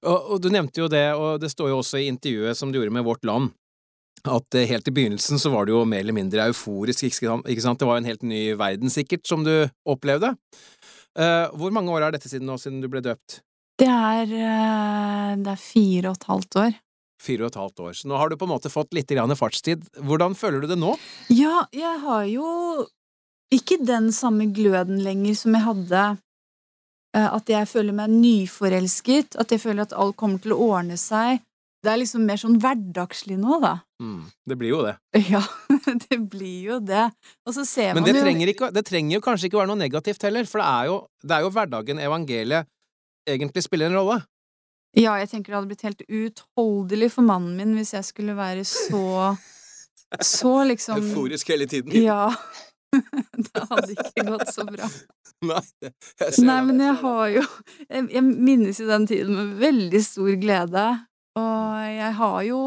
Og, 0.02 0.30
og 0.36 0.38
du 0.44 0.52
nevnte 0.54 0.84
jo 0.84 0.92
det, 0.92 1.08
og 1.18 1.42
det 1.42 1.50
står 1.54 1.72
jo 1.72 1.80
også 1.82 2.02
i 2.02 2.08
intervjuet 2.12 2.58
som 2.58 2.70
du 2.70 2.78
gjorde 2.78 2.94
med 2.94 3.06
Vårt 3.08 3.26
Land, 3.26 3.56
at 4.30 4.56
eh, 4.58 4.68
helt 4.70 4.88
i 4.88 4.94
begynnelsen 4.94 5.40
så 5.42 5.52
var 5.54 5.66
du 5.66 5.74
jo 5.74 5.86
mer 5.88 6.04
eller 6.04 6.16
mindre 6.16 6.46
euforisk, 6.52 7.06
ikke 7.08 7.64
sant? 7.64 7.80
Det 7.80 7.88
var 7.88 7.98
jo 7.98 8.04
en 8.04 8.10
helt 8.12 8.26
ny 8.28 8.42
verden, 8.60 8.92
sikkert, 8.94 9.26
som 9.28 9.46
du 9.46 9.54
opplevde. 9.90 10.34
Eh, 11.18 11.48
hvor 11.58 11.74
mange 11.74 11.92
år 11.94 12.08
er 12.08 12.16
dette 12.16 12.30
siden 12.30 12.48
nå, 12.50 12.58
siden 12.62 12.82
du 12.84 12.90
ble 12.92 13.04
døpt? 13.06 13.42
Det 13.82 13.90
er, 13.90 14.30
eh, 14.30 15.36
det 15.42 15.54
er 15.56 15.62
fire 15.62 16.12
og 16.12 16.20
et 16.20 16.30
halvt 16.30 16.60
år. 16.64 16.80
Fire 17.22 17.46
og 17.46 17.52
et 17.52 17.60
halvt 17.62 17.84
år. 17.86 17.94
Så 17.98 18.10
nå 18.10 18.18
har 18.18 18.30
du 18.30 18.38
på 18.38 18.46
en 18.46 18.54
måte 18.54 18.74
fått 18.74 18.94
litt 18.98 19.10
grann 19.10 19.34
fartstid. 19.38 19.86
Hvordan 19.98 20.38
føler 20.38 20.62
du 20.62 20.72
det 20.74 20.80
nå? 20.82 20.96
Ja, 21.34 21.66
jeg 21.74 22.02
har 22.06 22.26
jo 22.30 22.48
ikke 23.54 23.82
den 23.86 24.12
samme 24.16 24.50
gløden 24.54 25.02
lenger 25.06 25.38
som 25.38 25.58
jeg 25.58 25.66
hadde. 25.68 26.04
At 27.12 27.50
jeg 27.52 27.68
føler 27.68 27.92
meg 27.92 28.14
nyforelsket, 28.14 29.36
at 29.36 29.52
jeg 29.52 29.60
føler 29.60 29.84
at 29.84 29.94
alt 30.00 30.16
kommer 30.16 30.40
til 30.40 30.54
å 30.56 30.62
ordne 30.72 30.96
seg. 30.98 31.44
Det 31.82 31.90
er 31.90 31.98
liksom 31.98 32.26
mer 32.30 32.38
sånn 32.38 32.60
hverdagslig 32.62 33.40
nå, 33.42 33.58
da. 33.64 33.72
Mm, 34.02 34.26
det 34.50 34.58
blir 34.60 34.74
jo 34.76 34.82
det. 34.86 34.96
Ja, 35.34 35.42
det 36.06 36.20
blir 36.30 36.68
jo 36.68 36.80
det. 36.86 37.08
Og 37.48 37.56
så 37.58 37.66
ser 37.66 37.96
Men 37.96 38.04
man 38.04 38.12
det 38.12 38.20
jo 38.20 38.26
trenger, 38.26 38.52
det 38.76 38.84
trenger 38.86 39.18
jo 39.18 39.24
kanskje 39.26 39.50
ikke 39.50 39.62
være 39.64 39.72
noe 39.72 39.82
negativt 39.82 40.28
heller, 40.28 40.46
for 40.50 40.62
det 40.62 40.68
er 40.70 40.92
jo, 40.92 41.00
det 41.26 41.38
er 41.38 41.48
jo 41.48 41.54
hverdagen, 41.56 42.04
evangeliet, 42.06 42.70
egentlig 43.30 43.66
spiller 43.66 43.90
en 43.90 43.98
rolle. 43.98 44.20
Ja, 44.98 45.16
jeg 45.22 45.32
tenker 45.32 45.54
det 45.54 45.58
hadde 45.58 45.72
blitt 45.72 45.86
helt 45.88 46.04
uutholdelig 46.10 47.14
for 47.14 47.24
mannen 47.24 47.56
min 47.56 47.78
hvis 47.78 47.94
jeg 47.96 48.04
skulle 48.10 48.36
være 48.36 48.66
så 48.68 49.32
Så 50.20 50.52
liksom 50.68 51.00
Euforisk 51.00 51.54
hele 51.54 51.66
tiden. 51.72 51.96
Ja. 51.96 52.34
det 53.46 53.62
hadde 53.70 53.94
ikke 53.96 54.26
gått 54.28 54.50
så 54.52 54.66
bra. 54.68 54.90
Nei, 55.48 55.62
jeg 55.82 56.34
ser 56.36 56.44
Nei, 56.46 56.58
men 56.68 56.82
jeg 56.84 56.98
har 57.00 57.30
jo 57.32 57.46
jeg 57.88 58.26
minnes 58.28 58.82
jo 58.82 58.90
den 58.90 59.08
tiden 59.08 59.38
med 59.38 59.56
veldig 59.64 60.02
stor 60.04 60.36
glede. 60.42 60.84
Og 61.40 61.92
jeg 61.96 62.14
har 62.18 62.40
jo 62.48 62.62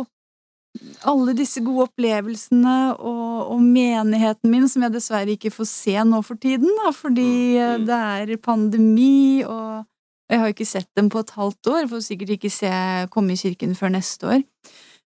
alle 1.06 1.34
disse 1.38 1.62
gode 1.62 1.86
opplevelsene 1.88 2.76
og, 2.96 3.50
og 3.54 3.60
menigheten 3.62 4.50
min, 4.50 4.66
som 4.70 4.84
jeg 4.86 4.94
dessverre 4.96 5.36
ikke 5.36 5.52
får 5.54 5.68
se 5.70 5.94
nå 6.06 6.20
for 6.26 6.40
tiden, 6.40 6.70
da, 6.82 6.90
fordi 6.94 7.28
eh, 7.58 7.74
Mm, 7.74 7.82
mm. 7.82 7.86
det 7.88 7.98
er 8.00 8.42
pandemi, 8.42 9.44
og 9.46 9.84
jeg 10.30 10.40
har 10.40 10.50
ikke 10.50 10.66
sett 10.66 10.88
dem 10.96 11.10
på 11.12 11.20
et 11.22 11.30
halvt 11.36 11.70
år. 11.70 11.86
Får 11.90 12.02
sikkert 12.08 12.34
ikke 12.36 12.50
se 12.50 12.72
komme 13.14 13.34
i 13.34 13.38
kirken 13.38 13.74
før 13.78 13.92
neste 13.94 14.26
år. 14.26 14.42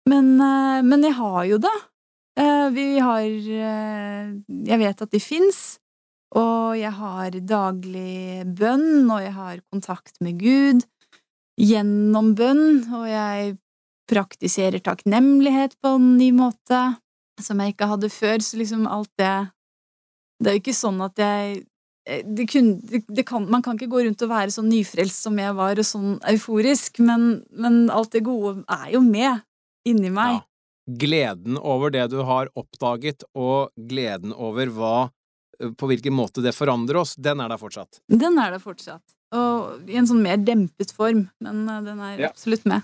Men, 0.09 0.35
eh, 0.37 0.83
men 0.85 1.07
jeg 1.07 1.15
har 1.17 1.41
jo 1.49 1.57
det. 1.57 1.77
Eh, 2.37 2.69
Vi 2.75 2.99
har 2.99 3.21
Jeg 3.21 4.79
vet 4.79 5.01
at 5.01 5.11
de 5.11 5.19
fins. 5.19 5.79
Og 6.35 6.75
jeg 6.77 6.91
har 6.91 7.31
daglig 7.31 8.43
bønn, 8.57 9.09
og 9.09 9.21
jeg 9.23 9.33
har 9.33 9.61
kontakt 9.71 10.19
med 10.21 10.39
Gud 10.39 10.83
gjennom 11.59 12.33
bønn, 12.35 12.83
og 12.93 13.05
jeg 13.09 13.55
praktiserer 14.09 14.83
takknemlighet 14.83 15.77
på 15.81 15.95
en 15.97 16.15
ny 16.19 16.29
måte, 16.35 16.81
som 17.41 17.61
jeg 17.61 17.73
ikke 17.73 17.89
hadde 17.89 18.11
før, 18.13 18.43
så 18.43 18.59
liksom 18.61 18.87
alt 18.87 19.11
det 19.19 19.35
Det 20.35 20.49
er 20.49 20.55
jo 20.57 20.59
ikke 20.59 20.75
sånn 20.75 20.97
at 20.99 21.19
jeg 21.19 21.51
eh, 22.07 22.23
det 22.27 22.45
kun, 22.51 22.73
det, 22.83 23.23
kan, 23.23 23.45
Man 23.47 23.61
kan 23.63 23.77
ikke 23.77 23.87
gå 23.87 24.03
rundt 24.03 24.21
og 24.21 24.29
være 24.29 24.51
sånn 24.51 24.67
nyfrelst 24.67 25.23
som 25.23 25.39
jeg 25.39 25.55
var, 25.55 25.79
og 25.79 25.87
sånn 25.87 26.17
euforisk, 26.27 26.99
men, 26.99 27.45
men 27.51 27.85
alt 27.89 28.11
det 28.11 28.25
gode 28.27 28.65
er 28.67 28.89
jo 28.97 29.01
med 29.01 29.39
inni 29.87 30.11
meg. 30.11 30.41
Ja. 30.41 30.43
Gleden 30.85 31.57
over 31.57 31.89
det 31.89 32.09
du 32.11 32.19
har 32.27 32.51
oppdaget, 32.53 33.23
og 33.33 33.71
gleden 33.75 34.35
over 34.35 34.69
hva 34.75 34.97
på 35.79 35.87
hvilken 35.87 36.13
måte 36.13 36.43
det 36.43 36.51
forandrer 36.55 36.99
oss, 36.99 37.15
den 37.15 37.39
er 37.39 37.49
der 37.49 37.59
fortsatt. 37.61 38.01
Den 38.11 38.39
er 38.41 38.51
det 38.55 38.61
fortsatt. 38.63 39.14
Og 39.35 39.89
i 39.91 39.97
en 39.99 40.07
sånn 40.09 40.21
mer 40.23 40.37
dempet 40.41 40.93
form, 40.95 41.25
men 41.43 41.65
eh, 41.69 41.81
den 41.85 41.99
er 41.99 42.19
Ja. 42.25 42.29
absolutt 42.31 42.65
med. 42.69 42.83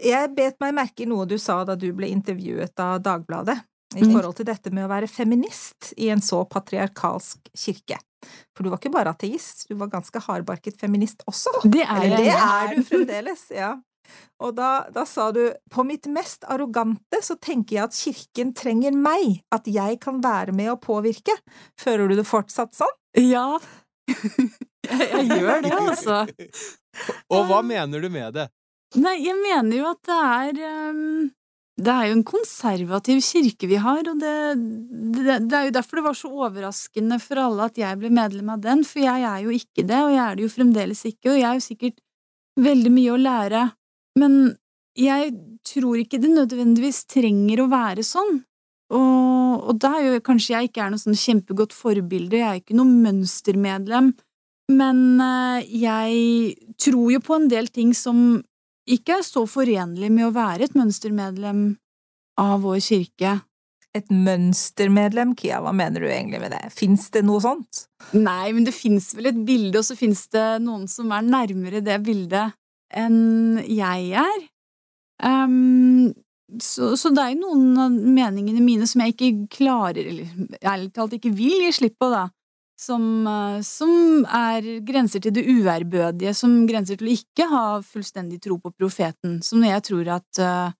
Jeg 0.00 0.30
bet 0.36 0.56
meg 0.62 0.74
merke 0.76 1.04
i 1.04 1.08
noe 1.10 1.26
du 1.28 1.36
sa 1.38 1.58
da 1.68 1.74
du 1.76 1.90
ble 1.96 2.08
intervjuet 2.08 2.78
av 2.80 3.02
Dagbladet, 3.04 3.58
i 3.96 4.04
Mm. 4.04 4.12
forhold 4.14 4.36
til 4.36 4.46
dette 4.46 4.70
med 4.72 4.84
å 4.86 4.88
være 4.92 5.08
feminist 5.10 5.92
i 5.98 6.08
en 6.14 6.20
så 6.22 6.44
patriarkalsk 6.48 7.50
kirke. 7.58 7.98
For 8.54 8.62
du 8.62 8.70
var 8.70 8.78
ikke 8.78 8.92
bare 8.92 9.10
ateist, 9.12 9.66
du 9.68 9.74
var 9.74 9.88
ganske 9.88 10.20
hardbarket 10.22 10.78
feminist 10.78 11.24
også. 11.26 11.50
Det 11.64 11.82
er 11.82 12.04
Eller 12.04 12.16
det 12.16 12.34
er 12.36 12.76
du 12.76 12.82
fremdeles, 12.84 13.50
ja. 13.50 13.74
Og 14.40 14.54
da, 14.56 14.86
da 14.90 15.04
sa 15.04 15.30
du 15.32 15.52
på 15.70 15.84
mitt 15.86 16.06
mest 16.06 16.42
arrogante 16.50 17.20
så 17.22 17.36
tenker 17.38 17.76
jeg 17.76 17.84
at 17.84 17.92
kirken 17.98 18.54
trenger 18.54 18.92
meg, 18.92 19.42
at 19.52 19.64
jeg 19.66 20.00
kan 20.00 20.20
være 20.20 20.52
med 20.52 20.70
å 20.72 20.80
påvirke. 20.80 21.34
Føler 21.78 22.08
du 22.08 22.16
det 22.16 22.26
fortsatt 22.26 22.72
sånn? 22.74 22.94
Ja. 23.16 23.58
Jeg, 24.10 25.08
jeg 25.10 25.26
gjør 25.30 25.66
det, 25.66 25.74
altså. 25.76 26.22
Og 27.34 27.44
hva 27.48 27.60
mener 27.66 28.02
du 28.02 28.08
med 28.12 28.34
det? 28.36 28.48
Nei, 28.98 29.20
jeg 29.22 29.36
mener 29.38 29.76
jo 29.78 29.90
at 29.92 30.00
det 30.08 30.16
er 30.18 30.88
um, 30.90 31.28
Det 31.78 31.92
er 31.92 32.08
jo 32.08 32.16
en 32.16 32.24
konservativ 32.26 33.20
kirke 33.22 33.68
vi 33.70 33.78
har, 33.78 34.00
og 34.10 34.18
det, 34.18 34.34
det, 35.14 35.36
det 35.46 35.58
er 35.58 35.68
jo 35.68 35.74
derfor 35.76 36.00
det 36.00 36.06
var 36.08 36.18
så 36.18 36.30
overraskende 36.46 37.20
for 37.22 37.40
alle 37.40 37.68
at 37.70 37.78
jeg 37.78 38.00
ble 38.00 38.10
medlem 38.14 38.50
av 38.56 38.64
den, 38.64 38.82
for 38.84 39.04
jeg 39.04 39.26
er 39.30 39.44
jo 39.46 39.54
ikke 39.54 39.86
det, 39.86 40.00
og 40.02 40.14
jeg 40.16 40.24
er 40.24 40.38
det 40.38 40.46
jo 40.46 40.54
fremdeles 40.56 41.04
ikke, 41.06 41.30
og 41.30 41.38
jeg 41.38 41.48
er 41.48 41.60
jo 41.60 41.68
sikkert 41.68 42.02
veldig 42.60 42.92
mye 42.92 43.14
å 43.14 43.22
lære, 43.22 43.62
men 44.20 44.36
jeg 44.98 45.32
tror 45.70 46.02
ikke 46.02 46.18
det 46.20 46.32
nødvendigvis 46.34 47.04
trenger 47.08 47.62
å 47.62 47.70
være 47.70 48.04
sånn. 48.04 48.40
Og, 48.90 49.68
og 49.70 49.76
da 49.78 49.92
er 49.98 50.06
jo 50.08 50.22
kanskje 50.26 50.54
jeg 50.56 50.70
ikke 50.70 50.82
er 50.84 50.92
noe 50.92 51.02
sånn 51.02 51.18
kjempegodt 51.18 51.74
forbilde, 51.76 52.40
jeg 52.40 52.48
er 52.48 52.62
ikke 52.62 52.78
noe 52.78 52.90
mønstermedlem, 52.90 54.12
men 54.70 55.04
eh, 55.22 55.68
jeg 55.82 56.72
tror 56.80 57.12
jo 57.14 57.20
på 57.22 57.36
en 57.38 57.46
del 57.50 57.70
ting 57.74 57.92
som 57.96 58.40
ikke 58.90 59.20
er 59.20 59.26
så 59.26 59.44
forenlig 59.46 60.10
med 60.10 60.26
å 60.26 60.34
være 60.34 60.66
et 60.66 60.76
mønstermedlem 60.78 61.62
av 62.40 62.64
vår 62.64 62.80
kirke. 62.82 63.38
Et 63.94 64.06
mønstermedlem, 64.14 65.34
Kia, 65.38 65.58
hva 65.62 65.72
mener 65.74 66.02
du 66.02 66.06
egentlig 66.06 66.38
med 66.42 66.54
det? 66.54 66.62
Fins 66.74 67.08
det 67.14 67.24
noe 67.26 67.42
sånt? 67.42 67.84
Nei, 68.14 68.52
men 68.54 68.66
det 68.66 68.74
fins 68.74 69.10
vel 69.18 69.32
et 69.32 69.40
bilde, 69.46 69.80
og 69.80 69.86
så 69.86 69.96
fins 69.98 70.28
det 70.34 70.46
noen 70.62 70.86
som 70.90 71.10
er 71.14 71.26
nærmere 71.26 71.82
det 71.82 71.98
bildet 72.06 72.54
enn 72.94 73.58
jeg 73.66 74.12
er. 74.18 74.46
Ehm, 75.26 76.12
så, 76.58 76.96
så 76.96 77.10
det 77.14 77.22
er 77.22 77.34
jo 77.34 77.44
noen 77.44 77.78
av 77.78 77.94
meningene 77.94 78.62
mine 78.64 78.86
som 78.88 79.02
jeg 79.04 79.14
ikke 79.14 79.30
klarer, 79.60 80.06
eller 80.10 80.58
ærlig 80.66 80.92
talt 80.96 81.16
ikke 81.16 81.32
vil 81.36 81.66
gi 81.66 81.72
slipp 81.76 81.98
på, 82.00 82.10
da. 82.12 82.26
Som, 82.80 83.04
eh, 83.28 83.58
som 83.66 84.24
er 84.24 84.66
grenser 84.86 85.20
til 85.20 85.34
det 85.36 85.44
uærbødige, 85.44 86.32
som 86.36 86.62
grenser 86.68 86.96
til 86.98 87.10
å 87.10 87.16
ikke 87.18 87.48
ha 87.50 87.64
fullstendig 87.84 88.40
tro 88.42 88.56
på 88.62 88.72
profeten. 88.72 89.38
Som 89.44 89.60
når 89.60 89.74
jeg 89.74 89.86
tror 89.90 90.12
at 90.16 90.40
uh, 90.40 90.72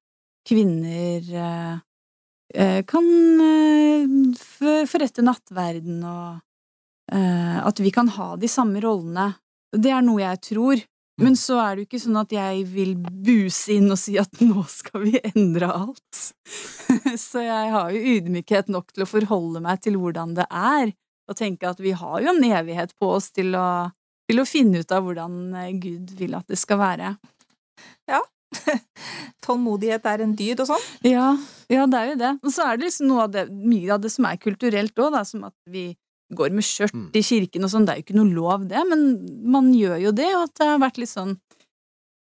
kvinner 0.49 1.29
eh, 1.45 2.79
kan 2.89 3.11
uh, 3.45 4.41
forrette 4.89 5.25
nattverden, 5.27 6.01
og 6.09 6.47
at 7.11 7.81
vi 7.83 7.91
kan 7.91 8.07
ha 8.15 8.37
de 8.39 8.47
samme 8.47 8.79
rollene. 8.79 9.33
Det 9.75 9.91
er 9.91 10.03
noe 10.07 10.21
jeg 10.23 10.39
tror. 10.47 10.83
Men 11.21 11.37
så 11.37 11.59
er 11.61 11.75
det 11.75 11.83
jo 11.83 11.89
ikke 11.89 12.01
sånn 12.01 12.19
at 12.21 12.33
jeg 12.33 12.65
vil 12.73 12.95
buse 12.97 13.75
inn 13.77 13.93
og 13.93 13.99
si 14.01 14.17
at 14.21 14.41
nå 14.41 14.65
skal 14.73 15.05
vi 15.05 15.21
endre 15.35 15.69
alt. 15.69 16.21
Så 17.21 17.45
jeg 17.45 17.73
har 17.75 17.93
jo 17.93 18.01
ydmykhet 18.17 18.71
nok 18.73 18.95
til 18.95 19.05
å 19.05 19.09
forholde 19.09 19.61
meg 19.65 19.83
til 19.85 19.99
hvordan 20.01 20.33
det 20.39 20.47
er, 20.49 20.95
og 21.31 21.39
tenke 21.39 21.69
at 21.69 21.81
vi 21.83 21.93
har 21.97 22.25
jo 22.25 22.33
en 22.33 22.45
evighet 22.49 22.97
på 22.99 23.13
oss 23.19 23.31
til 23.37 23.55
å, 23.59 23.91
til 24.31 24.41
å 24.41 24.49
finne 24.49 24.81
ut 24.83 24.95
av 24.97 25.05
hvordan 25.07 25.39
eh, 25.61 25.73
Gud 25.79 26.15
vil 26.19 26.35
at 26.39 26.49
det 26.51 26.59
skal 26.59 26.81
være. 26.81 27.15
Ja. 28.11 28.23
Tålmodighet 29.45 30.09
er 30.11 30.25
en 30.25 30.33
dyd 30.39 30.65
og 30.65 30.73
sånn? 30.73 30.87
Ja, 31.07 31.35
ja, 31.71 31.85
det 31.87 32.01
er 32.01 32.09
jo 32.11 32.17
det. 32.25 32.33
Og 32.43 32.55
så 32.55 32.67
er 32.67 32.79
det 32.79 32.89
liksom 32.89 33.13
noe 33.13 33.29
av 33.29 33.35
det, 33.37 33.45
mye 33.53 33.93
av 33.95 34.03
det 34.03 34.11
som 34.11 34.27
er 34.27 34.41
kulturelt 34.43 35.05
òg, 35.05 35.21
som 35.29 35.45
at 35.47 35.57
vi 35.71 35.93
går 36.35 36.53
med 36.55 36.65
skjørt 36.67 36.95
Mm. 36.95 37.09
i 37.15 37.23
kirken 37.23 37.65
og 37.65 37.71
sånn. 37.73 37.87
Det 37.87 37.93
er 37.95 38.01
jo 38.01 38.05
ikke 38.07 38.19
noe 38.19 38.35
lov, 38.35 38.69
det, 38.69 38.83
men 38.89 39.01
man 39.51 39.73
gjør 39.75 39.99
jo 40.01 40.13
det, 40.13 40.29
og 40.37 40.45
at 40.49 40.55
det 40.61 40.67
har 40.69 40.79
vært 40.79 40.99
litt 40.99 41.13
sånn 41.13 41.37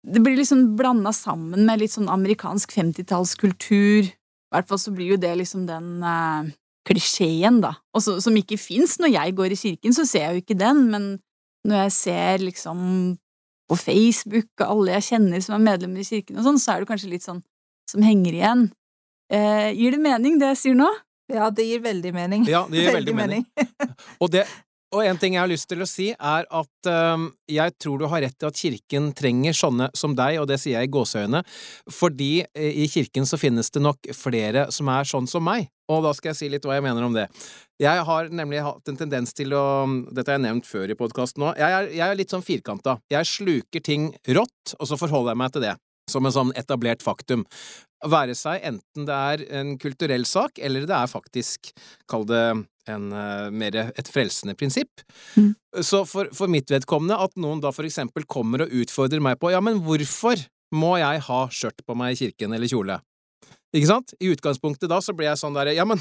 Det 0.09 0.23
blir 0.23 0.37
liksom 0.38 0.77
blanda 0.79 1.11
sammen 1.12 1.66
med 1.66 1.81
litt 1.81 1.90
sånn 1.90 2.07
amerikansk 2.09 2.71
50-tallskultur. 2.73 4.07
I 4.07 4.55
hvert 4.55 4.68
fall 4.71 4.79
så 4.79 4.92
blir 4.94 5.11
jo 5.11 5.16
det 5.21 5.33
liksom 5.37 5.66
den 5.66 6.03
eh, 6.07 6.53
klisjeen, 6.88 7.59
da. 7.61 7.75
Og 7.92 8.01
så, 8.07 8.14
som 8.23 8.37
ikke 8.38 8.57
fins. 8.57 8.97
Når 9.03 9.11
jeg 9.12 9.35
går 9.37 9.53
i 9.53 9.59
kirken, 9.59 9.92
så 9.92 10.07
ser 10.09 10.23
jeg 10.23 10.35
jo 10.38 10.42
ikke 10.44 10.59
den, 10.62 10.85
men 10.92 11.09
når 11.66 11.83
jeg 11.83 11.92
ser 11.99 12.38
liksom 12.47 13.18
på 13.68 13.77
Facebook 13.77 14.49
og 14.62 14.71
alle 14.71 14.94
jeg 14.97 15.09
kjenner 15.11 15.42
som 15.44 15.59
er 15.59 15.66
medlemmer 15.66 16.01
i 16.01 16.07
kirken 16.09 16.38
og 16.38 16.47
sånn, 16.47 16.62
så 16.62 16.73
er 16.77 16.81
det 16.81 16.88
kanskje 16.88 17.11
litt 17.11 17.27
sånn 17.27 17.42
som 17.90 18.01
henger 18.07 18.33
igjen. 18.38 18.62
Eh, 19.29 19.75
gir 19.77 19.92
det 19.92 20.01
mening, 20.01 20.38
det 20.40 20.55
jeg 20.55 20.61
sier 20.62 20.79
nå? 20.79 20.88
Ja, 21.33 21.51
det 21.51 21.67
gir 21.69 21.81
veldig 21.85 22.14
mening. 22.17 22.47
Ja, 22.49 22.64
det 22.71 22.83
gir 22.87 22.95
veldig 23.01 23.14
mening. 23.19 23.45
Og, 24.23 24.31
det, 24.33 24.47
og 24.95 25.03
en 25.05 25.19
ting 25.21 25.35
jeg 25.37 25.43
har 25.43 25.51
lyst 25.51 25.69
til 25.69 25.83
å 25.85 25.87
si, 25.88 26.07
er 26.17 26.47
at 26.49 26.88
um, 26.88 27.27
jeg 27.53 27.75
tror 27.77 27.99
du 28.01 28.07
har 28.09 28.23
rett 28.25 28.41
i 28.43 28.47
at 28.49 28.57
kirken 28.57 29.11
trenger 29.16 29.53
sånne 29.53 29.91
som 29.99 30.14
deg, 30.16 30.39
og 30.41 30.47
det 30.49 30.57
sier 30.62 30.79
jeg 30.79 30.89
i 30.89 30.93
gåseøyne, 30.95 31.43
fordi 31.93 32.31
eh, 32.57 32.70
i 32.85 32.87
kirken 32.89 33.29
så 33.29 33.37
finnes 33.41 33.68
det 33.74 33.83
nok 33.85 34.09
flere 34.16 34.64
som 34.72 34.89
er 34.95 35.05
sånn 35.11 35.29
som 35.29 35.45
meg. 35.45 35.68
Og 35.93 36.01
da 36.05 36.14
skal 36.16 36.33
jeg 36.33 36.39
si 36.41 36.49
litt 36.53 36.64
hva 36.68 36.79
jeg 36.79 36.85
mener 36.89 37.05
om 37.05 37.12
det. 37.16 37.26
Jeg 37.81 38.01
har 38.09 38.33
nemlig 38.33 38.64
hatt 38.64 38.89
en 38.91 38.97
tendens 39.01 39.37
til 39.37 39.53
å 39.57 39.62
Dette 40.09 40.33
har 40.33 40.37
jeg 40.41 40.47
nevnt 40.49 40.66
før 40.68 40.91
i 40.93 40.97
podkasten 40.99 41.45
òg. 41.51 41.61
Jeg, 41.61 41.76
er- 41.83 41.93
jeg 42.01 42.07
er 42.09 42.18
litt 42.18 42.33
sånn 42.33 42.45
firkanta. 42.45 42.97
Jeg 43.12 43.29
sluker 43.29 43.85
ting 43.85 44.09
rått, 44.37 44.74
og 44.81 44.89
så 44.91 44.99
forholder 45.01 45.33
jeg 45.37 45.43
meg 45.45 45.53
til 45.55 45.64
det. 45.68 45.76
Som 46.09 46.24
en 46.24 46.33
sånn 46.33 46.51
etablert 46.57 47.03
faktum. 47.05 47.43
Være 48.07 48.34
seg 48.38 48.62
enten 48.62 49.07
det 49.09 49.14
er 49.14 49.40
en 49.59 49.72
kulturell 49.80 50.26
sak, 50.28 50.61
eller 50.62 50.86
det 50.86 50.94
er 50.94 51.11
faktisk, 51.11 51.72
kall 52.11 52.26
det 52.28 52.42
en, 52.88 53.09
eh, 53.12 53.49
mer 53.51 53.76
et 53.90 54.11
frelsende 54.11 54.55
prinsipp. 54.55 55.03
Mm. 55.36 55.55
Så 55.82 56.05
for, 56.07 56.30
for 56.32 56.51
mitt 56.51 56.70
vedkommende, 56.70 57.18
at 57.18 57.34
noen 57.36 57.62
da 57.64 57.72
for 57.74 57.88
eksempel 57.88 58.26
kommer 58.30 58.64
og 58.64 58.74
utfordrer 58.84 59.22
meg 59.24 59.40
på 59.42 59.53
ja, 59.53 59.61
men 59.64 59.82
hvorfor 59.84 60.40
må 60.74 60.96
jeg 61.01 61.24
ha 61.26 61.40
skjørt 61.51 61.84
på 61.86 61.96
meg 61.99 62.14
i 62.14 62.20
kirken 62.22 62.55
eller 62.55 62.70
kjole? 62.70 63.01
Ikke 63.74 63.90
sant? 63.90 64.14
I 64.22 64.30
utgangspunktet 64.32 64.88
da 64.90 65.01
så 65.05 65.14
blir 65.16 65.30
jeg 65.30 65.40
sånn 65.40 65.57
derre 65.57 65.74
ja, 65.76 65.84
men 65.88 66.01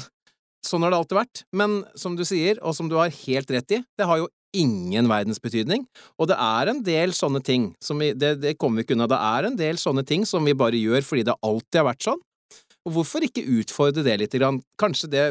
sånn 0.64 0.84
har 0.84 0.92
det 0.92 1.00
alltid 1.02 1.20
vært. 1.20 1.44
Men 1.56 1.80
som 1.98 2.16
du 2.18 2.24
sier, 2.28 2.60
og 2.62 2.76
som 2.76 2.88
du 2.90 2.96
har 2.98 3.12
helt 3.12 3.50
rett 3.54 3.76
i, 3.76 3.82
det 3.98 4.08
har 4.08 4.22
jo 4.22 4.28
ingen 4.56 5.08
verdens 5.10 5.40
betydning. 5.42 5.84
Og 6.18 6.30
det 6.30 6.38
er 6.40 6.70
en 6.72 6.80
del 6.84 7.12
sånne 7.16 7.42
ting 7.44 7.72
som 7.84 8.00
vi 8.00 8.12
Det, 8.16 8.36
det 8.42 8.56
kommer 8.58 8.80
vi 8.80 8.86
ikke 8.86 8.96
unna. 8.96 9.08
Det 9.10 9.18
er 9.20 9.48
en 9.48 9.58
del 9.58 9.80
sånne 9.80 10.04
ting 10.06 10.24
som 10.26 10.44
vi 10.44 10.56
bare 10.56 10.78
gjør 10.78 11.04
fordi 11.04 11.26
det 11.28 11.36
alltid 11.42 11.80
har 11.80 11.88
vært 11.90 12.06
sånn. 12.08 12.22
Og 12.88 12.94
hvorfor 12.96 13.24
ikke 13.26 13.44
utfordre 13.60 14.04
det 14.06 14.16
lite 14.22 14.40
grann? 14.40 14.62
Kanskje 14.80 15.10
det 15.12 15.26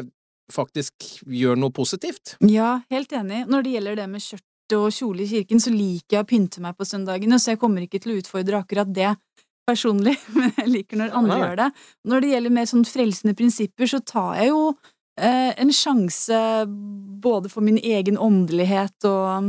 faktisk 0.52 1.08
gjør 1.26 1.58
noe 1.58 1.74
positivt? 1.74 2.36
Ja, 2.46 2.78
helt 2.92 3.12
enig. 3.12 3.44
Når 3.50 3.64
det 3.64 3.72
gjelder 3.74 3.98
det 3.98 4.06
med 4.12 4.24
skjørt 4.24 4.76
og 4.76 4.92
kjole 4.94 5.24
i 5.24 5.30
kirken, 5.30 5.60
så 5.60 5.72
liker 5.72 6.18
jeg 6.18 6.24
å 6.24 6.28
pynte 6.28 6.62
meg 6.64 6.76
på 6.76 6.86
søndagene, 6.88 7.38
så 7.40 7.54
jeg 7.54 7.60
kommer 7.60 7.84
ikke 7.84 8.00
til 8.04 8.14
å 8.14 8.18
utfordre 8.20 8.60
akkurat 8.60 8.90
det 8.94 9.14
personlig, 9.68 10.14
men 10.36 10.52
jeg 10.56 10.72
liker 10.72 11.00
når 11.00 11.16
andre 11.16 11.34
Nei. 11.34 11.40
gjør 11.42 11.58
det. 11.62 11.68
Når 12.08 12.24
det 12.24 12.32
gjelder 12.34 12.56
mer 12.58 12.70
sånn 12.70 12.86
frelsende 12.88 13.36
prinsipper, 13.38 13.90
så 13.90 14.00
tar 14.04 14.38
jeg 14.40 14.52
jo 14.52 14.62
en 15.18 15.72
sjanse 15.74 16.38
både 17.22 17.50
for 17.50 17.64
min 17.66 17.78
egen 17.82 18.18
åndelighet 18.18 19.06
og 19.08 19.48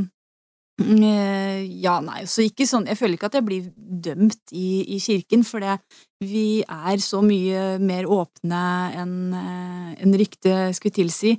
mm, 0.82 1.04
eh, 1.04 1.66
Ja, 1.84 2.00
nei, 2.04 2.24
så 2.30 2.46
ikke 2.46 2.68
sånn 2.68 2.88
Jeg 2.90 2.98
føler 3.00 3.18
ikke 3.18 3.30
at 3.30 3.38
jeg 3.38 3.46
blir 3.48 3.68
dømt 3.78 4.54
i, 4.56 4.96
i 4.96 5.00
kirken, 5.04 5.44
for 5.48 5.64
det, 5.64 5.78
vi 6.24 6.62
er 6.64 7.04
så 7.04 7.22
mye 7.26 7.78
mer 7.84 8.10
åpne 8.10 8.64
enn 9.02 9.20
eh, 9.36 9.92
en 10.00 10.18
ryktet 10.22 10.78
skulle 10.78 10.96
tilsi. 10.96 11.36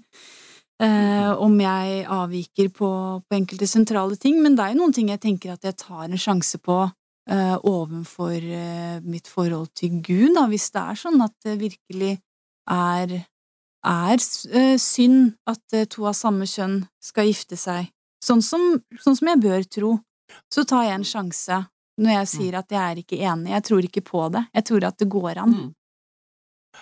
Eh, 0.81 1.33
om 1.37 1.59
jeg 1.61 2.05
avviker 2.09 2.71
på, 2.73 2.89
på 3.29 3.37
enkelte 3.37 3.67
sentrale 3.69 4.17
ting, 4.17 4.39
men 4.41 4.55
det 4.57 4.65
er 4.65 4.73
jo 4.73 4.81
noen 4.81 4.95
ting 4.97 5.11
jeg 5.13 5.21
tenker 5.21 5.53
at 5.53 5.67
jeg 5.67 5.77
tar 5.83 6.07
en 6.07 6.21
sjanse 6.21 6.57
på 6.65 6.79
eh, 7.29 7.57
overfor 7.69 8.37
eh, 8.41 8.97
mitt 9.05 9.29
forhold 9.29 9.75
til 9.77 9.99
Gud, 10.01 10.33
da, 10.39 10.47
hvis 10.49 10.71
det 10.73 10.81
er 10.81 11.01
sånn 11.03 11.21
at 11.27 11.37
det 11.45 11.59
virkelig 11.61 12.15
er, 12.71 13.13
er 13.87 14.21
eh, 14.53 14.77
synd 14.81 15.35
at 15.49 15.77
eh, 15.77 15.89
to 15.89 16.07
av 16.09 16.17
samme 16.19 16.49
kjønn 16.49 16.83
skal 17.03 17.31
gifte 17.31 17.59
seg, 17.61 17.91
sånn 18.25 18.43
som, 18.45 18.65
sånn 19.01 19.19
som 19.19 19.33
jeg 19.33 19.43
bør 19.43 19.67
tro, 19.77 19.93
så 20.53 20.65
tar 20.69 20.87
jeg 20.87 20.99
en 20.99 21.09
sjanse 21.09 21.61
når 22.01 22.15
jeg 22.15 22.31
sier 22.31 22.57
at 22.61 22.73
jeg 22.73 22.81
er 22.81 23.03
ikke 23.03 23.19
enig, 23.21 23.53
jeg 23.53 23.67
tror 23.67 23.87
ikke 23.87 24.05
på 24.07 24.25
det, 24.33 24.45
jeg 24.57 24.67
tror 24.71 24.89
at 24.89 24.99
det 25.01 25.09
går 25.13 25.43
an. 25.43 25.57
Mm. 25.57 25.69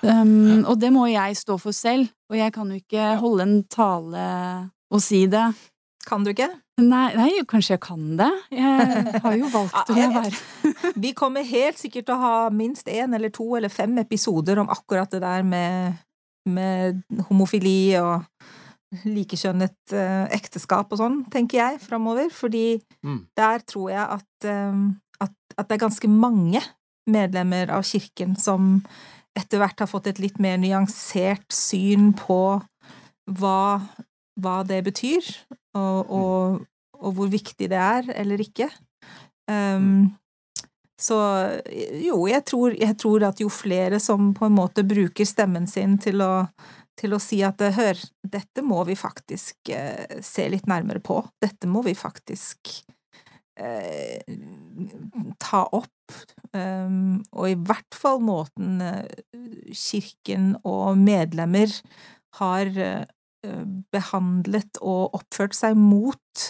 Um, 0.05 0.65
og 0.69 0.77
det 0.79 0.93
må 0.95 1.07
jeg 1.09 1.39
stå 1.41 1.57
for 1.59 1.75
selv, 1.75 2.11
og 2.31 2.37
jeg 2.39 2.53
kan 2.55 2.71
jo 2.71 2.79
ikke 2.79 3.15
holde 3.23 3.47
en 3.47 3.59
tale 3.73 4.25
og 4.93 5.03
si 5.03 5.25
det. 5.31 5.49
Kan 6.09 6.25
du 6.25 6.31
ikke? 6.33 6.49
Nei, 6.79 7.09
nei, 7.19 7.31
kanskje 7.49 7.75
jeg 7.75 7.83
kan 7.83 8.03
det. 8.21 8.29
Jeg 8.55 9.21
har 9.25 9.35
jo 9.37 9.49
valgt 9.51 9.91
å 9.91 9.97
være 9.97 10.93
Vi 11.03 11.11
kommer 11.17 11.45
helt 11.45 11.81
sikkert 11.81 12.07
til 12.07 12.15
å 12.15 12.23
ha 12.23 12.37
minst 12.55 12.89
én 12.89 13.17
eller 13.17 13.33
to 13.35 13.49
eller 13.59 13.73
fem 13.73 13.99
episoder 14.01 14.61
om 14.63 14.71
akkurat 14.71 15.11
det 15.11 15.21
der 15.25 15.43
med, 15.47 15.99
med 16.49 17.03
homofili 17.29 17.95
og 18.01 18.25
likekjønnet 19.05 19.93
eh, 19.93 20.25
ekteskap 20.39 20.93
og 20.95 21.01
sånn, 21.03 21.19
tenker 21.33 21.61
jeg, 21.61 21.81
framover. 21.85 22.31
Fordi 22.33 22.81
Mm. 23.05 23.27
der 23.37 23.59
tror 23.69 23.91
jeg 23.93 24.07
at, 24.19 24.49
eh, 24.49 24.81
at, 25.21 25.35
at 25.57 25.69
det 25.69 25.77
er 25.77 25.87
ganske 25.87 26.09
mange 26.09 26.63
medlemmer 27.09 27.71
av 27.71 27.85
kirken 27.87 28.35
som 28.37 28.83
etter 29.39 29.61
hvert 29.63 29.79
har 29.79 29.87
fått 29.87 30.09
et 30.11 30.19
litt 30.19 30.41
mer 30.43 30.59
nyansert 30.59 31.47
syn 31.55 32.11
på 32.13 32.61
hva, 33.39 33.81
hva 34.41 34.57
det 34.67 34.83
betyr, 34.89 35.23
og, 35.79 36.11
og, 36.11 36.67
og 36.99 37.15
hvor 37.15 37.31
viktig 37.31 37.69
det 37.71 37.79
er 37.79 38.09
eller 38.19 38.43
ikke. 38.43 38.67
Um, 39.49 40.17
så 40.99 41.17
jo, 42.03 42.25
jeg 42.27 42.43
tror, 42.49 42.75
jeg 42.75 42.97
tror 42.99 43.29
at 43.29 43.41
jo 43.43 43.51
flere 43.53 44.01
som 44.03 44.33
på 44.35 44.49
en 44.49 44.57
måte 44.57 44.83
bruker 44.87 45.29
stemmen 45.29 45.69
sin 45.71 45.95
til 46.03 46.25
å, 46.25 46.49
til 46.99 47.15
å 47.15 47.21
si 47.23 47.39
at 47.47 47.63
hør, 47.77 48.01
dette 48.27 48.65
må 48.67 48.83
vi 48.89 48.99
faktisk 48.99 49.71
eh, 49.75 50.19
se 50.25 50.49
litt 50.51 50.67
nærmere 50.71 51.03
på, 51.05 51.21
dette 51.43 51.71
må 51.71 51.85
vi 51.87 51.95
faktisk 51.99 52.73
eh, 53.61 54.19
ta 55.43 55.63
opp, 55.71 56.19
um, 56.57 57.21
og 57.31 57.47
i 57.51 57.59
hvert 57.69 57.95
fall 57.95 58.23
måten 58.25 58.83
eh, 58.83 59.07
kirken 59.71 60.57
og 60.67 60.99
medlemmer 60.99 61.71
har 62.41 62.71
eh, 62.75 63.07
behandlet 63.95 64.81
og 64.83 65.15
oppført 65.19 65.57
seg 65.57 65.79
mot 65.79 66.49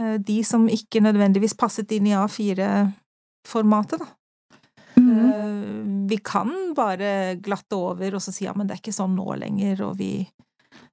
eh, 0.00 0.16
de 0.20 0.42
som 0.46 0.68
ikke 0.68 1.02
nødvendigvis 1.04 1.56
passet 1.60 1.92
inn 1.96 2.10
i 2.10 2.16
A4-formatet, 3.44 3.98
da. 4.00 4.06
Eh, 4.96 6.06
Vi 6.10 6.16
kan 6.24 6.74
bare 6.76 7.36
glatte 7.36 7.76
over 7.76 8.14
og 8.14 8.22
så 8.22 8.32
si 8.34 8.44
ja, 8.44 8.52
men 8.56 8.66
det 8.66 8.74
er 8.74 8.80
ikke 8.82 8.92
sånn 8.96 9.14
nå 9.16 9.36
lenger, 9.38 9.80
og 9.86 9.96
vi 9.98 10.28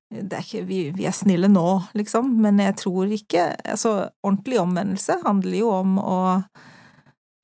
det 0.10 0.32
er 0.38 0.43
ikke, 0.45 0.62
vi, 0.66 0.78
vi 0.95 1.04
er 1.06 1.12
snille 1.12 1.50
nå, 1.52 1.84
liksom, 1.93 2.30
men 2.39 2.60
jeg 2.64 2.78
tror 2.80 3.10
ikke 3.12 3.50
Altså, 3.68 4.10
ordentlig 4.24 4.60
omvendelse 4.62 5.18
handler 5.26 5.58
jo 5.60 5.70
om 5.82 5.98
å 6.00 6.20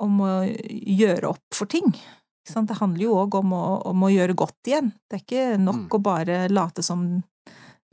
om 0.03 0.17
å 0.19 0.29
gjøre 0.43 1.29
opp 1.29 1.53
for 1.55 1.65
ting. 1.69 1.85
Ikke 1.93 2.51
sant? 2.51 2.67
Det 2.67 2.75
handler 2.79 3.03
jo 3.05 3.13
òg 3.21 3.35
om, 3.39 3.53
om 3.53 4.01
å 4.03 4.09
gjøre 4.11 4.33
godt 4.35 4.67
igjen. 4.67 4.89
Det 5.07 5.15
er 5.15 5.21
ikke 5.23 5.43
nok 5.61 5.85
Mm. 5.85 5.91
å 5.95 5.99
bare 6.03 6.39
late 6.51 6.83
som 6.83 7.05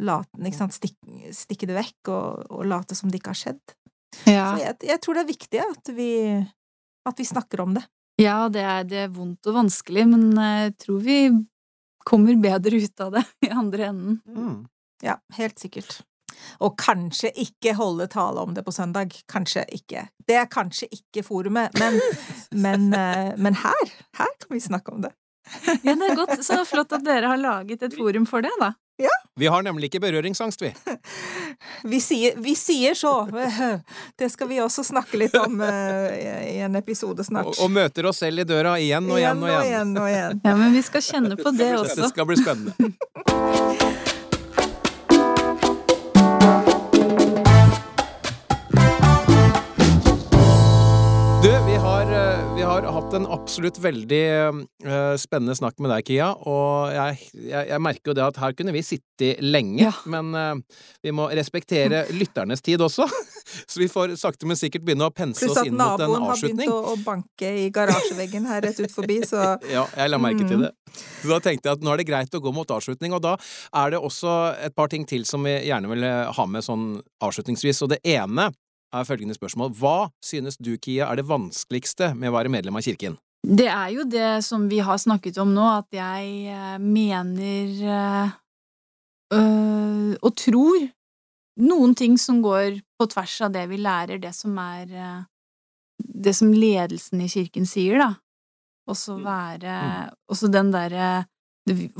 late, 0.01 0.29
ikke? 0.43 0.71
Stikke, 0.75 1.31
stikke 1.37 1.67
det 1.71 1.77
vekk 1.77 2.09
og, 2.11 2.47
og 2.51 2.67
late 2.67 2.97
som 2.99 3.11
det 3.13 3.21
ikke 3.21 3.31
har 3.31 3.39
skjedd. 3.39 3.75
Ja. 4.27 4.47
Så 4.57 4.63
jeg, 4.65 4.77
jeg 4.89 5.01
tror 5.05 5.15
det 5.15 5.23
er 5.23 5.31
viktig 5.35 5.61
at 5.63 5.93
vi, 5.95 6.11
at 7.11 7.21
vi 7.21 7.29
snakker 7.29 7.63
om 7.65 7.77
det. 7.77 7.85
Ja, 8.21 8.49
det 8.53 8.61
er, 8.65 8.85
det 8.85 9.01
er 9.07 9.15
vondt 9.15 9.49
og 9.49 9.57
vanskelig, 9.63 10.05
men 10.11 10.27
eh, 10.37 10.67
jeg 10.67 10.77
tror 10.85 11.01
vi 11.05 11.19
kommer 12.09 12.37
bedre 12.41 12.81
ut 12.83 13.03
av 13.05 13.17
det 13.17 13.25
i 13.47 13.51
andre 13.53 13.91
enden. 13.93 14.21
Mm. 14.29 14.57
Ja, 15.05 15.17
helt 15.39 15.61
sikkert. 15.61 16.01
Og 16.65 16.77
kanskje 16.81 17.31
ikke 17.43 17.75
holde 17.77 18.07
tale 18.13 18.43
om 18.45 18.53
det 18.57 18.65
på 18.65 18.73
søndag. 18.73 19.13
Kanskje 19.31 19.65
ikke. 19.77 20.07
Det 20.29 20.37
er 20.41 20.51
kanskje 20.51 20.89
ikke 20.95 21.25
forumet, 21.27 21.77
men, 21.81 21.99
men, 22.65 22.91
eh, 22.97 23.33
men 23.37 23.59
her, 23.63 23.97
her 24.21 24.37
kan 24.41 24.55
vi 24.55 24.63
snakke 24.65 24.95
om 24.95 25.05
det. 25.07 25.15
Ja, 25.83 25.97
det 25.97 26.11
er 26.11 26.19
godt. 26.19 26.37
Så 26.47 26.61
flott 26.69 26.93
at 26.95 27.05
dere 27.07 27.33
har 27.33 27.41
laget 27.41 27.83
et 27.83 27.97
forum 27.97 28.29
for 28.29 28.45
det, 28.45 28.53
da. 28.61 28.75
Vi 29.41 29.47
har 29.47 29.63
nemlig 29.65 29.89
ikke 29.89 30.03
berøringsangst, 30.03 30.63
vi. 30.63 30.73
Vi 31.93 32.01
sier, 32.01 32.37
vi 32.37 32.55
sier 32.57 32.95
så. 32.95 33.13
Det 34.21 34.29
skal 34.33 34.49
vi 34.51 34.59
også 34.61 34.85
snakke 34.85 35.21
litt 35.21 35.35
om 35.39 35.61
eh, 35.65 36.57
i 36.57 36.59
en 36.65 36.77
episode 36.77 37.25
snart. 37.25 37.49
Og, 37.53 37.63
og 37.65 37.73
møter 37.73 38.09
oss 38.11 38.21
selv 38.25 38.43
i 38.43 38.47
døra 38.49 38.77
igjen 38.81 39.09
og 39.09 39.21
igjen 39.21 39.41
og 39.41 39.49
igjen. 39.49 39.65
igjen 39.71 39.97
og 39.97 40.11
igjen. 40.11 40.43
Ja, 40.45 40.57
men 40.61 40.77
vi 40.77 40.85
skal 40.85 41.05
kjenne 41.05 41.41
på 41.41 41.55
det 41.57 41.73
også. 41.81 42.03
Det 42.03 42.13
skal 42.13 42.29
bli 42.29 42.41
spennende. 42.41 43.99
Hatt 53.11 53.17
en 53.19 53.27
absolutt 53.33 53.79
veldig 53.83 54.19
uh, 54.87 55.15
spennende 55.19 55.57
snakk 55.59 55.81
med 55.83 55.91
deg, 55.91 56.05
Kia, 56.07 56.29
og 56.47 56.93
jeg, 56.95 57.17
jeg, 57.49 57.67
jeg 57.73 57.83
merker 57.83 58.13
jo 58.13 58.15
det 58.15 58.23
at 58.23 58.39
her 58.39 58.55
kunne 58.55 58.75
vi 58.77 58.83
sitte 58.87 59.33
lenge, 59.43 59.81
Ja. 59.83 59.91
men 60.11 60.31
uh, 60.37 60.79
vi 61.03 61.11
må 61.15 61.27
respektere 61.35 62.05
lytternes 62.21 62.63
tid 62.63 62.83
også, 62.87 63.09
så 63.71 63.83
vi 63.83 63.89
får 63.91 64.15
sakte, 64.21 64.47
men 64.47 64.59
sikkert 64.61 64.87
begynne 64.87 65.09
å 65.11 65.15
pense 65.15 65.43
oss 65.49 65.59
inn 65.65 65.75
mot 65.75 65.99
en 65.99 66.07
naboen 66.07 66.29
har 66.29 66.39
begynt 66.45 66.71
å, 66.71 66.79
å 66.93 66.95
banke 67.03 67.51
i 67.65 67.67
garasjeveggen 67.75 68.47
her 68.47 68.63
rett 68.69 68.79
ut 68.79 68.95
forbi, 68.95 69.19
så 69.27 69.57
Ja, 69.75 69.89
jeg 69.97 70.15
la 70.15 70.23
merke 70.23 70.41
Mm. 70.41 70.49
til 70.49 70.63
det. 70.65 70.71
Så 71.21 71.29
da 71.29 71.37
tenkte 71.43 71.69
jeg 71.69 71.77
at 71.81 71.83
nå 71.85 71.91
er 71.93 72.01
det 72.01 72.07
greit 72.09 72.35
å 72.35 72.41
gå 72.43 72.51
mot 72.55 72.71
avslutning, 72.73 73.13
og 73.19 73.21
da 73.27 73.35
er 73.83 73.93
det 73.97 73.99
også 74.01 74.39
et 74.71 74.75
par 74.79 74.89
ting 74.93 75.03
til 75.07 75.27
som 75.29 75.43
vi 75.45 75.59
gjerne 75.67 75.91
vil 75.91 76.07
ha 76.39 76.47
med 76.51 76.63
sånn 76.65 76.93
avslutningsvis, 77.27 77.83
og 77.85 77.91
det 77.93 78.01
ene 78.07 78.49
er 78.93 79.07
følgende 79.07 79.37
spørsmål. 79.37 79.73
Hva 79.79 80.11
synes 80.25 80.59
du, 80.59 80.77
Kia, 80.79 81.09
er 81.09 81.21
det 81.21 81.29
vanskeligste 81.29 82.13
med 82.19 82.31
å 82.31 82.37
være 82.39 82.53
medlem 82.53 82.79
av 82.79 82.87
kirken? 82.87 83.19
Det 83.41 83.69
er 83.73 83.89
jo 83.95 84.05
det 84.05 84.43
som 84.45 84.67
vi 84.69 84.83
har 84.85 85.01
snakket 85.01 85.39
om 85.41 85.53
nå, 85.57 85.65
at 85.81 85.89
jeg 85.97 86.33
eh, 86.53 86.77
mener 86.83 87.85
eh, 87.97 88.33
øh, 89.33 90.13
og 90.21 90.35
tror 90.37 90.91
noen 91.61 91.95
ting 91.97 92.19
som 92.21 92.43
går 92.45 92.83
på 93.01 93.09
tvers 93.15 93.39
av 93.47 93.55
det 93.55 93.65
vi 93.71 93.81
lærer, 93.81 94.21
det 94.21 94.35
som 94.37 94.59
er 94.61 94.93
eh, 94.93 95.21
Det 96.01 96.33
som 96.37 96.53
ledelsen 96.53 97.21
i 97.21 97.29
kirken 97.29 97.67
sier, 97.69 97.99
da. 98.01 98.15
Og 98.89 98.97
så 98.97 99.19
være 99.21 100.11
Også 100.33 100.49
den 100.49 100.73
derre 100.73 101.27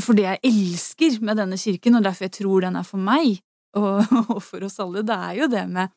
For 0.01 0.17
det 0.17 0.25
jeg 0.25 0.41
elsker 0.49 1.19
med 1.21 1.37
denne 1.37 1.59
kirken, 1.61 1.97
og 1.97 2.05
derfor 2.05 2.25
jeg 2.25 2.37
tror 2.41 2.65
den 2.65 2.77
er 2.77 2.85
for 2.85 2.99
meg, 2.99 3.41
og, 3.77 4.05
og 4.35 4.43
for 4.43 4.65
oss 4.65 4.81
alle, 4.81 5.05
det 5.07 5.17
er 5.17 5.35
jo 5.41 5.49
det 5.53 5.67
med 5.69 5.89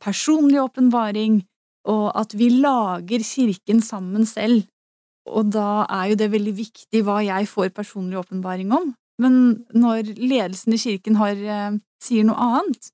personlig 0.00 0.60
åpenbaring, 0.62 1.40
og 1.88 2.12
at 2.18 2.34
vi 2.38 2.48
lager 2.50 3.24
kirken 3.26 3.80
sammen 3.82 4.26
selv. 4.28 4.66
Og 5.26 5.52
da 5.54 5.84
er 5.88 6.10
jo 6.12 6.18
det 6.18 6.30
veldig 6.32 6.54
viktig 6.56 7.02
hva 7.06 7.20
jeg 7.24 7.48
får 7.50 7.70
personlig 7.74 8.18
åpenbaring 8.20 8.72
om. 8.74 8.92
Men 9.22 9.64
når 9.74 10.14
ledelsen 10.18 10.74
i 10.74 10.80
kirken 10.80 11.16
har, 11.20 11.36
eh, 11.36 11.78
sier 12.02 12.24
noe 12.26 12.36
annet, 12.36 12.90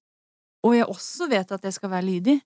og 0.64 0.74
jeg 0.74 0.86
også 0.86 1.28
vet 1.30 1.52
at 1.52 1.64
jeg 1.64 1.72
skal 1.72 1.90
være 1.90 2.08
lydig 2.08 2.36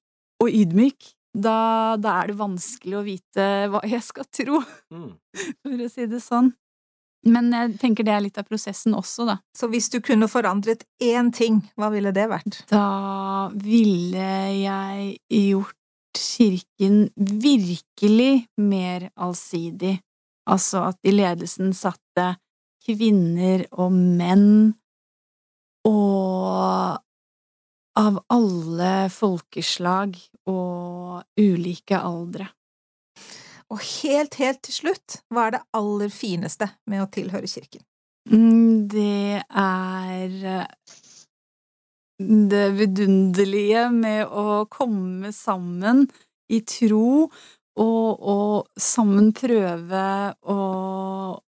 og 0.42 0.48
ydmyk, 0.50 1.14
da, 1.34 1.96
da 1.96 2.20
er 2.20 2.28
det 2.28 2.36
vanskelig 2.38 2.98
å 2.98 3.04
vite 3.06 3.46
hva 3.72 3.80
jeg 3.88 4.02
skal 4.04 4.24
tro, 4.30 4.62
Mm. 4.92 5.12
for 5.62 5.86
å 5.86 5.90
si 5.90 6.06
det 6.06 6.20
sånn. 6.22 6.52
Men 7.28 7.52
jeg 7.54 7.76
tenker 7.78 8.06
det 8.06 8.14
er 8.16 8.24
litt 8.24 8.38
av 8.40 8.48
prosessen 8.48 8.96
også, 8.98 9.26
da. 9.28 9.36
Så 9.54 9.68
hvis 9.70 9.88
du 9.92 10.00
kunne 10.02 10.26
forandret 10.30 10.82
én 11.02 11.30
ting, 11.34 11.60
hva 11.78 11.92
ville 11.94 12.10
det 12.14 12.26
vært? 12.30 12.62
Da 12.70 13.50
ville 13.54 14.26
jeg 14.58 15.12
gjort 15.30 15.78
kirken 16.18 17.04
virkelig 17.16 18.46
mer 18.60 19.08
allsidig. 19.14 20.00
Altså 20.50 20.88
at 20.90 20.98
i 21.06 21.14
ledelsen 21.14 21.70
satte 21.76 22.32
kvinner 22.82 23.68
og 23.78 23.94
menn 23.94 24.72
og 25.86 26.98
av 27.98 28.18
alle 28.32 28.92
folkeslag 29.12 30.16
og 30.50 31.22
ulike 31.38 31.98
aldre. 31.98 32.48
Og 33.72 33.80
helt, 33.80 34.36
helt 34.36 34.60
til 34.66 34.76
slutt, 34.82 35.22
hva 35.32 35.46
er 35.48 35.56
det 35.56 35.62
aller 35.78 36.12
fineste 36.12 36.68
med 36.90 37.04
å 37.04 37.08
tilhøre 37.12 37.48
kirken? 37.48 37.84
Mm, 38.30 38.88
Det 38.92 39.40
er 39.48 40.34
eh, 40.46 40.98
det 42.52 42.66
vidunderlige 42.76 43.86
med 43.94 44.26
å 44.28 44.64
komme 44.70 45.32
sammen 45.34 46.04
i 46.52 46.60
tro 46.68 47.30
og, 47.80 48.08
og 48.20 48.68
sammen 48.78 49.32
prøve 49.34 50.04
å 50.52 50.58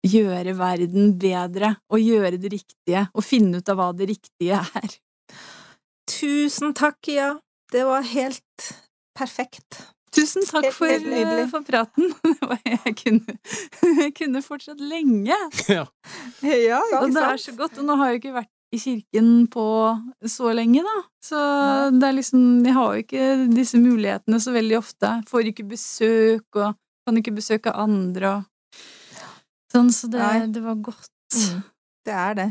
gjøre 0.04 0.54
verden 0.56 1.14
bedre 1.18 1.74
og 1.90 2.00
gjøre 2.00 2.38
det 2.38 2.52
riktige 2.54 3.06
og 3.12 3.24
finne 3.26 3.58
ut 3.58 3.72
av 3.72 3.80
hva 3.80 3.90
det 3.96 4.08
riktige 4.12 4.60
er. 4.60 4.96
Tusen 6.10 6.74
takk, 6.76 7.00
ja. 7.08 7.32
Det 7.72 7.82
var 7.88 8.04
helt 8.06 8.70
perfekt. 9.16 9.80
Tusen 10.14 10.44
takk 10.46 10.68
for, 10.74 10.86
eh, 10.90 11.44
for 11.50 11.64
praten. 11.66 12.12
Jeg 12.84 12.94
kunne, 13.00 13.34
jeg 14.02 14.12
kunne 14.16 14.42
fortsatt 14.44 14.80
lenge. 14.80 15.36
Ja. 15.68 15.86
Ja, 16.44 16.80
Og 17.00 17.14
det 17.14 17.22
er 17.22 17.40
så 17.40 17.54
godt. 17.56 17.78
Og 17.80 17.86
nå 17.88 17.96
har 17.98 18.12
jeg 18.12 18.18
jo 18.18 18.22
ikke 18.22 18.34
vært 18.36 18.50
i 18.74 18.80
kirken 18.82 19.28
på 19.52 19.64
så 20.30 20.52
lenge, 20.56 20.82
da. 20.84 20.96
Så 21.24 21.40
det 21.94 22.08
er 22.08 22.16
liksom 22.18 22.64
Jeg 22.66 22.74
har 22.76 22.94
jo 22.94 23.04
ikke 23.04 23.28
disse 23.54 23.80
mulighetene 23.80 24.40
så 24.42 24.54
veldig 24.54 24.78
ofte. 24.80 25.12
Får 25.30 25.50
ikke 25.52 25.66
besøk, 25.74 26.46
og 26.58 26.74
kan 27.04 27.20
ikke 27.20 27.36
besøke 27.36 27.74
andre 27.74 28.36
og 28.38 28.50
sånn, 29.74 29.90
så 29.92 30.08
det, 30.10 30.26
det 30.54 30.62
var 30.64 30.78
godt. 30.86 31.10
Mm, 31.34 31.62
det 32.06 32.14
er 32.14 32.36
det. 32.38 32.50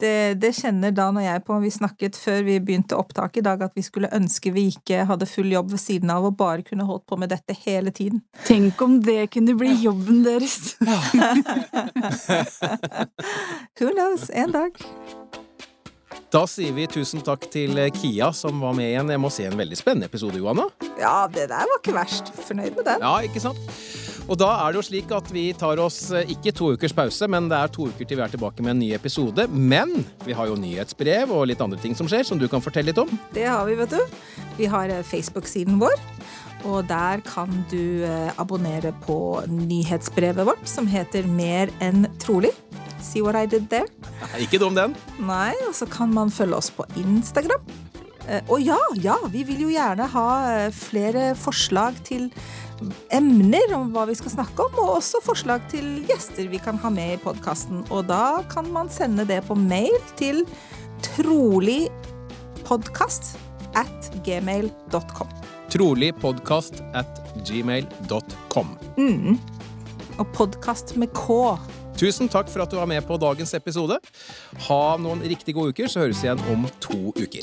Det. 0.00 0.34
Det 0.40 0.52
kjenner 0.56 0.90
Dan 0.94 1.16
og 1.20 1.24
jeg 1.24 1.44
på. 1.46 1.58
Vi 1.62 1.70
snakket 1.72 2.16
før 2.18 2.42
vi 2.46 2.58
begynte 2.60 2.96
opptak 2.98 3.36
i 3.40 3.44
dag 3.44 3.62
at 3.64 3.72
vi 3.76 3.82
skulle 3.86 4.10
ønske 4.14 4.52
vi 4.54 4.68
ikke 4.74 5.04
hadde 5.08 5.26
full 5.30 5.52
jobb 5.52 5.70
ved 5.74 5.82
siden 5.82 6.10
av 6.14 6.24
og 6.28 6.36
bare 6.40 6.62
kunne 6.66 6.86
holdt 6.88 7.06
på 7.10 7.16
med 7.20 7.28
dette 7.32 7.56
hele 7.64 7.90
tiden. 7.94 8.22
Tenk 8.46 8.82
om 8.84 9.00
det 9.04 9.30
kunne 9.34 9.56
bli 9.58 9.72
jobben 9.84 10.24
deres! 10.26 10.76
Who 13.80 13.90
knows? 13.92 14.30
En 14.30 14.52
dag. 14.52 14.70
Da 16.34 16.44
sier 16.50 16.74
vi 16.74 16.86
tusen 16.90 17.22
takk 17.22 17.46
til 17.52 17.78
Kia, 17.94 18.32
som 18.34 18.58
var 18.62 18.74
med 18.74 18.88
igjen. 18.90 19.10
Jeg 19.14 19.22
må 19.22 19.30
se 19.30 19.46
en 19.46 19.58
veldig 19.58 19.78
spennende 19.78 20.08
episode, 20.10 20.38
Johanna. 20.40 20.66
Ja, 20.98 21.28
det 21.30 21.46
der 21.52 21.62
var 21.70 21.78
ikke 21.78 21.94
verst. 21.94 22.34
Fornøyd 22.48 22.74
med 22.74 22.84
den. 22.88 23.06
Ja, 23.06 23.20
ikke 23.22 23.42
sant? 23.42 24.03
Og 24.24 24.38
da 24.40 24.46
er 24.62 24.72
det 24.72 24.78
jo 24.78 24.84
slik 24.86 25.10
at 25.12 25.26
vi 25.34 25.44
tar 25.56 25.80
oss 25.82 25.98
eh, 26.16 26.30
ikke 26.32 26.52
to 26.56 26.70
ukers 26.72 26.94
pause, 26.96 27.26
men 27.28 27.50
det 27.50 27.58
er 27.58 27.72
to 27.72 27.90
uker 27.90 28.08
til 28.08 28.16
vi 28.16 28.24
er 28.24 28.32
tilbake 28.32 28.64
med 28.64 28.72
en 28.72 28.80
ny 28.80 28.88
episode. 28.96 29.44
Men 29.52 29.92
vi 30.24 30.36
har 30.36 30.48
jo 30.48 30.56
nyhetsbrev 30.56 31.32
og 31.34 31.44
litt 31.50 31.60
andre 31.60 31.80
ting 31.82 31.96
som 31.98 32.08
skjer, 32.08 32.24
som 32.24 32.40
du 32.40 32.46
kan 32.48 32.64
fortelle 32.64 32.88
litt 32.92 33.00
om. 33.02 33.10
Det 33.36 33.44
har 33.44 33.68
vi, 33.68 33.76
vet 33.82 33.92
du. 33.92 34.00
Vi 34.56 34.70
har 34.72 34.88
eh, 34.88 35.04
Facebook-siden 35.04 35.76
vår, 35.82 36.00
og 36.64 36.88
der 36.88 37.20
kan 37.28 37.52
du 37.68 38.06
eh, 38.08 38.32
abonnere 38.40 38.94
på 39.04 39.18
nyhetsbrevet 39.52 40.48
vårt 40.48 40.64
som 40.72 40.88
heter 40.88 41.28
Mer 41.28 41.72
enn 41.84 42.08
trolig. 42.22 42.54
See 43.04 43.20
what 43.20 43.36
I 43.36 43.44
did 43.44 43.68
there? 43.68 43.90
Ikke 44.40 44.56
dum, 44.62 44.72
den. 44.72 44.96
Nei, 45.20 45.52
og 45.68 45.76
så 45.76 45.84
kan 45.84 46.16
man 46.16 46.32
følge 46.32 46.56
oss 46.56 46.72
på 46.72 46.88
Instagram. 46.96 47.60
Og 48.48 48.56
ja, 48.64 48.78
ja, 49.04 49.18
vi 49.28 49.42
vil 49.44 49.66
jo 49.66 49.68
gjerne 49.68 50.06
ha 50.08 50.28
flere 50.72 51.34
forslag 51.36 51.98
til 52.08 52.30
emner 53.14 53.74
om 53.76 53.92
hva 53.94 54.04
vi 54.08 54.14
skal 54.18 54.32
snakke 54.34 54.58
om, 54.66 54.72
og 54.82 54.88
også 54.98 55.18
forslag 55.24 55.60
til 55.72 55.86
gjester 56.08 56.44
vi 56.52 56.58
kan 56.62 56.76
ha 56.82 56.88
med 56.92 57.08
i 57.16 57.22
podkasten. 57.22 57.78
Og 57.90 58.00
da 58.10 58.24
kan 58.50 58.66
man 58.74 58.88
sende 58.92 59.24
det 59.28 59.40
på 59.48 59.54
mail 59.58 59.96
til 60.18 60.36
troligpodkast 61.04 63.24
at 63.78 63.98
gmail.com. 64.26 65.28
Troligpodkast 65.74 66.74
at 66.94 67.22
gmail.com. 67.46 68.68
Mm. 68.98 69.38
Og 70.18 70.26
podkast 70.34 70.96
med 70.96 71.08
K. 71.16 71.28
Tusen 71.98 72.28
takk 72.30 72.48
for 72.50 72.62
at 72.64 72.70
du 72.70 72.76
var 72.78 72.86
med 72.90 73.02
på 73.06 73.16
dagens 73.22 73.54
episode. 73.54 73.98
Ha 74.68 74.82
noen 75.02 75.20
riktig 75.22 75.54
gode 75.54 75.68
uker, 75.74 75.86
så 75.90 76.00
høres 76.04 76.22
vi 76.22 76.26
igjen 76.30 76.44
om 76.54 76.60
to 76.82 77.00
uker. 77.18 77.42